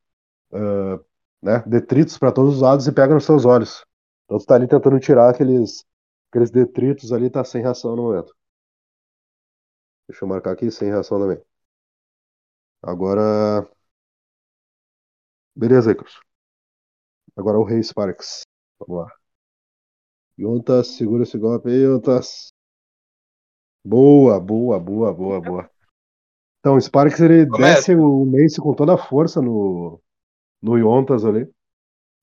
[0.52, 1.00] ah,
[1.42, 3.84] né, detritos para todos os lados e pega nos seus olhos.
[4.24, 5.84] Então tu tá ali tentando tirar aqueles,
[6.34, 8.34] aqueles detritos ali, tá sem reação no momento.
[10.08, 11.40] Deixa eu marcar aqui, sem reação também.
[12.82, 13.68] Agora.
[15.54, 16.20] Beleza, Icros.
[17.36, 18.42] Agora o Rei Sparks.
[18.80, 19.12] Vamos lá.
[20.36, 22.52] Yontas, segura esse golpe aí, Yontas.
[23.84, 25.70] Boa, boa, boa, boa, boa.
[26.58, 27.74] Então, o Sparks ele Começa.
[27.76, 30.00] desce o Mace com toda a força no,
[30.60, 31.48] no Yontas ali.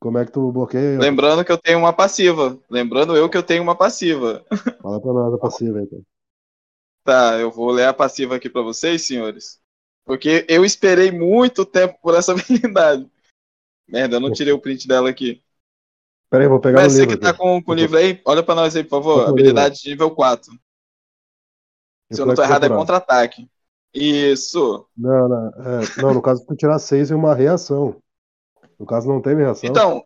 [0.01, 0.97] Como é que tu bloqueia?
[0.97, 2.59] Lembrando que eu tenho uma passiva.
[2.67, 4.43] Lembrando eu que eu tenho uma passiva.
[4.81, 6.01] Fala pra nós a passiva aí, então.
[7.03, 9.61] Tá, eu vou ler a passiva aqui pra vocês, senhores.
[10.03, 13.07] Porque eu esperei muito tempo por essa habilidade.
[13.87, 15.43] Merda, eu não tirei o print dela aqui.
[16.31, 17.19] Peraí, vou pegar Mas o você livro.
[17.19, 19.29] que tá com, com o livro aí, olha pra nós aí, por favor.
[19.29, 20.51] Habilidade de nível 4.
[22.11, 23.47] Se eu não tô errado, é contra-ataque.
[23.93, 24.87] Isso.
[24.97, 28.00] Não, não, é, não, no caso, tu tirar seis é uma reação.
[28.81, 29.71] No caso, não tem reação.
[29.71, 30.05] Então,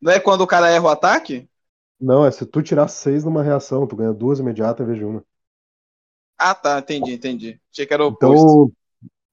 [0.00, 1.48] não é quando o cara erra o ataque?
[2.00, 5.04] Não, é se tu tirar seis numa reação, tu ganha duas imediatas em vez de
[5.04, 5.24] uma.
[6.38, 7.60] Ah, tá, entendi, entendi.
[7.72, 8.58] Achei que era o oposto.
[8.58, 8.72] Então,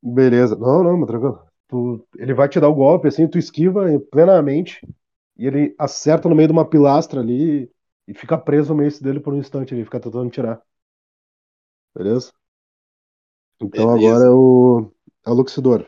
[0.04, 0.56] beleza.
[0.58, 1.42] Não, não, mas tranquilo.
[1.70, 4.82] Tu, ele vai te dar o golpe, assim, tu esquiva plenamente
[5.38, 7.72] e ele acerta no meio de uma pilastra ali
[8.08, 10.62] e fica preso no meio dele por um instante, ele fica tentando tirar.
[11.94, 12.32] Beleza?
[13.62, 13.94] Então Beleza.
[13.94, 14.92] agora é o,
[15.26, 15.86] é o Luxidor.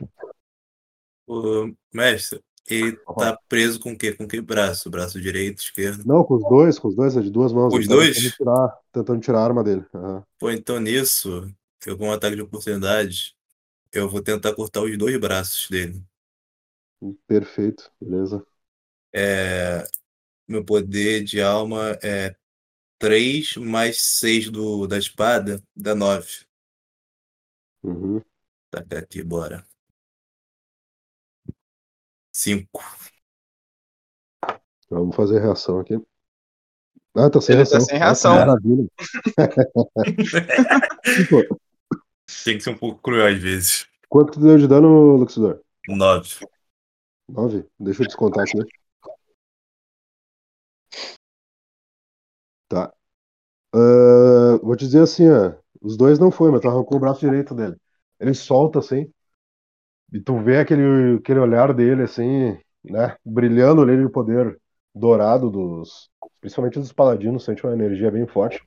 [1.30, 4.12] Ô, mestre, ele tá preso com o quê?
[4.14, 4.90] Com que braço?
[4.90, 6.04] Braço direito, esquerdo?
[6.04, 7.72] Não, com os dois, com os dois, é de duas mãos.
[7.72, 8.16] Os ele tá dois?
[8.16, 9.86] Tentando tirar, tentando tirar a arma dele.
[9.94, 10.24] Aham.
[10.40, 11.48] Pô, então nisso,
[11.86, 13.36] eu com um ataque de oportunidade,
[13.94, 16.04] eu vou tentar cortar os dois braços dele.
[17.28, 18.44] Perfeito, beleza.
[19.14, 19.88] É,
[20.48, 22.36] meu poder de alma é
[22.98, 26.28] 3 mais 6 do, da espada, dá 9.
[27.84, 28.20] Uhum.
[28.72, 29.64] Tá aqui, bora.
[32.40, 32.82] 5.
[34.90, 35.96] Vamos fazer reação aqui.
[37.14, 37.82] Ah, tá sem Ele tá reação.
[37.82, 38.36] sem Ah, que reação.
[38.36, 38.88] Maravilha.
[42.46, 43.88] Tem que ser um pouco cruel às vezes.
[44.08, 45.62] quanto tu deu de dano, Luxidor?
[45.88, 46.46] 9.
[47.28, 47.66] Nove?
[47.78, 48.60] Deixa eu descontar aqui.
[52.70, 52.94] Tá.
[53.74, 55.56] Ah, vou te dizer assim, ó.
[55.82, 57.76] Os dois não foi, mas tu arrancou o braço direito dele.
[58.18, 59.12] Ele solta assim.
[60.12, 63.16] E tu vê aquele, aquele olhar dele, assim, né?
[63.24, 64.60] Brilhando ali de poder
[64.94, 66.10] dourado dos.
[66.42, 68.62] Principalmente dos paladinos, sente uma energia bem forte.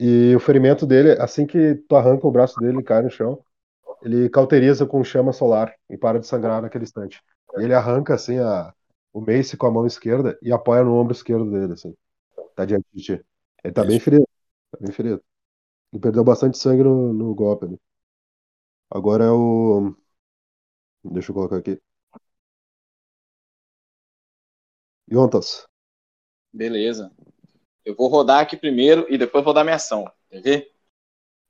[0.00, 3.42] E o ferimento dele, assim que tu arranca o braço dele e cai no chão,
[4.02, 7.22] ele cauteriza com chama solar e para de sangrar naquele instante.
[7.58, 8.72] E ele arranca assim a,
[9.12, 11.94] o mace com a mão esquerda e apoia no ombro esquerdo dele, assim.
[12.56, 13.26] Tá diante de ti.
[13.64, 14.28] Ele tá bem ferido.
[14.72, 15.22] Tá bem ferido.
[15.92, 17.66] Ele perdeu bastante sangue no, no golpe.
[18.90, 19.94] Agora é o.
[21.04, 21.80] Deixa eu colocar aqui.
[25.10, 25.66] Yontas.
[26.52, 27.10] Beleza.
[27.84, 30.10] Eu vou rodar aqui primeiro e depois vou dar minha ação.
[30.28, 30.72] Quer ver?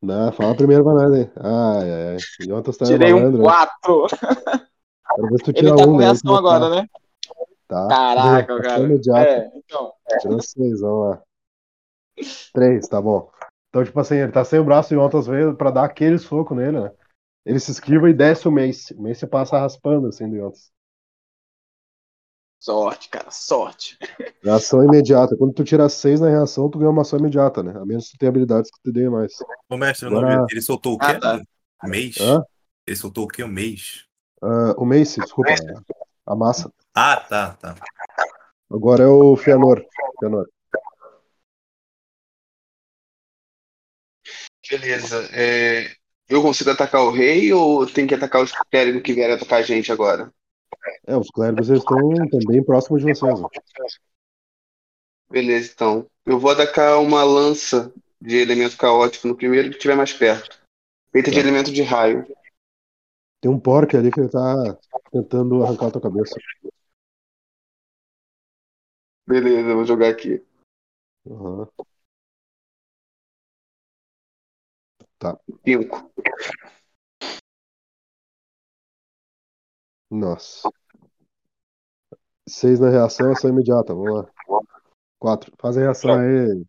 [0.01, 1.31] Não, fala primeiro pra nós aí.
[1.37, 2.17] Ai, ai, ai.
[2.49, 3.45] Yontas tá Tirei um malandro, né?
[3.45, 4.07] 4.
[5.15, 6.05] Quero ver se tu Ele tá um, com né?
[6.05, 6.87] reação Tá- agora, né?
[7.69, 7.89] Tá.
[7.89, 8.83] Caraca, Ação cara.
[8.85, 9.31] imediata.
[9.31, 9.93] É, então.
[10.21, 11.23] Tirou seis, vamos lá.
[12.53, 13.31] Três, tá bom.
[13.69, 16.55] Então, tipo assim, ele tá sem o braço e ontem vezes pra dar aquele soco
[16.55, 16.93] nele, né?
[17.45, 18.95] Ele se esquiva e desce o Mace.
[18.95, 20.71] O Mace passa raspando assim do Yontas.
[22.59, 23.97] Sorte, cara, sorte.
[24.43, 25.37] Reação imediata.
[25.37, 27.73] Quando tu tira seis na reação, tu ganha uma ação imediata, né?
[27.75, 29.33] A menos que tu tenha habilidades que tu dê mais.
[29.69, 30.45] Ô, mestre, Agora-.
[30.51, 31.07] Ele soltou o quê?
[31.07, 31.41] Ah, tá.
[31.85, 32.17] Mês?
[32.21, 32.45] Hã?
[32.87, 33.43] Ele soltou o quê?
[33.43, 34.05] Um mês?
[34.43, 35.55] Ah, o Mace, desculpa.
[36.27, 36.71] A massa.
[36.95, 37.75] Ah, tá, tá.
[38.71, 39.83] Agora é o Fianor.
[40.19, 40.47] Fianor.
[44.69, 45.29] Beleza.
[45.33, 45.91] É,
[46.31, 49.63] eu consigo atacar o rei ou tem que atacar os clérigos que vierem atacar a
[49.63, 50.33] gente agora?
[51.07, 51.99] É, os clérigos estão
[52.31, 53.41] também próximos de vocês.
[53.41, 53.49] Né?
[55.29, 56.07] Beleza, então.
[56.25, 60.61] Eu vou atacar uma lança de elemento caótico no primeiro que estiver mais perto.
[61.13, 61.43] Feita de Tá.
[61.43, 62.27] elemento de raio.
[63.41, 64.79] Tem um porco ali que ele tá
[65.11, 66.37] tentando arrancar a tua cabeça.
[69.27, 70.45] Beleza, eu vou jogar aqui.
[75.23, 75.39] Aham.
[75.65, 76.11] Cinco.
[80.11, 80.71] Nossa.
[82.49, 83.95] Seis na reação, ação imediata.
[83.95, 84.31] Vamos lá.
[85.19, 85.53] Quatro.
[85.61, 86.65] Faz a reação aí.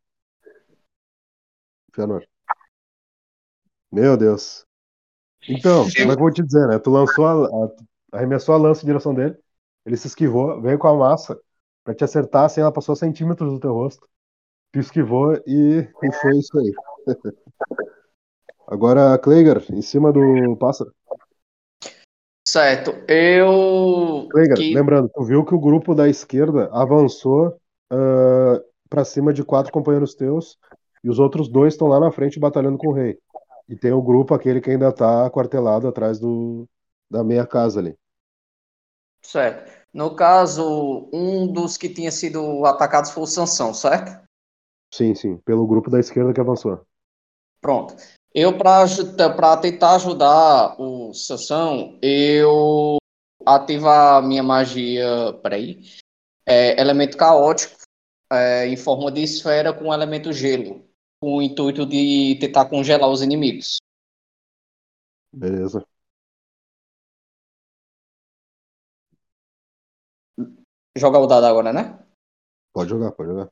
[1.93, 2.25] Fianor.
[3.91, 4.65] Meu Deus.
[5.49, 6.79] Então, como é que eu vou te dizer, né?
[6.79, 9.37] Tu lançou a, a- arremessou a lança em direção dele.
[9.85, 11.39] Ele se esquivou, veio com a massa
[11.83, 14.07] pra te acertar, assim, ela passou centímetros do teu rosto.
[14.71, 16.73] Tu esquivou e, e foi isso aí.
[18.71, 20.93] Agora, Kleiger, em cima do pássaro.
[22.47, 24.29] Certo, eu.
[24.29, 27.59] Kleiger, que- lembrando, tu viu que o grupo da esquerda avançou
[27.91, 30.57] ah, pra cima de quatro companheiros teus
[31.03, 33.19] e os outros dois estão lá na frente batalhando com o rei.
[33.67, 36.65] E tem o grupo, aquele que ainda tá aquartelado atrás do,
[37.09, 37.97] da meia casa ali.
[39.21, 39.69] Certo.
[39.93, 44.25] No caso, um dos que tinha sido atacados foi o Sansão, certo?
[44.93, 46.85] Sim, sim, pelo grupo da esquerda que avançou.
[47.61, 47.95] Pronto.
[48.33, 52.97] Eu, para tentar ajudar o Sansão, eu
[53.45, 55.33] ativo a minha magia.
[55.43, 55.81] Peraí.
[56.45, 57.75] É, elemento caótico
[58.31, 60.89] é, em forma de esfera com elemento gelo.
[61.21, 63.77] com o intuito de tentar congelar os inimigos.
[65.31, 65.85] Beleza.
[70.97, 72.03] Jogar o dado agora, né?
[72.73, 73.51] Pode jogar, pode jogar.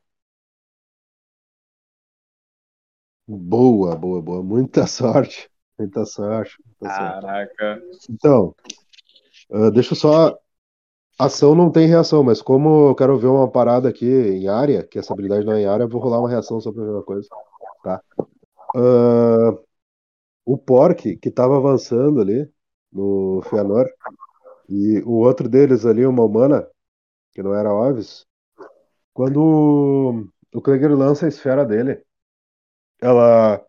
[3.32, 4.42] Boa, boa, boa.
[4.42, 5.52] Muita sorte.
[5.78, 6.58] Muita sorte.
[6.82, 7.22] Muita sorte.
[7.22, 7.82] Caraca.
[8.10, 8.56] Então,
[9.52, 10.40] ah, deixa eu só.
[11.20, 14.98] Ação não tem reação, mas como eu quero ver uma parada aqui em área, que
[14.98, 17.28] essa habilidade não é em área, eu vou rolar uma reação pra ver uma coisa.
[17.84, 18.02] Tá.
[18.76, 19.58] Ah,
[20.44, 22.50] o Pork, que tava avançando ali
[22.92, 23.88] no Fëanor,
[24.68, 26.68] e o outro deles ali, uma humana,
[27.34, 28.26] que não era Ovis,
[29.14, 32.02] quando o Kleger lança a esfera dele,
[33.02, 33.64] ela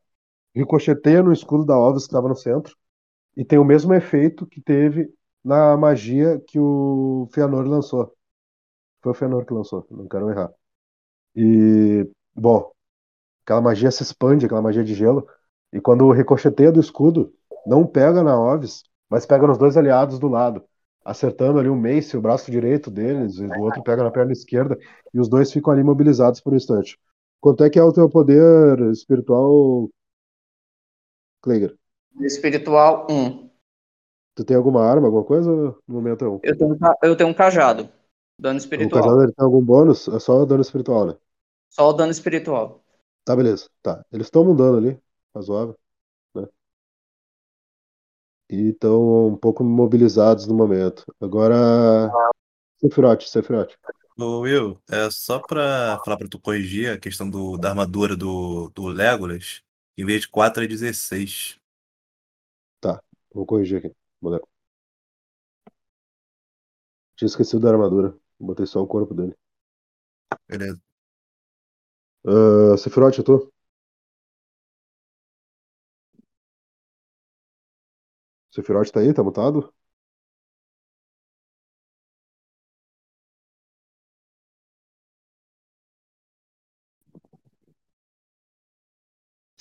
[0.55, 2.77] ricocheteia no escudo da Ovis que estava no centro,
[3.37, 5.13] e tem o mesmo efeito que teve
[5.45, 8.15] na magia que o Fëanor lançou.
[9.03, 10.53] Foi o Fëanor que lançou, não quero errar.
[11.35, 12.71] E, bom,
[13.45, 15.27] aquela magia se expande, aquela magia de gelo,
[15.73, 17.33] e quando ricocheteia do escudo,
[17.67, 20.63] não pega na Ovis, mas pega nos dois aliados do lado,
[21.05, 24.79] acertando ali o Mace, o braço direito deles, e o outro pega na perna esquerda,
[25.15, 26.99] e os dois ficam ali imobilizados por um instante.
[27.41, 29.89] Quanto é que é o teu poder espiritual,
[31.41, 31.75] Kleger?
[32.21, 33.49] Espiritual 1.
[34.35, 35.51] Tu tem alguma arma, alguma coisa?
[35.51, 36.41] No momento é um.
[36.43, 37.89] Eu tenho, um eu tenho um cajado.
[38.39, 39.03] Dano O espiritual.
[39.03, 40.09] cajado ele tem algum bônus?
[40.09, 41.17] É só dano espiritual, né?
[41.71, 42.83] Só o dano espiritual.
[43.25, 43.69] Tá, beleza.
[43.83, 44.05] Tá.
[44.13, 45.01] Eles tomam dano ali,
[45.35, 45.77] razoável,
[46.35, 46.47] né?
[48.51, 51.05] E estão um pouco imobilizados no momento.
[51.21, 52.11] Agora.
[52.81, 53.75] Sephiroth, Sephiroth.
[54.23, 58.69] Ô, Will, é só pra falar pra tu corrigir a questão do, da armadura do,
[58.71, 59.63] do Legolas.
[59.97, 61.59] Em vez de 4 é 16.
[63.33, 63.95] Vou corrigir aqui.
[64.21, 64.49] Boneco.
[67.17, 68.17] Tinha esquecido da armadura.
[68.39, 69.35] Botei só o corpo dele.
[70.49, 70.81] Beleza.
[72.25, 73.53] Uh, Sephiroth, eu tô?
[78.53, 79.13] Sephiroth tá aí?
[79.13, 79.73] Tá mutado?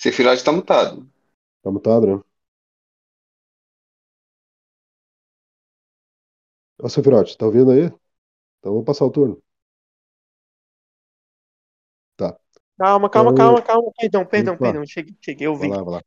[0.02, 1.08] Sephiroth tá mutado.
[1.64, 2.24] Tá mutado, né?
[6.78, 7.86] Ô, Sephiroth, tá ouvindo aí?
[8.60, 9.42] Então vou passar o turno.
[12.16, 12.38] Tá.
[12.78, 13.92] Calma, calma, Então- calma, calma.
[13.98, 14.86] Perdão, perdão, perdão.
[14.86, 15.70] Cheguei, cheguei, eu vi.
[15.70, 16.02] Vai lá, vai lá.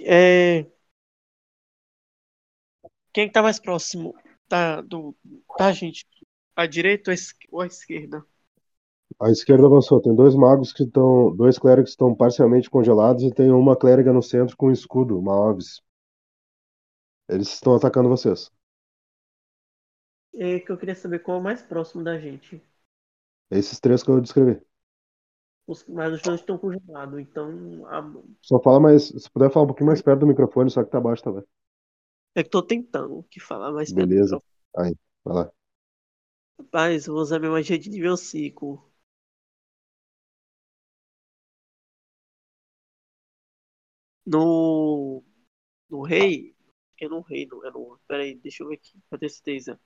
[0.00, 0.66] É...
[3.12, 4.14] Quem que tá mais próximo
[4.48, 5.14] da, do,
[5.58, 6.06] da gente?
[6.56, 7.12] A direita
[7.50, 8.24] ou a esquerda?
[9.22, 10.02] A esquerda avançou.
[10.02, 11.34] Tem dois magos que estão.
[11.34, 15.18] Dois clérigos que estão parcialmente congelados e tem uma clériga no centro com um escudo,
[15.18, 15.80] uma Ovis.
[17.28, 18.48] Eles estão atacando vocês.
[20.34, 22.62] É que eu queria saber qual é o mais próximo da gente.
[23.52, 24.60] Esses três que eu descrevi.
[25.66, 27.48] Os, mas os dois estão congelados, então.
[27.86, 28.12] a-
[28.42, 29.08] Só fala mais.
[29.08, 31.42] Se puder falar um pouquinho mais perto do microfone, só que tá baixo também.
[32.34, 34.40] É que tô tentando que falar mais perto do Beleza.
[34.76, 34.94] Aí,
[35.24, 35.52] vai lá.
[36.58, 38.90] Rapaz, eu vou usar minha magia de nível 5.
[44.26, 45.22] No.
[45.88, 46.54] No rei.
[47.00, 47.98] É no rei, não é no.
[48.06, 49.80] Pera aí, deixa eu ver aqui, pra ter certeza.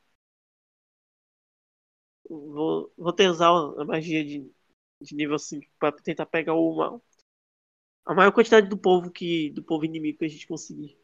[2.29, 4.51] Vou, vou ter usar a magia de,
[5.01, 7.01] de nível 5 pra tentar pegar uma,
[8.05, 9.51] a maior quantidade do povo que.
[9.51, 10.99] do povo inimigo que a gente conseguir.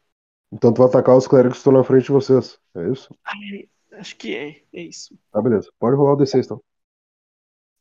[0.51, 2.59] Então tu vai atacar os clérigos que estão na frente de vocês.
[2.75, 3.13] É isso?
[3.23, 5.17] Ai, acho que é, é isso.
[5.31, 5.71] Tá, beleza.
[5.79, 6.63] Pode rolar o D6 então.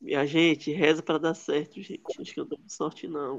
[0.00, 2.02] Minha gente, reza pra dar certo, gente.
[2.18, 3.38] Acho que eu não dou sorte, não.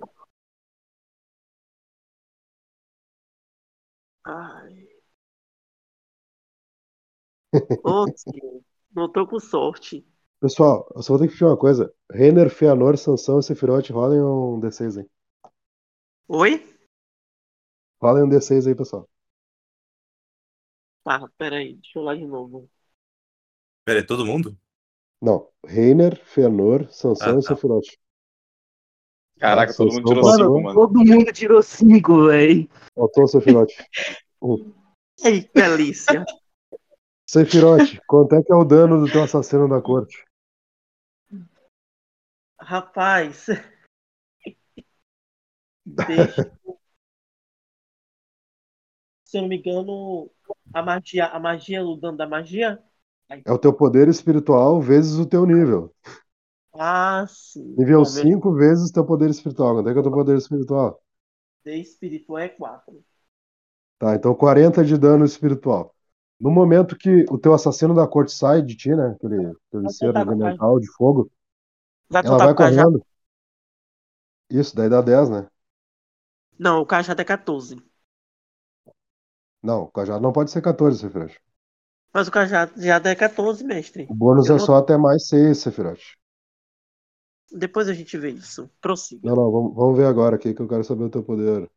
[4.25, 4.87] Ai.
[8.15, 8.61] Senhor,
[8.95, 10.05] não tô com sorte.
[10.39, 11.91] Pessoal, eu só vou ter que pedir uma coisa.
[12.11, 15.09] Renner, Feanor, Sansão e Sephiroth, rolem um D6 aí.
[16.27, 16.51] Oi?
[17.99, 19.09] Rolem um D6 aí, pessoal.
[21.03, 22.69] Tá, peraí, deixa eu lá de novo.
[23.85, 24.57] Pera aí, todo mundo?
[25.19, 25.49] Não.
[25.65, 27.57] Reiner, Fëanor, Sansão Ah, e tá.
[27.57, 27.97] Sephiroth.
[29.39, 30.79] Caraca, todo mundo tirou Mano, cinco, mano.
[30.79, 32.69] Todo mundo tirou cinco, velho.
[32.95, 33.71] Faltou o Sephiroth.
[35.23, 36.25] Ei, delícia.
[37.27, 40.23] Sephiroth, quanto é que é o dano do teu assassino da corte?
[42.59, 43.47] Rapaz.
[45.85, 46.51] Deixa.
[49.25, 50.29] Se eu não me engano,
[50.71, 52.79] a magia, a magia, o dano da magia?
[53.43, 55.91] É o teu poder espiritual vezes o teu nível.
[56.73, 57.77] Ah, sim.
[57.77, 59.75] Nível Bom, meu 5 vezes teu poder espiritual.
[59.75, 60.99] Quanto é que é o teu poder espiritual?
[61.61, 63.03] poder espiritual é 4.
[63.99, 65.95] Tá, então 40 de dano espiritual.
[66.39, 69.07] No momento que o teu assassino da corte sai de ti, né?
[69.15, 71.31] Aquele, aquele ser elemental de fogo,
[72.09, 72.89] Vai ela vai com o cajado.
[72.89, 73.05] correndo.
[74.49, 75.47] Isso, daí dá 10, né?
[76.57, 77.75] Não, o cajado é 14.
[79.63, 81.33] Não, o cajado não pode ser 14, Sephiroth.
[82.13, 84.03] Mas o cajado já é 14, mestre.
[84.07, 85.99] O bônus Eu é não- só até mais 6, Sephiroth.
[87.53, 88.69] Depois a gente vê isso.
[88.81, 89.29] Prossiga.
[89.29, 91.69] Não, não, vamos, vamos ver agora aqui que eu quero saber o teu poder.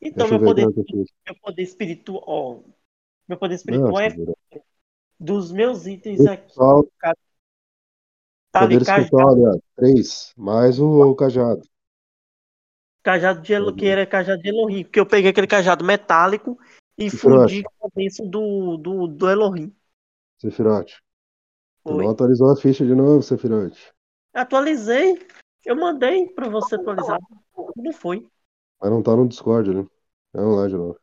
[0.00, 1.10] Então, Deixa meu poder, fiz.
[1.26, 2.64] meu poder espiritual.
[3.28, 4.16] meu poder Não, espiritual é
[5.18, 6.46] dos meus itens aqui.
[6.46, 6.86] Pessoal,
[8.52, 9.36] Tá poder espiritual.
[9.76, 11.62] 3, mais o, o cajado.
[13.02, 14.84] cajado de Elo, que era cajado de Elohim.
[14.84, 16.58] Porque eu peguei aquele cajado metálico
[16.96, 19.74] e fundi com a bênção do, do, do Elohim.
[20.38, 20.92] Sephiroth.
[21.84, 23.76] Tu não atualizou a ficha de novo, Sephiroth.
[24.32, 25.26] Atualizei.
[25.64, 27.18] Eu mandei pra você atualizar.
[27.76, 28.26] Não foi.
[28.80, 29.88] Mas não tá no Discord ali.
[30.32, 30.98] Vamos lá de novo.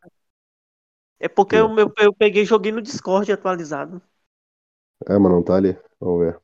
[1.20, 1.60] É porque É.
[1.60, 4.02] eu, eu, eu peguei e joguei no Discord atualizado.
[5.08, 5.78] É, mas não tá ali.
[6.00, 6.42] Vamos ver.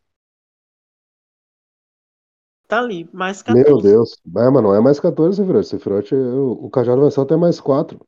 [2.67, 3.69] Tá ali, mais 14.
[3.69, 4.13] Meu Deus.
[4.25, 5.65] É, mas não é mais 14, Sephiroth.
[5.65, 7.99] Sephiroth, o, o cajado vai ser até mais 4.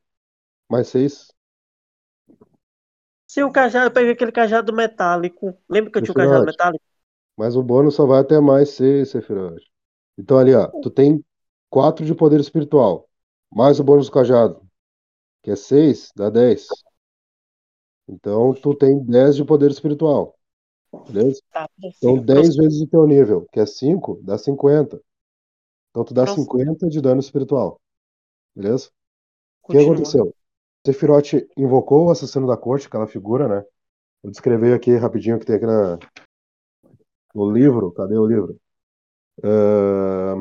[0.68, 1.32] Mais 6.
[3.26, 5.56] Se o cajado, eu peguei aquele cajado metálico.
[5.68, 6.84] Lembra que eu tinha o cajado metálico?
[7.36, 9.62] Mas o bônus só vai até mais 6, Sephiroth.
[10.16, 10.68] Então ali, ó.
[10.80, 11.24] Tu tem
[11.68, 13.08] 4 de poder espiritual.
[13.52, 14.60] Mais o bônus do cajado.
[15.42, 16.66] Que é 6, dá 10.
[18.08, 20.34] Então tu tem 10 de poder espiritual.
[21.08, 21.40] Beleza?
[21.52, 25.00] Tá, Então prossiga, 10 vezes o teu nível, que é 5, dá 50.
[25.90, 26.58] Então tu dá Prossiga.
[26.58, 27.80] 50 de dano espiritual.
[28.54, 28.88] Beleza?
[29.62, 30.34] O que aconteceu?
[30.86, 33.64] Sephiroth invocou o assassino da corte, aquela figura, né?
[34.22, 35.98] Eu descrevi aqui rapidinho o que tem aqui na,
[37.36, 37.92] no livro.
[37.92, 38.58] Cadê o livro?
[39.44, 40.36] Ah,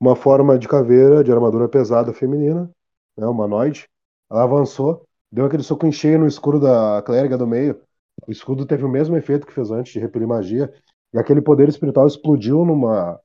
[0.00, 2.70] uma forma de caveira de armadura pesada feminina,
[3.16, 3.26] né?
[3.26, 3.88] Humanoide.
[4.30, 7.80] Ela avançou, deu aquele soco em cheio no escudo da clériga do meio.
[8.26, 10.72] O escudo teve o mesmo efeito que fez antes de repelir magia.
[11.12, 13.20] E aquele poder espiritual explodiu numa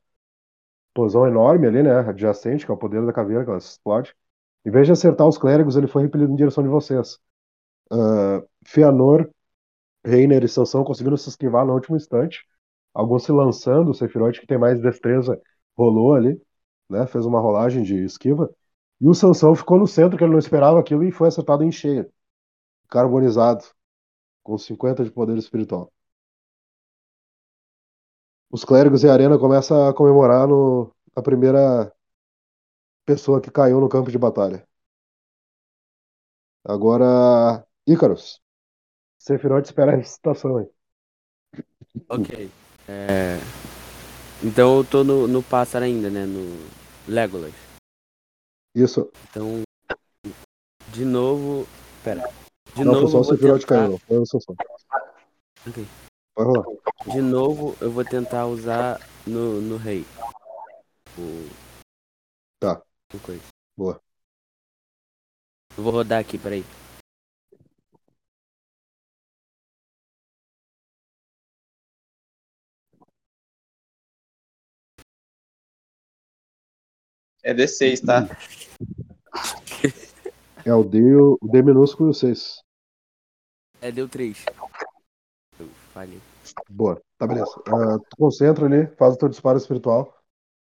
[0.90, 1.91] explosão enorme ali, né?
[1.99, 4.16] Adjacente, que é o poder da caveira que ela explode.
[4.66, 7.20] Em vez de acertar os clérigos, ele foi repelido em direção de vocês.
[7.91, 9.30] Ah, Feanor,
[10.05, 12.45] Reiner e Sansão conseguiram se esquivar no último instante.
[12.93, 15.39] Alguns se lançando, o Sephiroth, que tem mais destreza,
[15.77, 16.41] rolou ali,
[16.89, 17.05] né?
[17.07, 18.49] Fez uma rolagem de esquiva.
[19.01, 21.71] E o Sansão ficou no centro, que ele não esperava aquilo, e foi acertado em
[21.71, 22.11] cheio.
[22.89, 23.65] Carbonizado,
[24.43, 25.91] com 50 de poder espiritual.
[28.51, 31.91] Os clérigos e a arena começam a comemorar no, a primeira
[33.05, 34.65] pessoa que caiu no campo de batalha.
[36.63, 38.41] Agora, Ícaros.
[39.30, 40.68] Sephiroth espera a ressuscitação aí.
[42.10, 42.49] Ok.
[42.88, 43.38] É,
[44.43, 46.26] Então eu tô no, no pássaro ainda, né?
[46.26, 46.68] No
[47.07, 47.53] Legolas.
[48.73, 49.11] Isso.
[49.30, 49.61] Então,
[50.91, 51.68] de novo.
[52.03, 52.27] Pera.
[52.73, 53.88] De não, novo foi só eu o vou Sephiroth tentar.
[53.88, 53.99] caiu.
[53.99, 54.23] Foi o.
[55.68, 55.88] Ok.
[56.35, 56.65] Vai rolar.
[57.14, 60.06] De novo eu vou tentar usar no, no rei.
[61.15, 61.47] O.
[62.60, 62.81] Tá.
[63.14, 63.43] o coisa.
[63.77, 64.01] Boa.
[65.77, 66.65] Eu vou rodar aqui, peraí.
[77.44, 78.28] É D6, tá?
[80.66, 82.61] É o D, o D minúsculo e o 6.
[83.82, 84.45] É, deu 3.
[85.57, 86.20] Eu falhei.
[86.70, 87.02] Boa.
[87.18, 87.52] Tá, beleza.
[87.68, 90.14] Ah, tu concentra ali, faz o teu disparo espiritual.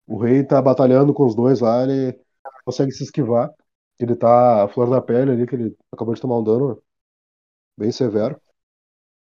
[0.06, 2.18] O rei tá batalhando com os dois lá, ele
[2.64, 3.50] consegue se esquivar.
[3.98, 6.82] Ele tá a flor da pele ali, que ele acabou de tomar um dano
[7.76, 8.40] bem severo.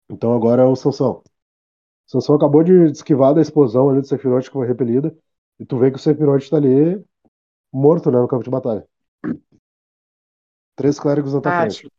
[0.10, 1.22] Então agora é o Sansão.
[2.08, 5.16] O Sansão acabou de esquivar da explosão ali do Sephiroth que foi repelida.
[5.60, 7.04] E tu vê que o Sephiroth tá ali
[7.76, 8.88] morto, né, no campo de batalha.
[10.76, 11.90] Três clérigos na tua frente.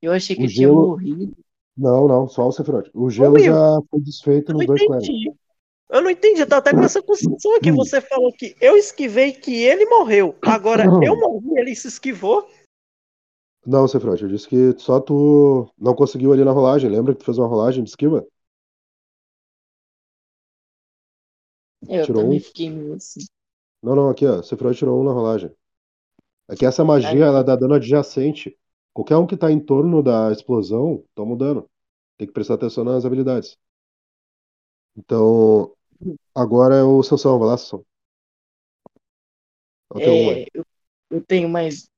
[0.00, 1.36] eu achei que O tinha gelo- morrido.
[1.76, 2.90] Não, não, só o Sephiroth.
[2.94, 5.36] O gelo Will, já foi desfeito nos dois clérigos.
[5.88, 7.70] Eu não entendi, eu tô até com essa construção aqui.
[7.72, 10.36] Você falou que eu esquivei que ele morreu.
[10.42, 12.48] Agora eu morri, ele se esquivou.
[13.66, 16.90] Não, Sephiroth, eu disse que só tu não conseguiu ali na rolagem.
[16.90, 18.26] Lembra que tu fez uma rolagem de esquiva?
[21.88, 22.42] Eu Tirou também um?
[22.42, 23.20] fiquei meio assim.
[23.82, 24.42] Não, não, aqui, ó.
[24.42, 25.50] Sephiroth tirou um na rolagem.
[26.48, 28.56] É que essa magia, ela dá dano adjacente.
[28.92, 31.70] Qualquer um que tá em torno da explosão, toma um dano.
[32.18, 33.56] Tem que prestar atenção nas habilidades.
[34.96, 35.72] Então,
[36.34, 37.84] agora é o Sansão, vai lá, Sansão.
[39.94, 40.42] É o teu um aí.
[40.42, 40.64] É, eu,
[41.10, 41.88] eu tenho mais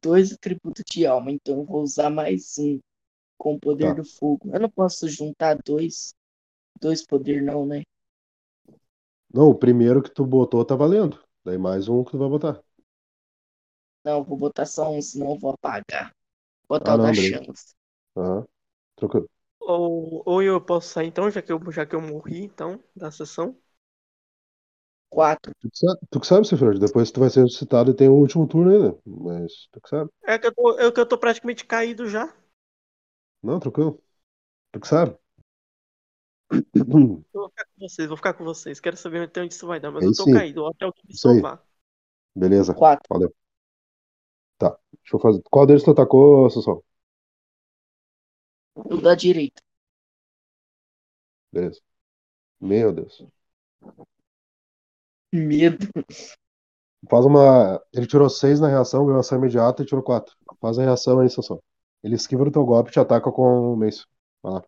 [0.00, 2.80] dois atributos de alma, então eu vou usar mais um
[3.36, 3.94] com o poder Tá.
[3.94, 4.50] do fogo.
[4.52, 6.14] Eu não posso juntar dois,
[6.80, 7.82] dois poder não, né?
[9.32, 11.18] Não, o primeiro que tu botou tá valendo.
[11.44, 12.62] Daí mais um que tu vai botar.
[14.04, 16.12] Não, eu vou botar só um, senão eu vou apagar.
[16.68, 17.40] Botar Ah, o não, da beleza.
[17.42, 17.76] chamas.
[18.16, 18.46] Aham.
[18.96, 19.28] Tranquilo.
[19.60, 23.10] Ou, ou eu posso sair então, já que eu, já que eu morri, então, da
[23.10, 23.56] sessão.
[25.10, 25.52] Quatro.
[25.60, 26.78] Tu que sabe, tu que sabe.
[26.80, 28.98] Depois tu vai ser ressuscitado e tem o último turno ainda.
[29.06, 30.10] Mas tu que sabe.
[30.24, 32.32] É que eu tô, é que eu tô praticamente caído já.
[33.42, 34.00] Não, tranquilo.
[34.72, 35.18] Tu que sabe.
[36.50, 36.86] Eu
[37.32, 38.80] vou ficar com vocês, vou ficar com vocês.
[38.80, 40.32] Quero saber até onde isso vai dar, mas Aí eu tô sim.
[40.32, 41.62] caído, até o que me salvar.
[42.34, 42.74] Beleza.
[42.74, 43.04] Quatro.
[43.10, 43.34] Valeu.
[44.56, 44.76] Tá.
[45.02, 45.42] Deixa eu fazer.
[45.50, 46.82] Qual deles tu atacou, Sassão?
[48.74, 49.60] O da direita.
[51.52, 51.80] Beleza.
[52.60, 53.24] Meu Deus.
[55.32, 55.86] Medo.
[57.10, 57.82] Faz uma.
[57.92, 60.34] Ele tirou 6 na reação, ganhou ação imediata e tirou 4.
[60.60, 61.62] Faz a reação aí, Sassão.
[62.02, 64.04] Ele esquiva o teu golpe e te ataca com o Mace.
[64.42, 64.64] Vai lá.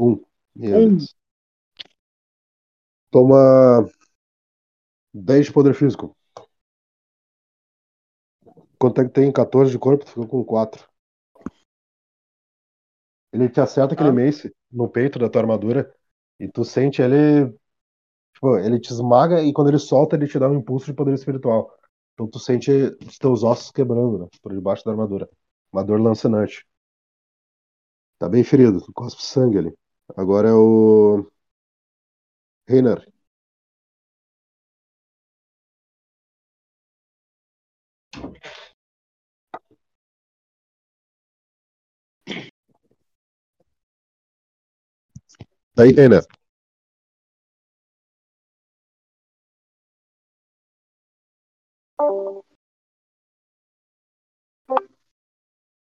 [0.00, 0.20] Um.
[0.54, 0.88] Meu Um.
[0.96, 1.14] Deus.
[3.10, 3.86] Toma
[5.14, 6.16] 10 de poder físico.
[8.78, 9.30] Quanto é que tem?
[9.32, 10.88] 14 de corpo, tu ficou com 4.
[13.32, 14.12] Ele te acerta aquele Ah.
[14.12, 15.92] mace no peito da tua armadura
[16.38, 17.52] e tu sente ele.
[18.34, 21.14] Tipo, ele te esmaga e quando ele solta, ele te dá um impulso de poder
[21.14, 21.72] espiritual.
[22.14, 22.70] Então tu sente
[23.06, 24.28] os teus ossos quebrando, né?
[24.42, 25.28] Por debaixo da armadura.
[25.72, 26.66] Uma dor lancinante.
[28.20, 29.74] Tá bem ferido, tu cospe sangue ali.
[30.16, 31.26] Agora é o.
[32.68, 33.06] Reiner.
[45.74, 46.24] Tá aí, Reiner.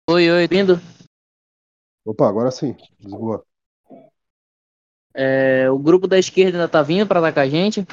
[0.09, 0.79] Oi, oi, vindo.
[2.05, 2.75] Opa, agora sim.
[2.99, 3.45] Desboa.
[5.13, 7.85] É, o grupo da esquerda ainda tá vindo pra atacar a gente.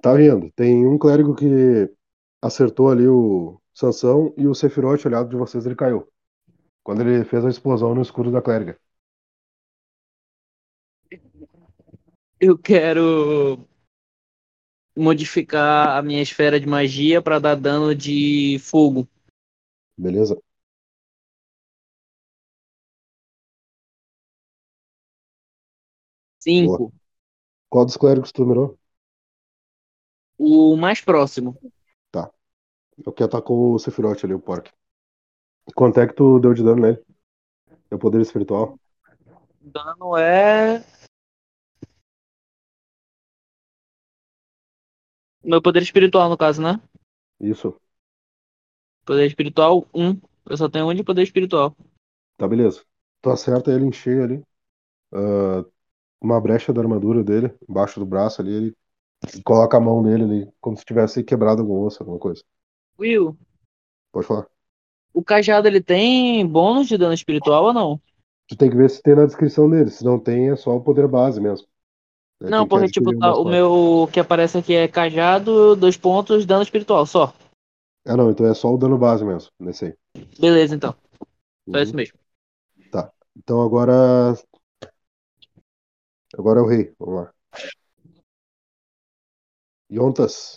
[0.00, 0.50] Tá vindo.
[0.52, 1.90] Tem um clérigo que
[2.42, 6.08] acertou ali o Sansão e o Sephiroth, olhado de vocês, ele caiu.
[6.82, 8.78] Quando ele fez a explosão no escudo da clériga.
[12.40, 13.58] Eu quero
[14.96, 19.06] modificar a minha esfera de magia pra dar dano de fogo.
[19.96, 20.40] Beleza?
[26.40, 26.92] Cinco.
[27.68, 28.76] Qual dos clérigos tu mirou?
[30.36, 31.56] O mais próximo.
[33.06, 34.70] É o que atacou o Sephiroth ali, o Pork.
[35.74, 37.02] Quanto é que tu deu de dano nele?
[37.88, 38.78] Teu poder espiritual?
[39.60, 40.84] Dano é.
[45.42, 46.80] Meu poder espiritual, no caso, né?
[47.40, 47.80] Isso.
[49.06, 50.20] Poder espiritual, um.
[50.46, 51.74] Eu só tenho um de poder espiritual.
[52.36, 52.84] Tá, beleza.
[53.22, 54.42] Tu acerta ele em cheio ali.
[55.12, 55.64] Ah,
[56.20, 58.76] uma brecha da armadura dele, embaixo do braço ali, ele
[59.44, 62.42] coloca a mão nele ali, como se tivesse quebrado algum osso, alguma coisa.
[62.98, 63.36] Will,
[64.12, 64.46] Pode falar.
[65.14, 68.00] o cajado ele tem bônus de dano espiritual ou não?
[68.48, 69.90] Tu tem que ver se tem na descrição dele.
[69.90, 71.66] Se não tem, é só o poder base mesmo.
[72.42, 76.62] É, Não, porque tipo, tá, o meu que aparece aqui é cajado, dois pontos, dano
[76.62, 77.32] espiritual, só.
[78.06, 79.94] Ah, não, então é só o dano base mesmo, nesse aí.
[80.38, 80.94] Beleza, então.
[81.70, 81.82] Só Uhum.
[81.82, 82.18] isso mesmo.
[83.36, 84.34] Então agora.
[86.40, 86.94] Agora é o rei.
[86.98, 87.34] Vamos lá.
[89.92, 90.56] Yontas.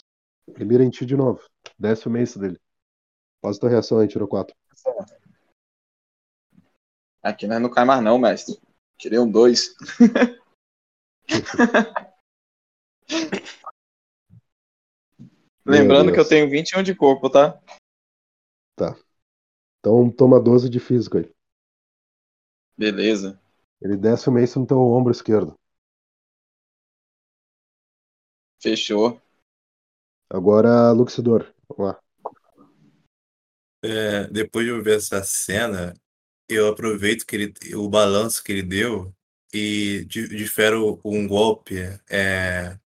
[0.54, 1.42] Primeiro em ti de novo.
[1.78, 2.58] Desce o mace dele.
[3.42, 4.56] Faz tua reação aí, tirou 4.
[7.22, 8.58] Aqui nós não cai mais não, mestre.
[8.98, 9.76] Tirei um dois.
[15.66, 17.62] Lembrando que eu tenho 21 de corpo, tá?
[19.80, 21.30] Então toma 12 de físico aí.
[22.78, 23.38] Beleza.
[23.82, 25.60] Ele desce o mace no teu ombro esquerdo.
[28.64, 29.22] Fechou.
[30.30, 31.54] Agora Luxidor.
[31.68, 32.02] Vamos lá.
[33.84, 35.94] É, depois de eu ver essa cena,
[36.48, 39.14] eu aproveito que ele, o balanço que ele deu
[39.54, 41.76] e di- difero um golpe
[42.10, 42.80] é,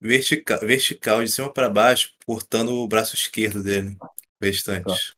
[0.00, 3.98] vertical, vertical de cima para baixo, cortando o braço esquerdo dele.
[4.40, 5.16] Restante.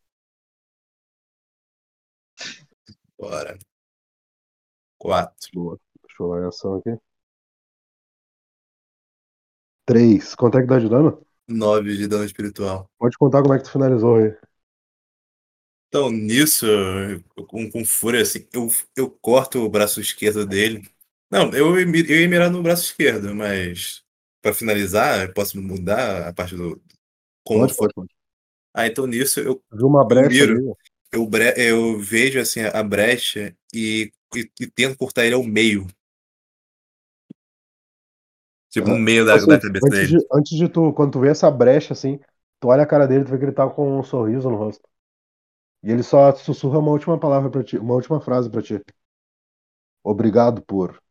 [3.19, 3.59] Bora.
[4.99, 5.51] Quatro.
[5.53, 5.79] Boa.
[6.03, 6.99] Deixa eu olhar a ação aqui.
[9.93, 10.35] 3.
[10.35, 11.11] Quanto é que dá de dano?
[11.49, 12.91] Nove de dano espiritual.
[12.99, 14.35] Pode contar como é que tu finalizou aí.
[15.89, 16.67] Então, nisso,
[17.49, 20.89] com, com fúria, assim, eu, eu corto o braço esquerdo dele.
[21.31, 24.03] Não, eu, eu ia mirar no braço esquerdo, mas
[24.41, 26.83] para finalizar, eu posso mudar a parte do.
[27.45, 28.15] Como Pode, pode, pode.
[28.75, 30.45] Ah, então nisso eu, Viu uma brecha miro.
[30.45, 30.73] ali?
[31.13, 35.87] eu, bre- eu vejo assim a brecha e, e, e tento cortar ele ao meio.
[38.73, 40.19] Tipo, no meio da, Assim, da cabeça antes, dele.
[40.19, 42.19] de, antes de tu, quando tu vê essa brecha assim,
[42.59, 44.83] tu olha a cara dele, tu vê que ele tá com um sorriso no rosto.
[45.83, 48.81] E ele só sussurra uma última palavra pra ti, uma última frase pra ti.
[50.05, 51.03] Obrigado por.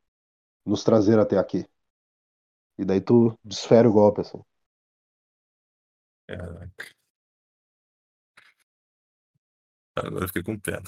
[0.65, 1.65] nos trazer até aqui.
[2.77, 4.41] E daí tu desfere o golpe, assim.
[6.27, 6.85] Caraca.
[9.95, 10.83] Agora eu fiquei com pena.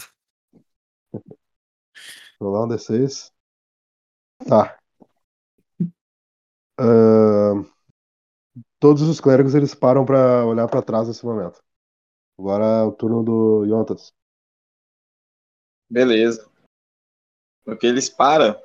[2.40, 3.34] Vou lá um D6.
[4.48, 4.78] Tá.
[6.80, 7.66] Ahn,
[8.80, 11.62] todos os clérigos eles param pra olhar pra trás nesse momento.
[12.38, 14.14] Agora é o turno do Yontas.
[15.90, 16.50] Beleza.
[17.64, 18.60] Porque eles param,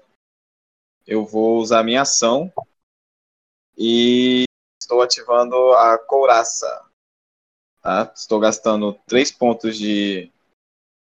[1.07, 2.53] eu vou usar minha ação
[3.77, 4.45] e
[4.81, 6.85] estou ativando a couraça.
[7.81, 8.13] Tá?
[8.15, 10.33] Estou gastando 3 pontos de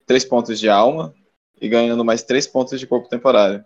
[0.05, 1.15] 3 pontos de alma
[1.59, 3.65] e ganhando mais 3 pontos de corpo temporário.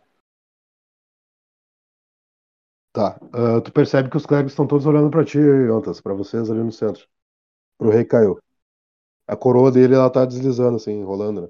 [2.93, 3.19] Tá.
[3.33, 6.61] Ah, tu percebe que os clérigos estão todos olhando pra ti, Yontas, pra vocês ali
[6.61, 7.07] no centro.
[7.75, 8.39] Pro rei caiu.
[9.27, 11.49] A coroa dele, ela tá deslizando, assim, rolando, né?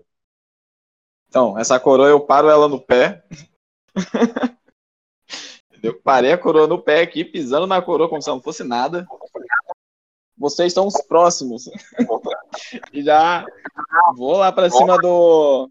[1.27, 3.25] Então, essa coroa eu paro ela no pé.
[5.83, 9.05] Eu parei a coroa no pé aqui, pisando na coroa como se não fosse nada.
[10.37, 11.65] Vocês estão os próximos.
[12.93, 13.45] e já
[14.15, 15.69] vou lá pra cima do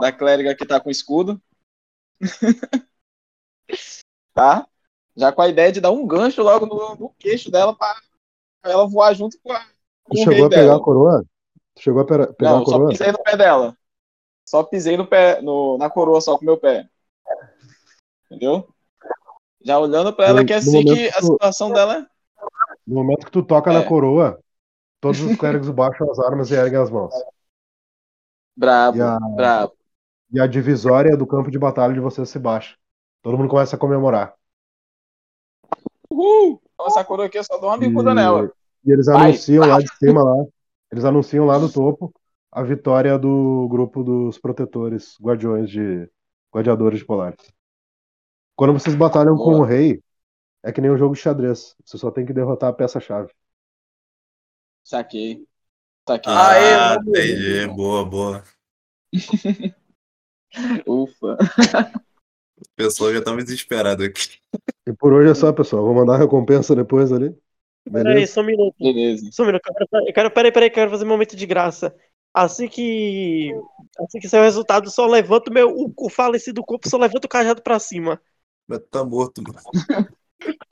[0.00, 1.38] da clériga que tá com escudo.
[4.32, 4.66] tá?
[5.16, 7.94] Já com a ideia de dar um gancho logo no, no queixo dela pra
[8.64, 9.60] ela voar junto com, a,
[10.04, 10.76] com Tu chegou a pegar dela.
[10.76, 11.24] a coroa?
[11.74, 12.88] Tu chegou a pera- pegar Não, a só coroa?
[12.90, 13.76] pisei no pé dela.
[14.48, 16.88] Só pisei no pé, no, na coroa só com o meu pé.
[18.30, 18.68] Entendeu?
[19.64, 22.06] Já olhando pra ela que é assim que a tu- situação dela é.
[22.86, 23.74] No momento que tu toca É.
[23.74, 24.40] na coroa,
[25.00, 27.14] todos os clérigos baixam as armas e erguem as mãos.
[28.56, 29.72] Brabo, E a, brabo.
[30.32, 32.76] e a divisória do campo de batalha de vocês se baixa.
[33.22, 34.34] Todo mundo começa a comemorar.
[36.12, 36.60] Uhul!
[36.86, 38.52] Essa coroa aqui eu só dou uma bicuda E, nela.
[38.84, 39.30] e eles Vai.
[39.30, 40.44] anunciam lá de cima, lá,
[40.90, 42.12] eles anunciam lá no topo
[42.50, 46.08] a vitória do grupo dos protetores, guardiões de.
[46.54, 47.50] Guardiadores de Polares.
[48.54, 49.60] Quando vocês batalham com Boa.
[49.60, 50.02] o rei,
[50.62, 51.74] é que nem um jogo de xadrez.
[51.82, 53.32] Você só tem que derrotar a peça-chave.
[54.84, 55.46] Saquei.
[56.06, 56.30] Saquei.
[56.30, 57.66] Ah, entendi.
[57.68, 58.44] Boa, boa.
[60.86, 61.38] Ufa.
[62.60, 64.38] O pessoal já tá muito desesperado aqui.
[64.86, 65.84] E por hoje é só, pessoal.
[65.84, 67.34] Vou mandar a recompensa depois ali.
[67.90, 68.74] Peraí, só um minuto.
[68.78, 69.28] Beleza.
[69.32, 69.62] Só um minuto.
[69.68, 71.94] Eu quero, eu quero, peraí, peraí, quero fazer um momento de graça.
[72.34, 73.50] Assim que.
[73.98, 75.68] Assim que sair o resultado, só levanto o meu.
[75.70, 78.20] O, o falecido corpo, só levanta o cajado pra cima.
[78.66, 79.58] Mas tá morto, mano.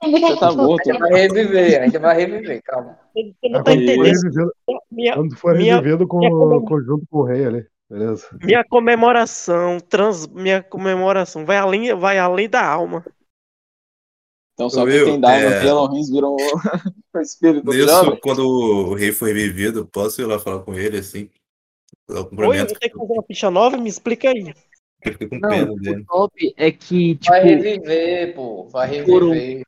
[0.03, 0.91] Você tá morto.
[0.91, 2.97] Ainda vai reviver, ainda vai reviver, calma.
[3.13, 4.03] Você não tá for entendendo.
[4.03, 4.53] revivendo,
[4.91, 7.65] Minha, quando for minha- revivendo com, minha conjunto com o rei ali.
[7.89, 8.25] Beleza?
[8.41, 13.05] minha comemoração, trans, minha comemoração vai além, vai além da alma.
[14.61, 15.05] Então só Viu?
[15.05, 15.63] quem tem Diamond É.
[15.63, 16.37] e Elohim viram o,
[17.15, 18.19] o espírito do Nisso, jovem.
[18.21, 21.29] quando o rei foi revivido, posso ir lá falar com ele, assim?
[22.09, 23.77] O Oi, eu vou ter que fazer uma ficha nova?
[23.77, 24.53] Me explica aí.
[25.03, 26.05] eu fiquei com Não, pena o dele.
[26.05, 28.67] top é que, tipo, Vai reviver, pô.
[28.69, 29.63] Vai Foram- reviver.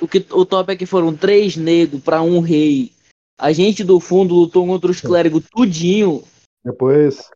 [0.00, 2.90] o, que, o top é que foram três negros pra um rei.
[3.38, 6.22] A gente do fundo lutou contra os clérigos tudinho.
[6.64, 7.30] Depois.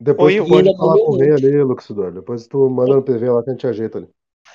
[0.00, 2.12] Depois Oi, tu eu pode falar com o rei ali, Luxidor.
[2.12, 4.08] Depois tu manda no PV lá que a gente ajeita ali.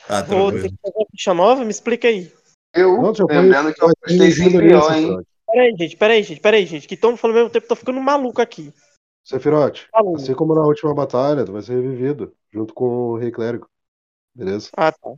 [0.10, 1.64] Ah, Vou ter que fazer uma ficha nova?
[1.64, 2.32] Me explica aí.
[2.74, 5.26] Eu, foi- lembrando que eu postei revivido sem ali, pior, hein?
[5.46, 6.88] Peraí, gente, peraí, gente, peraí, gente.
[6.88, 8.74] Que estão falando ao mesmo tempo, tô ficando maluco aqui.
[9.24, 10.16] Sephiroth, Falou.
[10.16, 13.70] assim como na última batalha, tu vai ser revivido, junto com o rei clérigo.
[14.34, 14.70] Beleza?
[14.78, 15.16] Ah, tá.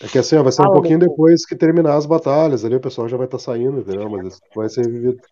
[0.00, 2.80] É que assim, ó, vai ser um pouquinho depois que terminar as batalhas ali, o
[2.80, 4.10] pessoal já vai estar saindo, entendeu?
[4.10, 5.22] Mas tu vai ser revivido.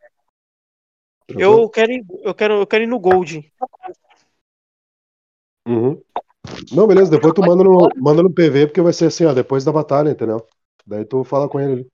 [1.27, 1.63] Tranquilo?
[1.63, 3.53] Eu quero, ir, eu, quero, eu quero ir no Gold.
[5.67, 6.01] Uhum.
[6.73, 9.65] Não, beleza, depois tu manda no, manda no PV, porque vai ser assim, ó, depois
[9.65, 10.47] da batalha, entendeu?
[10.87, 11.91] Daí tu fala com ele ali.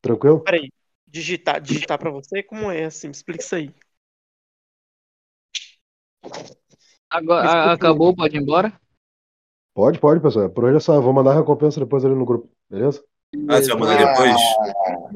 [0.00, 0.42] Tranquilo?
[0.44, 0.70] Peraí.
[1.10, 2.42] Digitar, digitar pra você?
[2.42, 3.06] Como é assim?
[3.08, 3.74] Me explica isso aí.
[7.08, 8.78] Agora, acabou, pode ir embora?
[9.74, 10.50] Pode, pode, pessoal.
[10.50, 13.02] Por hoje é só, eu vou mandar a recompensa depois ali no grupo, beleza?
[13.48, 14.40] Ah, você vai mandar depois?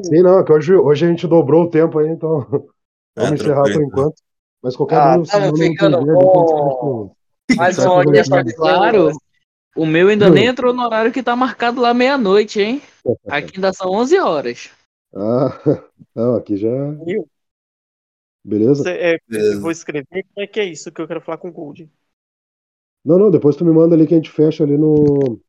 [0.03, 2.47] Sim, não, é que hoje, hoje a gente dobrou o tempo aí, então
[3.15, 4.15] Ah, vamos encerrar por enquanto.
[4.63, 7.17] Mas qualquer Ah, dúvida, tamo vocês mandam no ficando
[7.49, 7.75] PV ali que a gente bom.
[7.75, 7.75] responde.
[7.75, 8.43] Mais Certo, uma vamos audiência lá.
[8.45, 9.11] de Claro.
[9.77, 10.35] O meu ainda Hum.
[10.35, 12.83] nem entrou no horário que tá marcado lá meia-noite, hein?
[13.29, 14.71] Aqui ainda são 11 horas.
[15.15, 15.49] Ah,
[16.15, 16.69] não, aqui já.
[17.05, 17.29] Viu?
[18.45, 18.83] Beleza?
[18.85, 19.55] Você, é, Beleza.
[19.55, 20.07] eu vou escrever.
[20.35, 21.91] Como é que é isso que eu quero falar com o Gold?
[23.05, 25.41] Não, não, depois tu me manda ali que a gente fecha ali no.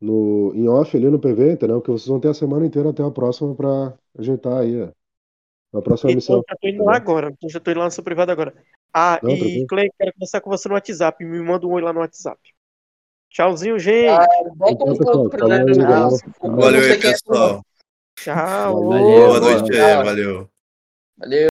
[0.00, 1.80] No, em off ali no PV, entendeu?
[1.80, 4.90] Que vocês vão ter a semana inteira até a próxima pra ajeitar aí, ó.
[5.72, 6.44] Na próxima Então, missão.
[6.48, 7.28] já tô indo lá agora.
[7.30, 8.54] Então, já tô indo lá no seu privado agora.
[8.98, 9.66] Ah, Não, e.
[9.66, 11.22] Clay, quero conversar com você no WhatsApp.
[11.22, 12.40] Me manda um oi lá no WhatsApp.
[13.28, 14.08] Tchauzinho, gente.
[14.08, 17.62] Ah, bota um pouco pra Valeu aí, é, pessoal.
[18.16, 18.88] Tchau.
[18.88, 19.26] Valeu.
[19.26, 20.04] Boa noite aí, Tchau.
[20.04, 20.50] valeu.
[21.18, 21.48] Valeu.